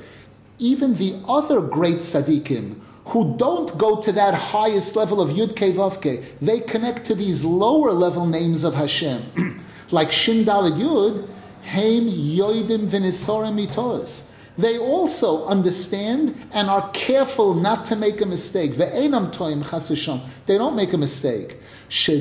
even 0.59 0.95
the 0.95 1.19
other 1.27 1.63
great 1.63 1.97
tzaddikim 1.97 2.81
who 3.07 3.37
don't 3.37 3.77
go 3.77 4.01
to 4.01 4.13
that 4.13 4.35
highest 4.35 4.97
level 4.97 5.21
of 5.21 5.31
Yud 5.31 5.55
Ke 5.55 5.75
Vav 5.75 6.25
they 6.41 6.61
connect 6.61 7.07
to 7.07 7.15
these 7.15 7.45
lower 7.45 7.93
level 7.93 8.27
names 8.27 8.65
of 8.65 8.75
Hashem, 8.75 9.65
like 9.91 10.13
Shin 10.13 10.45
Dalad 10.45 10.79
Yud, 10.79 11.29
Heim 11.65 12.09
Yoidim 12.09 12.87
Vinisorim 12.89 13.67
Mitoris. 13.67 14.31
They 14.57 14.79
also 14.79 15.47
understand 15.47 16.35
and 16.53 16.71
are 16.71 16.89
careful 16.91 17.55
not 17.55 17.85
to 17.87 17.97
make 17.97 18.21
a 18.21 18.27
mistake. 18.27 18.77
They 18.77 19.09
don't 19.09 20.77
make 20.77 20.93
a 20.93 20.99
mistake. 20.99 21.61
To 21.91 22.21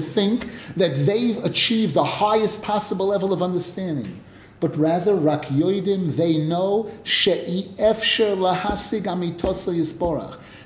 think 0.00 0.48
that 0.76 1.06
they've 1.06 1.44
achieved 1.44 1.94
the 1.94 2.04
highest 2.04 2.62
possible 2.62 3.06
level 3.06 3.32
of 3.34 3.42
understanding 3.42 4.24
but 4.60 4.76
rather 4.76 5.14
rak 5.14 5.44
yoidim, 5.44 6.16
they 6.16 6.36
know 6.38 6.90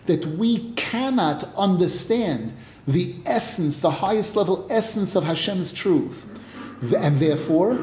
that 0.07 0.27
we 0.39 0.73
cannot 0.73 1.57
understand 1.57 2.53
the 2.89 3.15
essence, 3.27 3.77
the 3.79 3.91
highest 3.91 4.35
level 4.37 4.67
essence 4.71 5.15
of 5.15 5.25
Hashem's 5.25 5.73
truth. 5.73 6.32
And 6.83 7.21
therefore, 7.21 7.79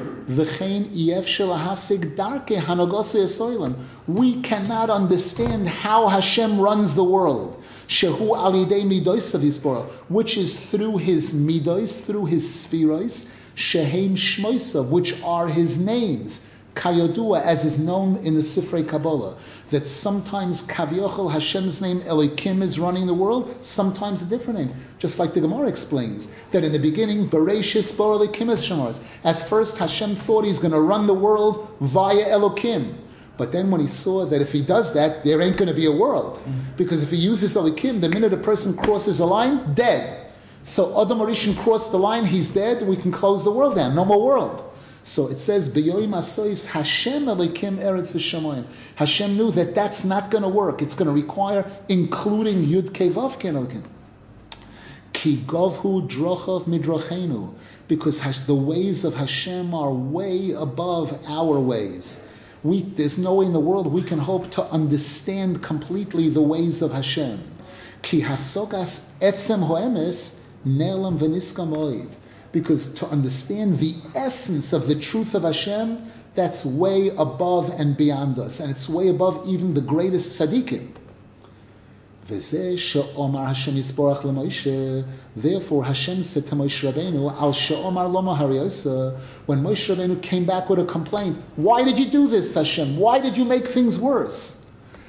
we 4.08 4.42
cannot 4.42 4.90
understand 4.90 5.68
how 5.68 6.08
Hashem 6.08 6.60
runs 6.60 6.96
the 6.96 7.04
world. 7.04 7.64
Which 10.10 10.38
is 10.38 10.70
through 10.70 10.98
his 10.98 11.34
midois, 11.34 12.06
through 12.06 12.26
his 12.26 12.54
Shmoisav, 13.56 14.90
which 14.90 15.22
are 15.24 15.48
his 15.48 15.80
names. 15.80 16.59
Kayodua, 16.80 17.42
as 17.42 17.66
is 17.66 17.78
known 17.78 18.16
in 18.18 18.36
the 18.36 18.40
Sifrei 18.40 18.88
Kabbalah, 18.88 19.36
that 19.70 19.86
sometimes 19.86 20.66
Kaviochel, 20.66 21.34
Hashem's 21.34 21.82
name, 21.82 22.00
Elikim, 22.02 22.62
is 22.62 22.80
running 22.80 23.06
the 23.06 23.14
world, 23.14 23.54
sometimes 23.60 24.22
a 24.22 24.26
different 24.26 24.60
name. 24.60 24.74
Just 24.98 25.20
like 25.20 25.34
the 25.34 25.42
Gemara 25.42 25.68
explains, 25.68 26.34
that 26.52 26.64
in 26.64 26.72
the 26.72 26.80
beginning, 26.80 27.30
Bereshis 27.30 27.96
Bor 27.98 28.18
Elikim 28.18 28.50
is 28.50 28.66
Shemars. 28.66 29.06
As 29.26 29.48
first, 29.48 29.78
Hashem 29.78 30.16
thought 30.16 30.46
he's 30.46 30.60
going 30.60 30.72
to 30.72 30.80
run 30.80 31.06
the 31.06 31.14
world 31.14 31.70
via 31.82 32.30
Elokim. 32.30 32.96
But 33.36 33.52
then 33.52 33.72
when 33.72 33.82
he 33.82 33.88
saw 33.88 34.26
that 34.26 34.42
if 34.42 34.54
he 34.54 34.62
does 34.62 34.94
that, 34.94 35.26
there 35.26 35.42
ain't 35.42 35.58
going 35.58 35.68
to 35.68 35.76
be 35.76 35.86
a 35.86 35.92
world. 35.92 36.38
Mm-hmm. 36.38 36.78
Because 36.78 37.04
if 37.04 37.12
he 37.12 37.18
uses 37.18 37.58
Elikim, 37.58 38.00
the 38.00 38.08
minute 38.08 38.32
a 38.32 38.38
person 38.38 38.76
crosses 38.78 39.20
a 39.20 39.26
line, 39.26 39.74
dead. 39.74 40.32
So 40.64 41.02
Adam 41.02 41.20
Arishan 41.20 41.58
crossed 41.58 41.92
the 41.92 42.00
line, 42.00 42.26
he's 42.26 42.54
dead, 42.54 42.88
we 42.88 42.96
can 42.96 43.12
close 43.12 43.44
the 43.44 43.52
world 43.52 43.76
down, 43.76 43.96
no 43.96 44.06
more 44.06 44.22
world. 44.22 44.69
So 45.04 45.28
it 45.28 45.40
says, 45.40 45.70
B'yoyim 45.70 46.10
asois 46.10 46.68
Hashem 46.68 47.26
elikim 47.26 47.78
eretz 47.78 48.16
v'shamayim. 48.16 48.66
Hashem 48.96 49.38
knew 49.38 49.52
that 49.52 49.74
that's 49.74 50.04
not 50.04 50.30
going 50.30 50.44
to 50.44 50.50
work. 50.50 50.82
It's 50.82 50.96
going 50.96 51.08
to 51.08 51.14
require 51.14 51.70
including 51.88 52.66
Yud 52.66 52.90
Kevav 52.90 53.40
Kenokin. 53.40 53.86
Ki 55.14 55.38
govhu 55.46 56.08
drochav 56.08 56.66
midrachenu. 56.66 57.54
Because 57.88 58.46
the 58.46 58.54
ways 58.54 59.04
of 59.04 59.16
Hashem 59.16 59.74
are 59.74 59.92
way 59.92 60.52
above 60.52 61.20
our 61.28 61.60
ways. 61.60 62.32
We, 62.62 62.84
there's 62.84 63.18
no 63.18 63.36
way 63.36 63.46
in 63.46 63.54
the 63.54 63.60
world 63.60 63.88
we 63.88 64.04
can 64.04 64.20
hope 64.20 64.52
to 64.52 64.64
understand 64.66 65.64
completely 65.64 66.30
the 66.30 66.42
ways 66.42 66.82
of 66.82 66.92
Hashem. 66.92 67.42
Ki 68.02 68.22
hasogas 68.22 69.18
etzem 69.20 69.68
hoemes 69.68 70.40
Ne'elam 70.66 71.18
v'niska 71.18 71.66
moed. 71.66 72.10
Because 72.52 72.94
to 72.96 73.06
understand 73.08 73.78
the 73.78 73.96
essence 74.16 74.74
of 74.74 74.88
the 74.88 74.96
truth 74.96 75.36
of 75.36 75.44
Hashem, 75.44 76.12
that's 76.36 76.66
way 76.66 77.10
above 77.10 77.70
and 77.80 77.96
beyond 77.98 78.40
us. 78.40 78.60
And 78.60 78.72
it's 78.72 78.88
way 78.90 79.10
above 79.10 79.48
even 79.48 79.74
the 79.74 79.82
greatest 79.82 80.40
tzaddikim. 80.40 80.96
Therefore, 85.36 85.84
Hashem 85.84 86.24
said 86.24 86.46
to 86.46 86.56
Moshe 86.56 86.94
Rabbeinu, 86.94 87.42
Al 87.42 87.52
she'omar 87.52 88.08
loma 88.08 88.36
hariosa, 88.36 89.18
when 89.48 89.64
Moshe 89.64 89.96
Rabbeinu 89.96 90.22
came 90.22 90.46
back 90.46 90.70
with 90.70 90.78
a 90.78 90.86
complaint, 90.86 91.40
why 91.56 91.84
did 91.84 91.98
you 91.98 92.08
do 92.08 92.28
this, 92.28 92.54
Hashem? 92.54 92.98
Why 92.98 93.20
did 93.20 93.36
you 93.36 93.46
make 93.46 93.68
things 93.68 93.98
worse? 93.98 94.68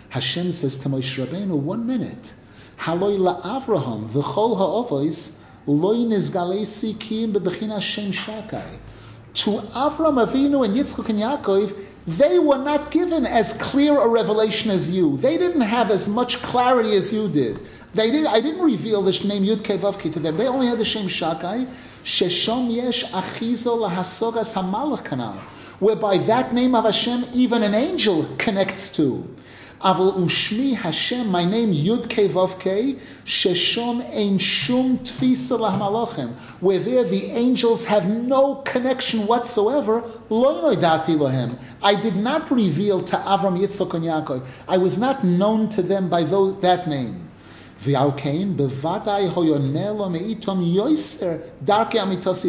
Hashem 0.08 0.52
says 0.52 0.78
to 0.78 0.88
Moshe 0.88 1.22
Rabbeinu, 1.22 1.58
one 1.58 1.86
minute, 1.86 2.32
Haloi 2.78 3.18
la'avraham 3.18 4.08
v'chol 4.08 4.56
ha'ovois 4.56 5.39
to 9.32 9.50
Avram 9.50 10.18
Avinu 10.26 10.64
and 10.64 10.74
Yitzchak 10.74 11.08
and 11.08 11.18
Yaakov, 11.20 11.76
they 12.06 12.38
were 12.38 12.58
not 12.58 12.90
given 12.90 13.26
as 13.26 13.52
clear 13.54 13.98
a 14.00 14.08
revelation 14.08 14.70
as 14.70 14.90
you. 14.90 15.16
They 15.18 15.36
didn't 15.38 15.60
have 15.60 15.90
as 15.90 16.08
much 16.08 16.42
clarity 16.42 16.94
as 16.94 17.12
you 17.12 17.28
did. 17.28 17.60
They 17.94 18.10
did, 18.10 18.26
I 18.26 18.40
didn't 18.40 18.62
reveal 18.62 19.02
the 19.02 19.12
name 19.26 19.44
Yud 19.44 19.58
Kevavki 19.58 20.12
to 20.12 20.20
them. 20.20 20.36
They 20.36 20.48
only 20.48 20.66
had 20.66 20.78
the 20.78 20.84
Shem 20.84 21.06
Shakai. 21.06 21.68
Sheshom 22.04 22.74
yesh 22.74 23.04
achizo 23.04 23.78
lahasogas 23.88 24.54
hamalach 24.54 25.04
kanal. 25.04 25.38
Whereby 25.78 26.18
that 26.18 26.52
name 26.52 26.74
of 26.74 26.84
Hashem, 26.84 27.26
even 27.34 27.62
an 27.62 27.74
angel 27.74 28.28
connects 28.38 28.90
to. 28.96 29.28
Aval 29.81 30.17
ushmi 30.17 30.75
Hashem, 30.75 31.27
my 31.27 31.45
name 31.45 31.71
Yud 31.73 32.09
Ke 32.09 32.31
Vav 32.31 32.59
Ke, 32.59 32.99
Sheshom 33.25 34.01
Ein 34.15 34.39
Shum 34.39 34.99
Tfisa 34.99 35.59
Lahmalochem, 35.59 36.33
where 36.61 36.79
there 36.79 37.03
the 37.03 37.25
angels 37.25 37.85
have 37.85 38.09
no 38.09 38.55
connection 38.65 39.27
whatsoever, 39.27 40.03
Lo 40.29 40.75
Dati 40.75 41.15
Lohem. 41.15 41.57
I 41.83 41.99
did 42.01 42.15
not 42.15 42.49
reveal 42.49 42.99
to 43.01 43.17
Avram 43.17 43.59
Yitzchak 43.59 43.93
and 43.93 44.05
Yaakov. 44.05 44.45
I 44.67 44.77
was 44.77 44.97
not 44.97 45.23
known 45.23 45.69
to 45.69 45.81
them 45.81 46.09
by 46.09 46.23
those, 46.23 46.59
that 46.61 46.87
name. 46.87 47.25
ועל 47.79 48.09
כן, 48.17 48.47
בוודאי 48.55 49.27
הויונא 49.27 49.89
לו 49.97 50.09
מאיתום 50.09 50.61
יויסר 50.61 51.31
דרכי 51.63 52.01
אמיתוס 52.01 52.45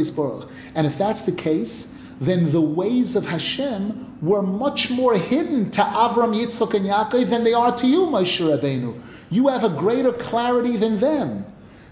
And 0.75 0.87
if 0.87 0.97
that's 0.97 1.23
the 1.23 1.33
case, 1.33 1.97
then 2.22 2.52
the 2.52 2.62
ways 2.62 3.16
of 3.16 3.26
Hashem 3.26 4.20
were 4.22 4.44
much 4.44 4.92
more 4.92 5.18
hidden 5.18 5.72
to 5.72 5.82
Avram, 5.82 6.36
Yitzchak, 6.40 6.76
and 6.76 6.86
Yaakov 6.86 7.28
than 7.32 7.44
they 7.44 7.54
are 7.54 7.76
to 7.76 7.88
you, 7.88 8.02
Moshe 8.02 8.40
Rabbeinu. 8.40 9.02
You 9.32 9.48
have 9.48 9.64
a 9.64 9.70
greater 9.70 10.14
clarity 10.14 10.78
than 10.78 11.00
them. 11.00 11.48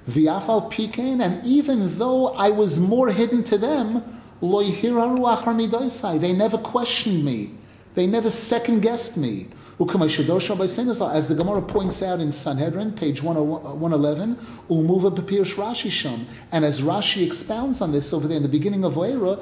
V'afal 0.07 0.71
pikein, 0.71 1.19
and 1.23 1.43
even 1.43 1.97
though 1.97 2.27
I 2.35 2.51
was 2.51 2.79
more 2.79 3.09
hidden 3.09 3.43
to 3.45 3.57
them, 3.57 4.03
They 4.39 6.33
never 6.33 6.57
questioned 6.59 7.25
me. 7.25 7.51
They 7.95 8.05
never 8.05 8.29
second 8.29 8.81
guessed 8.81 9.17
me. 9.17 9.47
As 9.79 11.27
the 11.29 11.35
Gemara 11.37 11.61
points 11.61 12.03
out 12.03 12.19
in 12.19 12.33
Sanhedrin, 12.33 12.91
page 12.91 13.23
111, 13.23 14.31
uh, 14.31 14.35
Umuva 14.69 15.15
Papirish 15.15 15.55
Rashi. 15.55 16.25
And 16.51 16.65
as 16.65 16.81
Rashi 16.81 17.25
expounds 17.25 17.79
on 17.79 17.93
this 17.93 18.11
over 18.11 18.27
there 18.27 18.35
in 18.35 18.43
the 18.43 18.49
beginning 18.49 18.83
of 18.83 18.95
Oera, 18.95 19.41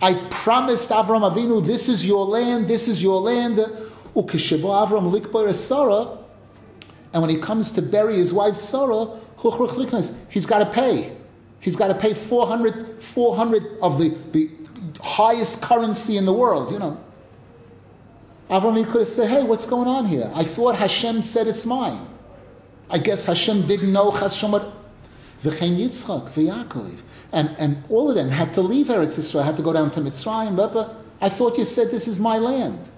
I 0.00 0.28
promised 0.30 0.90
Avram 0.90 1.28
Avinu, 1.28 1.66
this 1.66 1.88
is 1.88 2.06
your 2.06 2.24
land, 2.24 2.68
this 2.68 2.86
is 2.86 3.02
your 3.02 3.20
land. 3.20 3.58
And 7.12 7.22
when 7.22 7.30
he 7.30 7.38
comes 7.38 7.72
to 7.72 7.82
bury 7.82 8.14
his 8.14 8.32
wife 8.32 8.54
Sarah, 8.54 9.08
he's 10.30 10.46
got 10.46 10.60
to 10.60 10.70
pay. 10.70 11.16
He's 11.58 11.74
got 11.74 11.88
to 11.88 11.94
pay 11.94 12.14
400, 12.14 13.02
400 13.02 13.78
of 13.82 13.98
the, 13.98 14.16
the 14.30 14.50
highest 15.02 15.62
currency 15.62 16.16
in 16.16 16.26
the 16.26 16.32
world, 16.32 16.70
you 16.70 16.78
know. 16.78 17.00
Avram 18.50 18.84
could 18.86 19.00
have 19.00 19.08
said, 19.08 19.30
hey, 19.30 19.42
what's 19.42 19.66
going 19.66 19.88
on 19.88 20.06
here? 20.06 20.30
I 20.34 20.44
thought 20.44 20.76
Hashem 20.76 21.22
said 21.22 21.46
it's 21.46 21.64
mine. 21.64 22.06
I 22.90 22.98
guess 22.98 23.26
Hashem 23.26 23.66
didn't 23.66 23.92
know 23.92 24.10
Chashomer. 24.10 24.70
V'chein 25.42 25.78
Yitzchak. 25.78 27.00
And, 27.32 27.54
and 27.58 27.82
all 27.88 28.10
of 28.10 28.16
them 28.16 28.28
had 28.28 28.54
to 28.54 28.62
leave 28.62 28.86
Eretz 28.86 29.18
Yisrael, 29.18 29.44
had 29.44 29.56
to 29.56 29.62
go 29.62 29.72
down 29.72 29.90
to 29.92 30.00
Mitzrayim. 30.00 30.56
But 30.56 30.94
I 31.20 31.28
thought 31.28 31.58
you 31.58 31.64
said 31.64 31.90
this 31.90 32.06
is 32.06 32.20
my 32.20 32.38
land. 32.38 32.90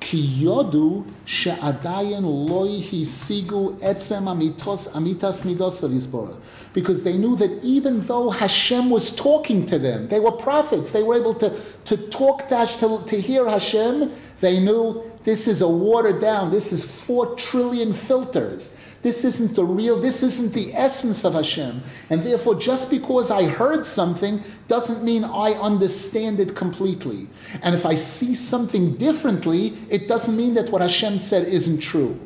Ki 0.00 0.42
yodu 0.42 1.06
she'adayin 1.24 2.22
loy 2.24 2.80
hisigu 2.80 3.78
etzem 3.78 4.24
amitos 4.24 4.88
amitas 4.90 5.44
midos 5.44 5.84
of 5.84 6.42
Because 6.72 7.04
they 7.04 7.16
knew 7.16 7.36
that 7.36 7.62
even 7.62 8.00
though 8.06 8.30
Hashem 8.30 8.90
was 8.90 9.14
talking 9.14 9.64
to 9.66 9.78
them, 9.78 10.08
they 10.08 10.18
were 10.18 10.32
prophets, 10.32 10.90
they 10.90 11.04
were 11.04 11.14
able 11.14 11.34
to, 11.34 11.56
to 11.84 11.96
talk 12.08 12.48
to, 12.48 12.66
to, 12.80 13.04
to 13.06 13.20
hear 13.20 13.48
Hashem, 13.48 14.12
they 14.42 14.58
knew 14.58 15.10
this 15.22 15.46
is 15.46 15.62
a 15.62 15.68
watered 15.68 16.20
down, 16.20 16.50
this 16.50 16.72
is 16.72 16.84
four 16.84 17.34
trillion 17.36 17.92
filters. 17.92 18.76
This 19.02 19.24
isn't 19.24 19.54
the 19.54 19.64
real, 19.64 20.00
this 20.00 20.22
isn't 20.22 20.52
the 20.52 20.74
essence 20.74 21.24
of 21.24 21.34
Hashem. 21.34 21.82
And 22.10 22.22
therefore, 22.22 22.56
just 22.56 22.90
because 22.90 23.30
I 23.30 23.48
heard 23.48 23.86
something 23.86 24.42
doesn't 24.66 25.04
mean 25.04 25.24
I 25.24 25.52
understand 25.52 26.40
it 26.40 26.56
completely. 26.56 27.28
And 27.62 27.74
if 27.74 27.86
I 27.86 27.94
see 27.94 28.34
something 28.34 28.96
differently, 28.96 29.78
it 29.88 30.08
doesn't 30.08 30.36
mean 30.36 30.54
that 30.54 30.70
what 30.70 30.82
Hashem 30.82 31.18
said 31.18 31.46
isn't 31.46 31.78
true. 31.78 32.18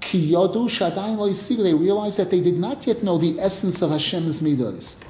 They 0.00 0.18
realized 0.20 2.18
that 2.18 2.30
they 2.30 2.40
did 2.40 2.58
not 2.58 2.86
yet 2.86 3.02
know 3.02 3.18
the 3.18 3.38
essence 3.40 3.82
of 3.82 3.90
Hashem's 3.90 4.40
midos. 4.40 5.02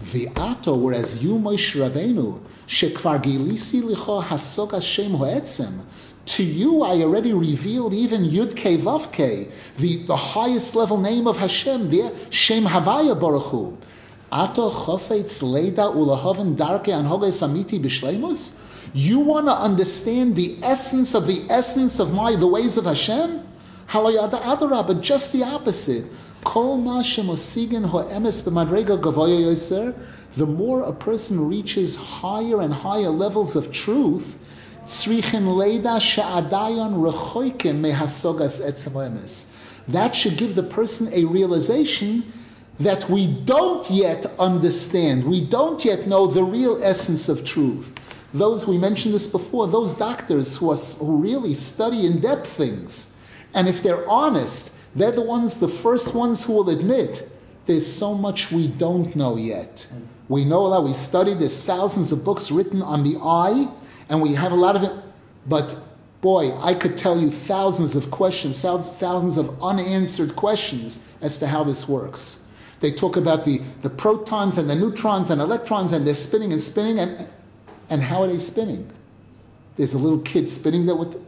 V'ato, 0.00 0.78
whereas 0.78 1.22
you, 1.22 1.34
Moshe 1.34 1.76
Rabbeinu, 1.76 2.40
shekvar 2.66 3.22
gilisi 3.22 3.82
licho 3.82 4.22
hasog 4.22 4.72
Hashem 4.72 5.12
ho'etzem, 5.12 5.84
to 6.24 6.42
you 6.42 6.82
I 6.82 7.02
already 7.02 7.32
revealed 7.32 7.92
even 7.92 8.24
Yud 8.24 8.52
Ke 8.52 8.80
Vav 8.80 9.10
Ke, 9.12 9.50
the, 9.76 9.96
the 10.04 10.16
highest 10.16 10.74
level 10.74 10.98
name 10.98 11.26
of 11.26 11.36
Hashem, 11.36 11.90
the 11.90 12.14
Shem 12.30 12.64
Havaya 12.64 13.18
Baruch 13.18 13.44
Hu. 13.44 13.76
Ato 14.32 14.70
Chofetz 14.70 15.42
Leda 15.42 15.82
Ulahaven 15.82 16.56
Darke 16.56 16.84
Anhoge 16.84 17.30
Samiti 17.30 17.82
Bishlemus? 17.82 18.60
You 18.94 19.18
want 19.18 19.46
to 19.46 19.52
understand 19.52 20.36
the 20.36 20.56
essence 20.62 21.14
of 21.14 21.26
the 21.26 21.44
essence 21.50 21.98
of 21.98 22.14
my 22.14 22.36
the 22.36 22.46
ways 22.46 22.76
of 22.76 22.84
Hashem? 22.84 23.46
Halayada 23.88 24.40
Adara, 24.42 24.86
but 24.86 25.00
just 25.00 25.32
the 25.32 25.42
opposite. 25.42 26.04
The 30.36 30.46
more 30.46 30.82
a 30.82 30.92
person 30.92 31.48
reaches 31.48 31.96
higher 31.96 32.60
and 32.60 32.72
higher 32.72 33.10
levels 33.10 33.56
of 33.56 33.72
truth, 33.72 34.38
that 39.88 40.14
should 40.14 40.36
give 40.36 40.54
the 40.54 40.62
person 40.62 41.08
a 41.12 41.24
realization 41.24 42.32
that 42.78 43.10
we 43.10 43.26
don't 43.26 43.90
yet 43.90 44.26
understand, 44.38 45.24
we 45.24 45.44
don't 45.44 45.84
yet 45.84 46.06
know 46.06 46.26
the 46.26 46.42
real 46.42 46.82
essence 46.82 47.28
of 47.28 47.44
truth. 47.44 47.94
Those, 48.32 48.66
we 48.66 48.78
mentioned 48.78 49.12
this 49.12 49.26
before, 49.26 49.66
those 49.68 49.92
doctors 49.92 50.56
who, 50.56 50.70
are, 50.70 50.76
who 50.76 51.18
really 51.18 51.52
study 51.52 52.06
in 52.06 52.20
depth 52.20 52.46
things, 52.46 53.14
and 53.52 53.68
if 53.68 53.82
they're 53.82 54.08
honest, 54.08 54.79
they're 54.94 55.12
the 55.12 55.22
ones, 55.22 55.58
the 55.58 55.68
first 55.68 56.14
ones 56.14 56.44
who 56.44 56.54
will 56.54 56.70
admit 56.70 57.28
there's 57.66 57.86
so 57.86 58.14
much 58.14 58.50
we 58.50 58.68
don't 58.68 59.14
know 59.14 59.36
yet. 59.36 59.86
We 60.28 60.44
know 60.44 60.70
that 60.70 60.80
we 60.80 60.92
studied, 60.94 61.38
there's 61.38 61.60
thousands 61.60 62.12
of 62.12 62.24
books 62.24 62.50
written 62.50 62.82
on 62.82 63.02
the 63.02 63.16
eye, 63.22 63.68
and 64.08 64.20
we 64.20 64.34
have 64.34 64.52
a 64.52 64.56
lot 64.56 64.76
of 64.76 64.82
it. 64.82 64.92
But 65.46 65.76
boy, 66.20 66.56
I 66.60 66.74
could 66.74 66.96
tell 66.96 67.18
you 67.18 67.30
thousands 67.30 67.96
of 67.96 68.10
questions, 68.10 68.60
thousands 68.60 69.38
of 69.38 69.62
unanswered 69.62 70.36
questions 70.36 71.04
as 71.20 71.38
to 71.38 71.46
how 71.46 71.64
this 71.64 71.88
works. 71.88 72.48
They 72.80 72.92
talk 72.92 73.16
about 73.16 73.44
the, 73.44 73.58
the 73.82 73.90
protons 73.90 74.56
and 74.56 74.68
the 74.68 74.74
neutrons 74.74 75.30
and 75.30 75.40
electrons, 75.40 75.92
and 75.92 76.06
they're 76.06 76.14
spinning 76.14 76.52
and 76.52 76.60
spinning, 76.60 76.98
and, 76.98 77.28
and 77.90 78.02
how 78.02 78.22
are 78.22 78.28
they 78.28 78.38
spinning? 78.38 78.90
There's 79.76 79.94
a 79.94 79.98
little 79.98 80.20
kid 80.20 80.48
spinning 80.48 80.86
there 80.86 80.96
with 80.96 81.20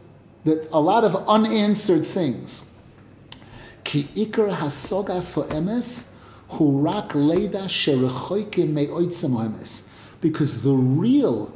the, 0.45 0.67
a 0.71 0.79
lot 0.79 1.03
of 1.03 1.15
unanswered 1.27 2.05
things. 2.05 2.72
Ki 3.83 4.07
hasogas 4.25 5.33
ho'emes 5.33 6.13
hurak 6.51 7.13
leda 7.15 7.67
Because 10.21 10.63
the 10.63 10.71
real 10.71 11.53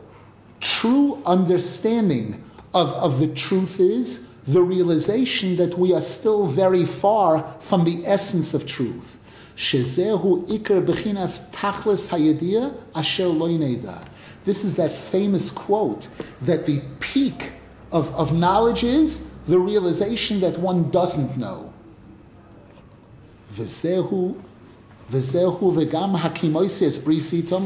true 0.59 1.21
understanding 1.25 2.43
of, 2.73 2.89
of 2.93 3.19
the 3.19 3.27
truth 3.27 3.79
is 3.79 4.27
the 4.45 4.61
realization 4.61 5.57
that 5.57 5.77
we 5.77 5.93
are 5.93 6.01
still 6.01 6.47
very 6.47 6.85
far 6.85 7.55
from 7.59 7.83
the 7.83 8.05
essence 8.05 8.53
of 8.53 8.65
truth. 8.65 9.19
Shezehu 9.55 10.45
bechinas 10.47 11.51
tachlis 11.51 12.09
hayedia 12.09 12.73
asher. 12.95 14.03
This 14.43 14.63
is 14.63 14.75
that 14.77 14.93
famous 14.93 15.51
quote 15.51 16.07
that 16.41 16.65
the 16.65 16.81
peak 16.99 17.51
of, 17.91 18.13
of 18.15 18.33
knowledge 18.33 18.83
is 18.83 19.33
the 19.47 19.59
realization 19.59 20.39
that 20.41 20.57
one 20.57 20.89
doesn't 20.91 21.37
know. 21.37 21.66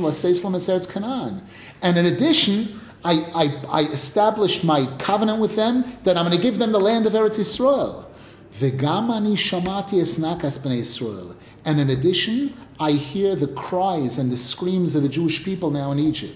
L'seislam 0.04 0.54
eseretz 0.54 0.88
kanan. 0.88 1.42
And 1.82 1.98
in 1.98 2.06
addition, 2.06 2.80
I, 3.04 3.14
I, 3.34 3.82
I, 3.82 3.82
established 3.86 4.64
my 4.64 4.86
covenant 4.98 5.40
with 5.40 5.56
them 5.56 5.98
that 6.04 6.18
I'm 6.18 6.26
going 6.26 6.38
to 6.38 6.42
give 6.42 6.60
them 6.60 6.72
the 6.72 6.80
land 6.80 7.08
of 7.08 7.14
Eretz 7.14 7.40
Yisrael. 7.40 8.06
V'gam 8.54 9.10
shamati 9.36 10.00
esnakas 10.00 10.60
b'nei 10.60 10.82
Yisrael. 10.82 11.36
And 11.66 11.80
in 11.80 11.90
addition, 11.90 12.54
I 12.80 12.92
hear 12.92 13.36
the 13.36 13.48
cries 13.48 14.20
and 14.20 14.32
the 14.32 14.38
screams 14.38 14.94
of 14.94 15.02
the 15.02 15.10
Jewish 15.10 15.44
people 15.44 15.72
now 15.72 15.92
in 15.92 16.00
Egypt. 16.00 16.36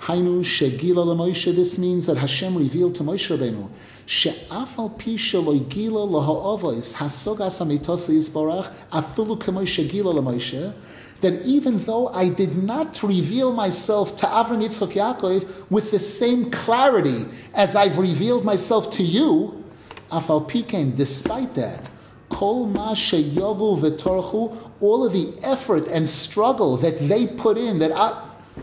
Hainu 0.00 0.40
shegila. 0.40 1.54
This 1.54 1.78
means 1.78 2.06
that 2.06 2.16
Hashem 2.16 2.56
revealed 2.56 2.94
to 2.94 3.02
Moshe 3.02 3.36
Rabbeinu 3.36 3.68
she'afal 4.10 4.90
pi 4.98 5.14
shelo 5.14 5.56
gila 5.68 6.04
laha'avos 6.04 6.94
hasogas 6.94 7.60
amitosa 7.62 8.10
yisbarach 8.10 8.68
afilu 8.90 9.38
k'Moshe 9.38 9.88
gila 9.88 10.10
l'Moshe 10.10 10.74
that 11.20 11.44
even 11.44 11.78
though 11.84 12.08
I 12.08 12.28
did 12.28 12.60
not 12.60 13.00
reveal 13.04 13.52
myself 13.52 14.16
to 14.16 14.26
Avram 14.26 14.64
Yitzchak 14.64 14.94
Yaakov 14.94 15.70
with 15.70 15.92
the 15.92 16.00
same 16.00 16.50
clarity 16.50 17.24
as 17.54 17.76
I've 17.76 17.98
revealed 17.98 18.44
myself 18.44 18.90
to 18.92 19.04
you, 19.04 19.64
Afal 20.10 20.50
Pikein, 20.50 20.96
despite 20.96 21.54
that, 21.54 21.88
Kol 22.30 22.66
Ma 22.66 22.94
Sheyogu 22.94 23.78
V'Torchu, 23.78 24.56
all 24.80 25.04
of 25.04 25.12
the 25.12 25.34
effort 25.42 25.86
and 25.88 26.08
struggle 26.08 26.76
that 26.78 26.98
they 27.06 27.26
put 27.26 27.58
in, 27.58 27.78
that 27.78 27.92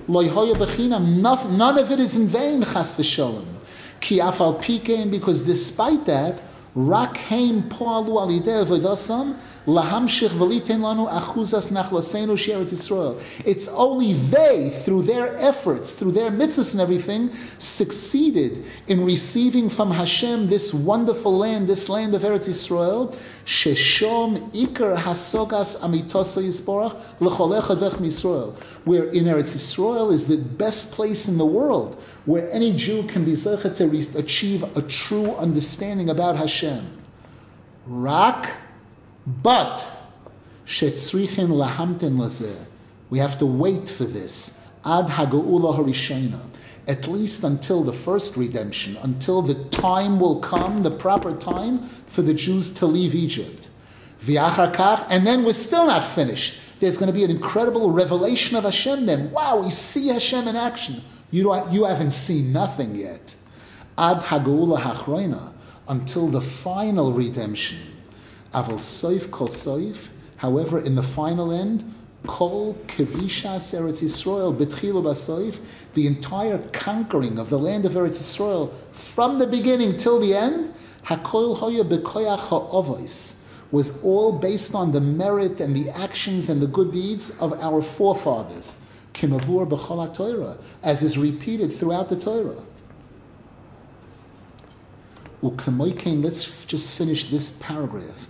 Bechinam, 0.08 1.22
none 1.52 1.78
of 1.78 1.92
it 1.92 2.00
is 2.00 2.18
in 2.18 2.28
vain, 2.28 2.64
Chas 2.64 2.98
V'Sholem. 2.98 3.57
Ki 4.00 4.20
Afal 4.20 4.60
Pikein, 4.60 5.10
because 5.10 5.42
despite 5.42 6.06
that, 6.06 6.42
Rak 6.76 7.18
Haim 7.18 7.64
Poalu 7.64 8.44
Alideh 8.44 8.66
V'Dosam, 8.66 9.36
it's 9.70 10.24
only 13.68 14.14
they, 14.14 14.70
through 14.70 15.02
their 15.02 15.38
efforts, 15.38 15.92
through 15.92 16.14
their 16.14 16.32
mitzvahs 16.32 16.72
and 16.72 16.80
everything, 16.80 17.32
succeeded 17.60 18.64
in 18.88 19.04
receiving 19.04 19.68
from 19.68 19.92
Hashem 19.92 20.48
this 20.48 20.74
wonderful 20.74 21.38
land, 21.38 21.68
this 21.68 21.90
land 21.90 22.16
of 22.16 22.22
Eretz 22.22 22.48
Yisrael. 22.48 23.14
Sheshom 23.46 24.52
ikar 24.52 24.96
hasogas 24.98 25.82
Yisrael, 25.82 26.96
where 28.86 29.04
in 29.04 29.26
Eretz 29.26 29.54
Yisrael 29.54 30.14
is 30.14 30.28
the 30.28 30.38
best 30.38 30.94
place 30.94 31.28
in 31.28 31.38
the 31.38 31.46
world 31.46 32.02
where 32.26 32.50
any 32.52 32.72
Jew 32.74 33.04
can 33.04 33.26
be 33.26 33.34
zeichet 33.34 33.76
to 33.76 33.90
achieve 34.18 34.64
a 34.78 34.82
true 34.82 35.36
understanding 35.36 36.10
about 36.10 36.38
Hashem. 36.38 36.88
Rak 37.86 38.56
but 39.28 39.86
shetzrichin 40.66 41.50
lahamten 41.50 42.18
lazeh. 42.18 42.66
We 43.10 43.20
have 43.20 43.38
to 43.40 43.46
wait 43.46 43.90
for 43.90 44.06
this. 44.06 44.66
Ad 44.86 45.08
Haga'ula 45.08 45.78
Harishena. 45.78 46.40
At 46.88 47.08
least 47.10 47.44
until 47.44 47.84
the 47.84 47.92
first 47.92 48.38
redemption, 48.38 48.96
until 49.04 49.42
the 49.42 49.56
time 49.66 50.22
will 50.22 50.40
come, 50.40 50.84
the 50.84 50.92
proper 50.92 51.36
time 51.36 51.90
for 52.08 52.22
the 52.22 52.34
Jews 52.34 52.74
to 52.76 52.86
leave 52.86 53.14
Egypt. 53.14 53.68
And 54.26 55.28
then 55.28 55.44
we're 55.44 55.52
still 55.52 55.88
not 55.88 56.06
finished. 56.06 56.58
There's 56.80 56.98
going 56.98 57.08
to 57.08 57.14
be 57.14 57.26
an 57.26 57.32
incredible 57.32 57.92
revelation 57.92 58.56
of 58.56 58.64
Hashem 58.64 59.06
then. 59.06 59.32
Wow, 59.32 59.62
we 59.64 59.70
see 59.72 60.08
Hashem 60.08 60.48
in 60.48 60.56
action. 60.56 61.02
You, 61.30 61.54
you 61.70 61.84
haven't 61.84 62.12
seen 62.12 62.54
nothing 62.54 62.96
yet. 62.96 63.36
Ad 63.98 64.22
Haga'ula 64.22 64.80
Hachroina, 64.80 65.52
until 65.90 66.28
the 66.28 66.40
final 66.40 67.12
redemption. 67.12 67.97
Aval 68.58 68.80
Soif 68.80 69.30
Kol 69.30 69.48
Soif, 69.48 70.10
however, 70.38 70.80
in 70.80 70.96
the 70.96 71.04
final 71.04 71.52
end, 71.52 71.94
Kol 72.26 72.74
Kevishas 72.88 73.72
Eretz 73.78 74.02
Yisrael 74.02 74.56
B'tchilu 74.58 75.04
Basoif, 75.04 75.60
the 75.94 76.08
entire 76.08 76.58
conquering 76.70 77.38
of 77.38 77.52
the 77.52 77.60
land 77.60 77.86
of 77.86 77.92
Eretz 77.92 78.18
Yisrael 78.18 78.72
from 78.92 79.38
the 79.38 79.46
beginning 79.46 79.96
till 79.96 80.20
the 80.20 80.34
end, 80.34 80.74
Hakol 81.06 81.58
Hoya 81.58 81.84
B'koyach 81.84 82.40
Ha'ovois, 82.50 83.44
was 83.70 84.04
all 84.04 84.32
based 84.32 84.74
on 84.74 84.92
the 84.92 85.02
merit 85.02 85.60
and 85.60 85.76
the 85.76 85.92
actions 85.92 86.50
and 86.50 86.60
the 86.60 86.68
good 86.68 86.92
deeds 86.92 87.38
of 87.40 87.54
our 87.62 87.84
forefathers. 87.84 88.84
Kimavur 89.14 89.70
B'chol 89.70 90.12
Torah, 90.16 90.58
as 90.82 91.04
is 91.04 91.16
repeated 91.16 91.72
throughout 91.72 92.10
the 92.10 92.18
Torah. 92.18 92.64
Ukemoikein, 95.44 96.24
let's 96.24 96.66
just 96.66 96.98
finish 96.98 97.30
this 97.30 97.52
paragraph. 97.60 98.28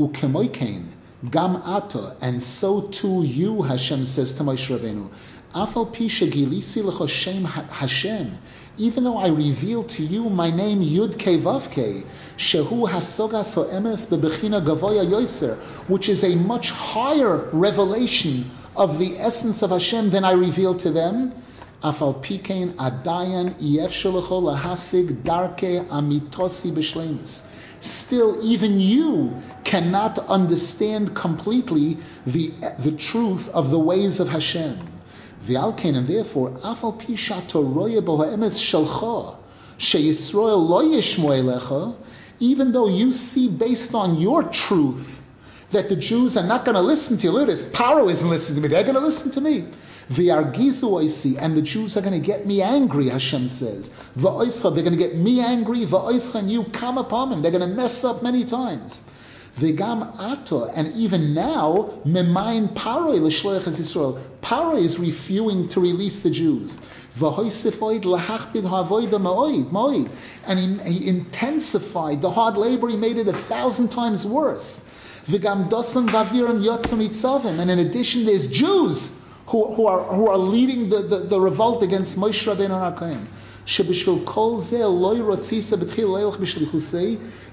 Ukemoikein, 0.00 0.86
gam 1.30 1.56
ato, 1.56 2.16
and 2.22 2.42
so 2.42 2.80
too 2.88 3.22
you, 3.22 3.60
Hashem 3.60 4.06
says 4.06 4.32
to 4.32 4.42
Moshe 4.42 4.74
Rabbeinu. 4.74 5.10
Afal 5.54 5.92
pisha 5.94 6.26
gilisi 6.30 6.82
l'choshem 6.82 7.44
Hashem, 7.44 8.38
even 8.78 9.04
though 9.04 9.18
I 9.18 9.28
reveal 9.28 9.82
to 9.82 10.02
you 10.02 10.30
my 10.30 10.50
name 10.50 10.80
Yud 10.80 11.18
Ke 11.18 11.38
Vav 11.38 11.68
Ke, 11.70 12.06
Shehu 12.38 12.88
Hasogas 12.88 13.54
Ho'emes 13.54 14.06
Bebechina 14.08 14.64
Gavoya 14.64 15.04
Yoiser, 15.04 15.58
which 15.86 16.08
is 16.08 16.24
a 16.24 16.34
much 16.36 16.70
higher 16.70 17.50
revelation 17.52 18.50
of 18.74 18.98
the 18.98 19.18
essence 19.18 19.60
of 19.60 19.68
Hashem 19.68 20.08
than 20.08 20.24
I 20.24 20.32
reveal 20.32 20.74
to 20.76 20.90
them. 20.90 21.34
Afal 21.82 22.22
pikein 22.22 22.72
adayan 22.76 23.54
lahasig 23.58 25.22
darke 25.24 25.86
amitosi 25.88 26.70
b'shleimus. 26.72 27.49
Still, 27.80 28.38
even 28.42 28.78
you 28.78 29.42
cannot 29.64 30.18
understand 30.28 31.14
completely 31.14 31.96
the, 32.26 32.52
the 32.78 32.92
truth 32.92 33.48
of 33.50 33.70
the 33.70 33.78
ways 33.78 34.20
of 34.20 34.28
Hashem. 34.28 34.78
V'alkein, 35.44 35.96
and 35.96 36.06
therefore, 36.06 36.50
afal 36.58 36.98
pi 36.98 37.14
shatoroye 37.14 38.00
boha'emes 38.00 38.58
shalcha, 38.58 39.36
sheyisroel 39.78 40.68
lo 40.68 40.84
yishmo 40.84 41.96
even 42.38 42.72
though 42.72 42.88
you 42.88 43.12
see 43.12 43.48
based 43.48 43.94
on 43.94 44.18
your 44.18 44.42
truth 44.44 45.22
that 45.70 45.88
the 45.88 45.96
Jews 45.96 46.36
are 46.36 46.46
not 46.46 46.64
going 46.64 46.74
to 46.74 46.80
listen 46.80 47.16
to 47.18 47.24
you. 47.24 47.32
Look 47.32 47.42
at 47.42 47.48
this. 47.48 47.70
Paro 47.70 48.10
isn't 48.10 48.28
listening 48.28 48.62
to 48.62 48.68
me. 48.68 48.68
They're 48.68 48.82
going 48.82 48.94
to 48.94 49.00
listen 49.00 49.30
to 49.32 49.40
me. 49.40 49.66
V'yargizu 50.10 51.08
see, 51.08 51.38
and 51.38 51.56
the 51.56 51.62
Jews 51.62 51.96
are 51.96 52.00
going 52.00 52.20
to 52.20 52.26
get 52.26 52.44
me 52.44 52.60
angry, 52.60 53.08
Hashem 53.10 53.46
says. 53.46 53.90
V'oischa, 54.18 54.74
they're 54.74 54.82
going 54.82 54.98
to 54.98 54.98
get 54.98 55.14
me 55.14 55.38
angry. 55.40 55.86
V'oischa, 55.86 56.40
and 56.40 56.50
you 56.50 56.64
come 56.64 56.98
upon 56.98 57.30
them. 57.30 57.42
They're 57.42 57.52
going 57.52 57.68
to 57.68 57.76
mess 57.76 58.02
up 58.02 58.20
many 58.20 58.44
times. 58.44 59.08
V'gam 59.56 60.12
ato, 60.18 60.68
and 60.70 60.92
even 60.94 61.32
now, 61.32 62.00
memayin 62.04 62.74
paroi 62.74 63.20
l'shloich 63.20 63.68
Israel. 63.68 64.20
Paroi 64.42 64.80
is 64.80 64.98
refusing 64.98 65.68
to 65.68 65.78
release 65.80 66.18
the 66.20 66.30
Jews. 66.30 66.88
And 70.46 70.58
he, 70.58 70.92
he 70.92 71.08
intensified 71.08 72.22
the 72.22 72.30
hard 72.30 72.56
labor, 72.56 72.88
he 72.88 72.96
made 72.96 73.16
it 73.16 73.28
a 73.28 73.32
thousand 73.32 73.88
times 73.90 74.24
worse. 74.26 74.88
And 75.26 75.44
in 77.70 77.78
addition, 77.78 78.24
there's 78.24 78.50
Jews 78.50 79.19
who, 79.50 79.74
who, 79.74 79.86
are, 79.86 80.02
who 80.04 80.28
are 80.28 80.38
leading 80.38 80.88
the, 80.88 81.02
the, 81.02 81.18
the 81.18 81.40
revolt 81.40 81.82
against 81.82 82.16
Moshe 82.18 82.46
Rabbeinu 82.46 82.96
HaKaim. 82.96 83.26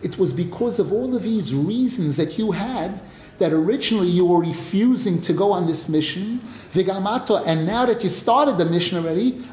It 0.03 0.17
was 0.17 0.33
because 0.33 0.79
of 0.79 0.93
all 0.93 1.15
of 1.15 1.23
these 1.23 1.53
reasons 1.55 2.17
that 2.17 2.37
you 2.37 2.51
had 2.51 3.01
that 3.39 3.51
originally 3.51 4.09
you 4.09 4.25
were 4.25 4.39
refusing 4.39 5.21
to 5.21 5.33
go 5.33 5.51
on 5.51 5.67
this 5.67 5.89
mission, 5.89 6.39
and 6.73 7.65
now 7.65 7.85
that 7.85 8.03
you 8.03 8.09
started 8.09 8.57
the 8.57 8.65
mission 8.65 8.97
already, 8.97 9.43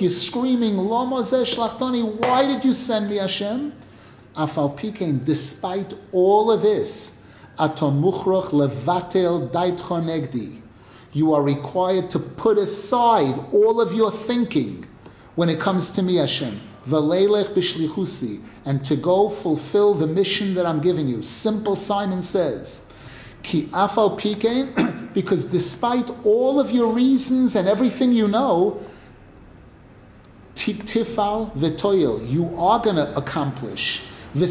you're 0.00 0.10
screaming, 0.10 0.88
why 0.88 2.46
did 2.46 2.64
you 2.64 2.74
send 2.74 3.10
me 3.10 3.16
Hashem? 3.16 3.72
Despite 5.24 5.94
all 6.12 6.50
of 6.50 6.62
this, 6.62 7.26
levatel 7.58 9.50
negdi 9.50 10.59
you 11.12 11.34
are 11.34 11.42
required 11.42 12.10
to 12.10 12.18
put 12.18 12.58
aside 12.58 13.34
all 13.52 13.80
of 13.80 13.92
your 13.92 14.10
thinking 14.10 14.86
when 15.34 15.48
it 15.48 15.58
comes 15.58 15.90
to 15.90 16.02
me, 16.02 16.16
Hashem. 16.16 16.60
And 18.64 18.84
to 18.84 18.96
go 18.96 19.28
fulfill 19.28 19.94
the 19.94 20.06
mission 20.06 20.54
that 20.54 20.66
I'm 20.66 20.80
giving 20.80 21.08
you. 21.08 21.22
Simple 21.22 21.76
Simon 21.76 22.22
says. 22.22 22.90
Ki 23.42 23.64
afal 23.66 24.18
pikein, 24.18 25.12
because 25.14 25.46
despite 25.46 26.10
all 26.24 26.60
of 26.60 26.70
your 26.70 26.92
reasons 26.92 27.56
and 27.56 27.68
everything 27.68 28.12
you 28.12 28.28
know, 28.28 28.82
tifal 30.54 31.52
v'toyel, 31.56 32.28
you 32.28 32.54
are 32.58 32.80
going 32.80 32.96
to 32.96 33.16
accomplish 33.16 34.02
and 34.34 34.48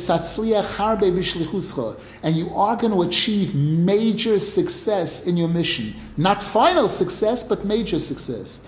you 2.35 2.53
are 2.55 2.75
going 2.75 2.91
to 2.91 3.01
achieve 3.01 3.55
major 3.55 4.39
success 4.39 5.25
in 5.25 5.37
your 5.37 5.47
mission. 5.47 5.93
Not 6.17 6.43
final 6.43 6.89
success, 6.89 7.43
but 7.43 7.63
major 7.63 7.99
success. 7.99 8.67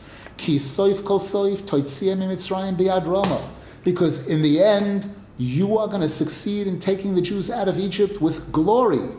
Because 3.83 4.27
in 4.27 4.41
the 4.41 4.63
end, 4.63 5.13
you 5.37 5.77
are 5.77 5.87
going 5.87 6.01
to 6.01 6.09
succeed 6.09 6.67
in 6.67 6.79
taking 6.79 7.15
the 7.15 7.21
Jews 7.21 7.51
out 7.51 7.67
of 7.67 7.77
Egypt 7.77 8.21
with 8.21 8.51
glory. 8.51 9.09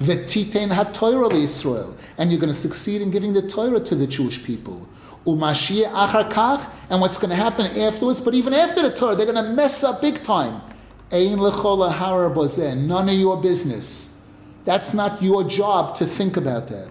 Israel, 0.00 1.96
and 2.18 2.30
you're 2.30 2.40
going 2.40 2.52
to 2.52 2.58
succeed 2.58 3.02
in 3.02 3.10
giving 3.10 3.32
the 3.32 3.42
Torah 3.42 3.80
to 3.80 3.94
the 3.94 4.06
Jewish 4.06 4.42
people. 4.42 4.88
And 5.24 5.40
what's 5.40 7.18
going 7.18 7.30
to 7.30 7.36
happen 7.36 7.66
afterwards? 7.78 8.20
But 8.20 8.34
even 8.34 8.54
after 8.54 8.82
the 8.82 8.90
Torah, 8.90 9.14
they're 9.14 9.32
going 9.32 9.44
to 9.44 9.52
mess 9.52 9.84
up 9.84 10.00
big 10.00 10.22
time. 10.22 10.60
None 11.12 13.08
of 13.08 13.14
your 13.14 13.40
business. 13.40 14.20
That's 14.64 14.94
not 14.94 15.22
your 15.22 15.44
job 15.44 15.94
to 15.96 16.06
think 16.06 16.38
about 16.38 16.68
that. 16.68 16.90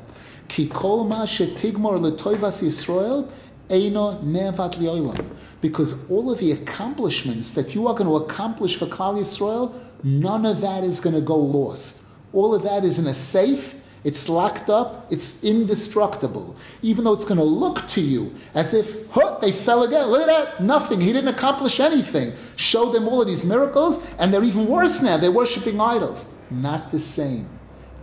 Because 5.61 6.11
all 6.11 6.31
of 6.31 6.39
the 6.39 6.51
accomplishments 6.51 7.51
that 7.51 7.73
you 7.73 7.87
are 7.87 7.93
going 7.95 8.07
to 8.07 8.15
accomplish 8.17 8.77
for 8.77 8.85
Klal 8.85 9.17
Yisrael, 9.17 9.73
none 10.03 10.45
of 10.45 10.61
that 10.61 10.83
is 10.83 10.99
going 10.99 11.15
to 11.15 11.21
go 11.21 11.37
lost. 11.37 12.03
All 12.31 12.53
of 12.53 12.61
that 12.63 12.83
is 12.83 12.99
in 12.99 13.07
a 13.07 13.13
safe 13.13 13.80
it's 14.03 14.27
locked 14.27 14.69
up, 14.69 15.05
it's 15.11 15.43
indestructible. 15.43 16.55
Even 16.81 17.03
though 17.03 17.13
it's 17.13 17.25
going 17.25 17.37
to 17.37 17.43
look 17.43 17.87
to 17.89 18.01
you 18.01 18.33
as 18.55 18.73
if, 18.73 19.09
huh, 19.11 19.37
they 19.39 19.51
fell 19.51 19.83
again. 19.83 20.07
Look 20.07 20.21
at 20.21 20.27
that, 20.27 20.63
nothing. 20.63 20.99
He 20.99 21.13
didn't 21.13 21.27
accomplish 21.27 21.79
anything. 21.79 22.33
Show 22.55 22.91
them 22.91 23.07
all 23.07 23.21
of 23.21 23.27
these 23.27 23.45
miracles, 23.45 24.05
and 24.17 24.33
they're 24.33 24.43
even 24.43 24.65
worse 24.65 25.03
now. 25.03 25.17
They're 25.17 25.31
worshiping 25.31 25.79
idols. 25.79 26.33
Not 26.49 26.91
the 26.91 26.99
same. 26.99 27.47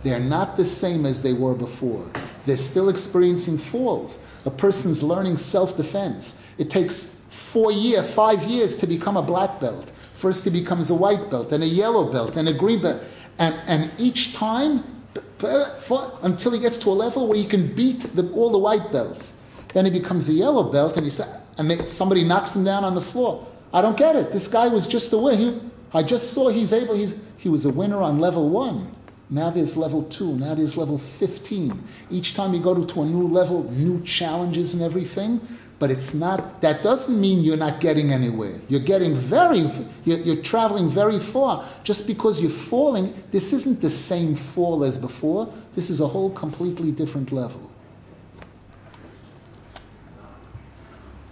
They're 0.03 0.21
not 0.21 0.55
the 0.55 0.63
same 0.63 1.05
as 1.05 1.21
they 1.21 1.33
were 1.33 1.53
before. 1.53 2.09
They're 2.45 2.55
still 2.55 2.87
experiencing 2.87 3.57
falls. 3.57 4.23
A 4.45 4.49
person's 4.49 5.03
learning 5.03 5.35
self 5.35 5.75
defense. 5.75 6.45
It 6.57 6.69
takes 6.69 7.03
four 7.27 7.73
years, 7.73 8.09
five 8.13 8.43
years 8.43 8.77
to 8.77 8.87
become 8.87 9.17
a 9.17 9.21
black 9.21 9.59
belt. 9.59 9.91
First, 10.13 10.45
he 10.45 10.49
becomes 10.49 10.89
a 10.89 10.95
white 10.95 11.29
belt, 11.29 11.51
and 11.51 11.61
a 11.61 11.67
yellow 11.67 12.09
belt, 12.09 12.37
and 12.37 12.47
a 12.47 12.53
green 12.53 12.81
belt. 12.81 13.01
And, 13.37 13.55
and 13.67 13.91
each 13.97 14.33
time, 14.33 14.98
until 15.41 16.51
he 16.51 16.59
gets 16.59 16.77
to 16.77 16.89
a 16.89 16.91
level 16.91 17.27
where 17.27 17.37
he 17.37 17.45
can 17.45 17.73
beat 17.73 18.01
the, 18.01 18.29
all 18.31 18.49
the 18.49 18.57
white 18.57 18.91
belts. 18.91 19.41
Then 19.73 19.85
he 19.85 19.91
becomes 19.91 20.27
a 20.29 20.33
yellow 20.33 20.63
belt, 20.63 20.97
and 20.97 21.05
he 21.05 21.09
sa- 21.09 21.39
and 21.57 21.87
somebody 21.87 22.23
knocks 22.23 22.55
him 22.55 22.63
down 22.63 22.83
on 22.83 22.95
the 22.95 23.01
floor. 23.01 23.45
I 23.73 23.81
don't 23.81 23.97
get 23.97 24.15
it. 24.15 24.31
This 24.31 24.47
guy 24.47 24.67
was 24.67 24.87
just 24.87 25.13
a 25.13 25.17
winner. 25.17 25.59
I 25.93 26.03
just 26.03 26.33
saw 26.33 26.49
he's 26.49 26.73
able. 26.73 26.95
He's, 26.95 27.15
he 27.37 27.49
was 27.49 27.65
a 27.65 27.69
winner 27.69 28.01
on 28.01 28.19
level 28.19 28.49
one. 28.49 28.95
Now 29.29 29.51
there's 29.51 29.77
level 29.77 30.03
two. 30.03 30.35
Now 30.37 30.55
there's 30.55 30.75
level 30.75 30.97
fifteen. 30.97 31.83
Each 32.09 32.33
time 32.33 32.53
you 32.53 32.61
go 32.61 32.73
to, 32.73 32.85
to 32.85 33.01
a 33.03 33.05
new 33.05 33.27
level, 33.27 33.69
new 33.71 34.01
challenges 34.03 34.73
and 34.73 34.81
everything 34.81 35.39
but 35.79 35.89
it's 35.89 36.13
not, 36.13 36.59
that 36.59 36.83
doesn't 36.83 37.19
mean 37.19 37.39
you're 37.39 37.57
not 37.57 37.79
getting 37.79 38.11
anywhere. 38.11 38.59
You're 38.67 38.81
getting 38.81 39.15
very, 39.15 39.59
you're, 40.03 40.19
you're, 40.19 40.43
traveling 40.43 40.89
very 40.89 41.19
far. 41.19 41.65
Just 41.85 42.05
because 42.05 42.41
you're 42.41 42.51
falling, 42.51 43.23
this 43.31 43.53
isn't 43.53 43.81
the 43.81 43.89
same 43.89 44.35
fall 44.35 44.83
as 44.83 44.97
before. 44.97 45.51
This 45.73 45.89
is 45.89 46.01
a 46.01 46.07
whole 46.07 46.31
completely 46.31 46.91
different 46.91 47.31
level. 47.31 47.71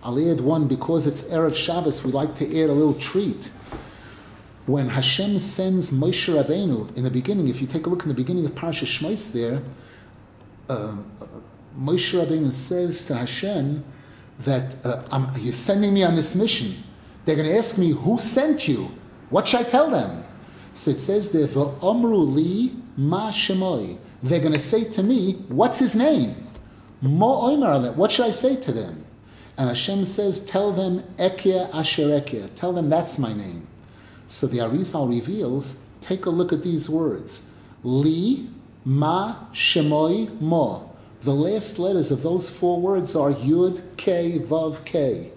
I'll 0.01 0.31
add 0.31 0.39
one 0.39 0.69
because 0.69 1.05
it's 1.05 1.23
Erev 1.23 1.53
Shabbos, 1.53 2.05
we 2.05 2.13
like 2.13 2.33
to 2.35 2.45
add 2.45 2.69
a 2.69 2.73
little 2.73 2.93
treat. 2.93 3.51
When 4.65 4.87
Hashem 4.87 5.39
sends 5.39 5.91
Moshe 5.91 6.33
Rabbeinu 6.33 6.95
in 6.95 7.03
the 7.03 7.11
beginning, 7.11 7.49
if 7.49 7.59
you 7.59 7.67
take 7.67 7.85
a 7.85 7.89
look 7.89 8.03
in 8.03 8.07
the 8.07 8.13
beginning 8.13 8.45
of 8.45 8.51
Parsha 8.51 8.85
Shmos 8.85 9.33
there, 9.33 9.61
uh, 10.69 10.95
Moshe 11.77 12.17
Rabbeinu 12.17 12.53
says 12.53 13.05
to 13.07 13.15
Hashem 13.15 13.83
that 14.39 14.75
uh, 14.85 15.27
you're 15.37 15.53
sending 15.53 15.93
me 15.93 16.03
on 16.03 16.15
this 16.15 16.35
mission. 16.35 16.75
They're 17.25 17.35
going 17.35 17.49
to 17.49 17.57
ask 17.57 17.77
me, 17.77 17.91
who 17.91 18.19
sent 18.19 18.67
you? 18.67 18.91
What 19.29 19.47
should 19.47 19.61
I 19.61 19.63
tell 19.63 19.89
them? 19.89 20.23
So 20.73 20.91
it 20.91 20.99
says 20.99 21.31
there, 21.31 21.47
li 21.47 22.71
ma. 22.95 23.31
They're 24.23 24.39
going 24.39 24.53
to 24.53 24.59
say 24.59 24.83
to 24.91 25.03
me, 25.03 25.33
what's 25.49 25.79
his 25.79 25.95
name? 25.95 26.47
Mo 27.01 27.91
What 27.91 28.11
should 28.11 28.25
I 28.25 28.31
say 28.31 28.55
to 28.61 28.71
them? 28.71 29.05
And 29.57 29.69
Hashem 29.69 30.05
says, 30.05 30.45
tell 30.45 30.71
them 30.71 31.01
Ekia 31.17 31.73
Asher 31.73 32.03
Ekia. 32.03 32.53
Tell 32.55 32.73
them 32.73 32.89
that's 32.89 33.17
my 33.17 33.33
name. 33.33 33.67
So 34.27 34.45
the 34.47 34.59
Arizal 34.59 35.09
reveals, 35.09 35.85
take 36.01 36.25
a 36.25 36.29
look 36.29 36.53
at 36.53 36.63
these 36.63 36.89
words. 36.89 37.55
Li 37.83 38.49
Ma 38.85 39.47
Shemoy 39.53 40.39
Mo. 40.39 40.86
The 41.27 41.33
last 41.33 41.77
letters 41.77 42.09
of 42.09 42.23
those 42.23 42.49
four 42.49 42.79
words 42.79 43.13
are 43.13 43.33
Yud 43.33 43.83
K 43.97 44.39
Vav 44.39 44.85
K 44.85 45.31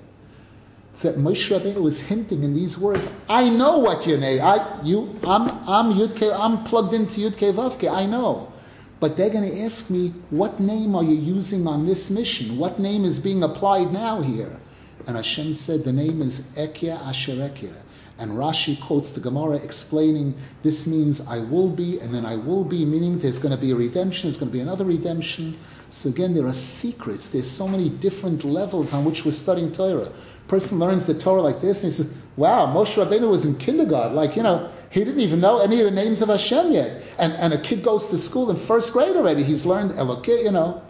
that 1.02 1.16
Moshe 1.16 1.50
Rabbeinu 1.50 1.82
was 1.82 2.02
hinting 2.02 2.44
in 2.44 2.54
these 2.54 2.78
words, 2.78 3.10
I 3.28 3.48
know 3.48 3.78
what 3.78 4.06
your 4.06 4.18
name, 4.18 4.40
I, 4.40 4.80
you, 4.84 5.18
I'm, 5.24 5.50
I'm 5.66 5.92
Yudke, 5.92 6.32
I'm 6.32 6.62
plugged 6.62 6.94
into 6.94 7.22
Yudke 7.22 7.52
Vavke, 7.52 7.92
I 7.92 8.06
know. 8.06 8.52
But 9.00 9.16
they're 9.16 9.30
going 9.30 9.50
to 9.50 9.62
ask 9.62 9.90
me, 9.90 10.10
what 10.30 10.60
name 10.60 10.94
are 10.94 11.02
you 11.02 11.16
using 11.16 11.66
on 11.66 11.86
this 11.86 12.08
mission? 12.08 12.56
What 12.56 12.78
name 12.78 13.04
is 13.04 13.18
being 13.18 13.42
applied 13.42 13.92
now 13.92 14.20
here? 14.20 14.60
And 15.08 15.16
Hashem 15.16 15.54
said, 15.54 15.82
the 15.82 15.92
name 15.92 16.22
is 16.22 16.52
Ekya 16.56 17.00
Asher 17.00 17.32
Ekya. 17.32 17.74
And 18.20 18.32
Rashi 18.32 18.78
quotes 18.78 19.12
the 19.12 19.20
Gemara 19.20 19.56
explaining 19.56 20.34
this 20.62 20.86
means 20.86 21.26
I 21.26 21.38
will 21.38 21.70
be, 21.70 21.98
and 21.98 22.14
then 22.14 22.26
I 22.26 22.36
will 22.36 22.64
be, 22.64 22.84
meaning 22.84 23.18
there's 23.18 23.38
going 23.38 23.54
to 23.54 23.60
be 23.60 23.70
a 23.70 23.74
redemption, 23.74 24.28
there's 24.28 24.36
going 24.36 24.52
to 24.52 24.56
be 24.56 24.60
another 24.60 24.84
redemption. 24.84 25.56
So 25.90 26.08
again, 26.08 26.34
there 26.34 26.46
are 26.46 26.52
secrets. 26.52 27.28
There's 27.28 27.50
so 27.50 27.68
many 27.68 27.88
different 27.88 28.44
levels 28.44 28.94
on 28.94 29.04
which 29.04 29.24
we're 29.24 29.32
studying 29.32 29.72
Torah 29.72 30.10
person 30.50 30.80
learns 30.80 31.06
the 31.06 31.14
Torah 31.14 31.40
like 31.40 31.60
this, 31.60 31.84
and 31.84 31.92
he 31.92 31.96
says, 31.96 32.14
wow, 32.36 32.66
Moshe 32.66 33.02
Rabbeinu 33.02 33.30
was 33.30 33.46
in 33.46 33.56
kindergarten. 33.56 34.16
Like, 34.16 34.36
you 34.36 34.42
know, 34.42 34.68
he 34.90 35.04
didn't 35.04 35.20
even 35.20 35.40
know 35.40 35.60
any 35.60 35.78
of 35.78 35.84
the 35.84 35.92
names 35.92 36.20
of 36.20 36.28
Hashem 36.28 36.72
yet. 36.72 37.02
And, 37.18 37.32
and 37.34 37.54
a 37.54 37.58
kid 37.58 37.84
goes 37.84 38.08
to 38.10 38.18
school 38.18 38.50
in 38.50 38.56
first 38.56 38.92
grade 38.92 39.16
already. 39.16 39.44
He's 39.44 39.64
learned 39.64 39.92
Elokeh, 39.92 40.42
you 40.42 40.50
know. 40.50 40.82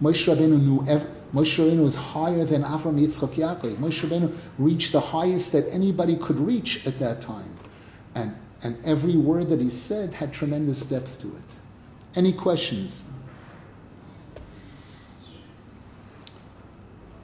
Moshe 0.00 0.32
Rabbeinu 0.32 0.62
knew 0.62 0.80
Moshe 1.34 1.58
Rabbeinu 1.58 1.82
was 1.82 1.96
higher 1.96 2.44
than 2.44 2.62
Avram 2.62 3.00
Yitzchak 3.00 3.34
Yaakov. 3.34 3.74
Moshe 3.76 4.08
Rabbeinu 4.08 4.34
reached 4.56 4.92
the 4.92 5.00
highest 5.00 5.50
that 5.52 5.66
anybody 5.72 6.16
could 6.16 6.38
reach 6.38 6.86
at 6.86 7.00
that 7.00 7.20
time. 7.20 7.58
And, 8.14 8.36
and 8.62 8.78
every 8.84 9.16
word 9.16 9.48
that 9.48 9.60
he 9.60 9.70
said 9.70 10.14
had 10.14 10.32
tremendous 10.32 10.82
depth 10.82 11.20
to 11.22 11.28
it. 11.28 11.42
Any 12.14 12.32
questions? 12.32 13.10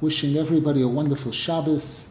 Wishing 0.02 0.36
everybody 0.36 0.82
a 0.82 0.88
wonderful 0.88 1.30
Shabbos. 1.30 2.08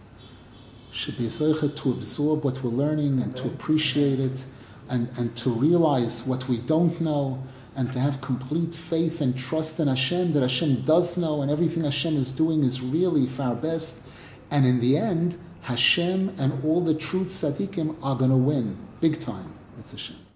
Should 0.93 1.17
be 1.17 1.27
a 1.27 1.29
to 1.29 1.91
absorb 1.91 2.45
what 2.45 2.63
we're 2.63 2.71
learning 2.71 3.21
and 3.21 3.35
to 3.35 3.47
appreciate 3.47 4.17
it 4.17 4.45
and, 4.89 5.09
and 5.17 5.35
to 5.35 5.49
realize 5.49 6.25
what 6.25 6.47
we 6.47 6.57
don't 6.59 7.01
know 7.01 7.43
and 7.75 7.91
to 7.91 7.99
have 7.99 8.21
complete 8.21 8.73
faith 8.73 9.19
and 9.19 9.37
trust 9.37 9.77
in 9.81 9.89
Hashem 9.89 10.31
that 10.31 10.41
Hashem 10.41 10.83
does 10.85 11.17
know 11.17 11.41
and 11.41 11.51
everything 11.51 11.83
Hashem 11.83 12.15
is 12.15 12.31
doing 12.31 12.63
is 12.63 12.79
really 12.79 13.27
for 13.27 13.43
our 13.43 13.55
best. 13.55 14.05
And 14.49 14.65
in 14.65 14.79
the 14.79 14.95
end, 14.95 15.37
Hashem 15.63 16.35
and 16.39 16.63
all 16.63 16.79
the 16.79 16.93
truth 16.93 17.27
tzaddikim 17.27 17.97
are 18.01 18.15
going 18.15 18.31
to 18.31 18.37
win 18.37 18.77
big 19.01 19.19
time. 19.19 19.53
It's 19.77 19.91
Hashem. 19.91 20.30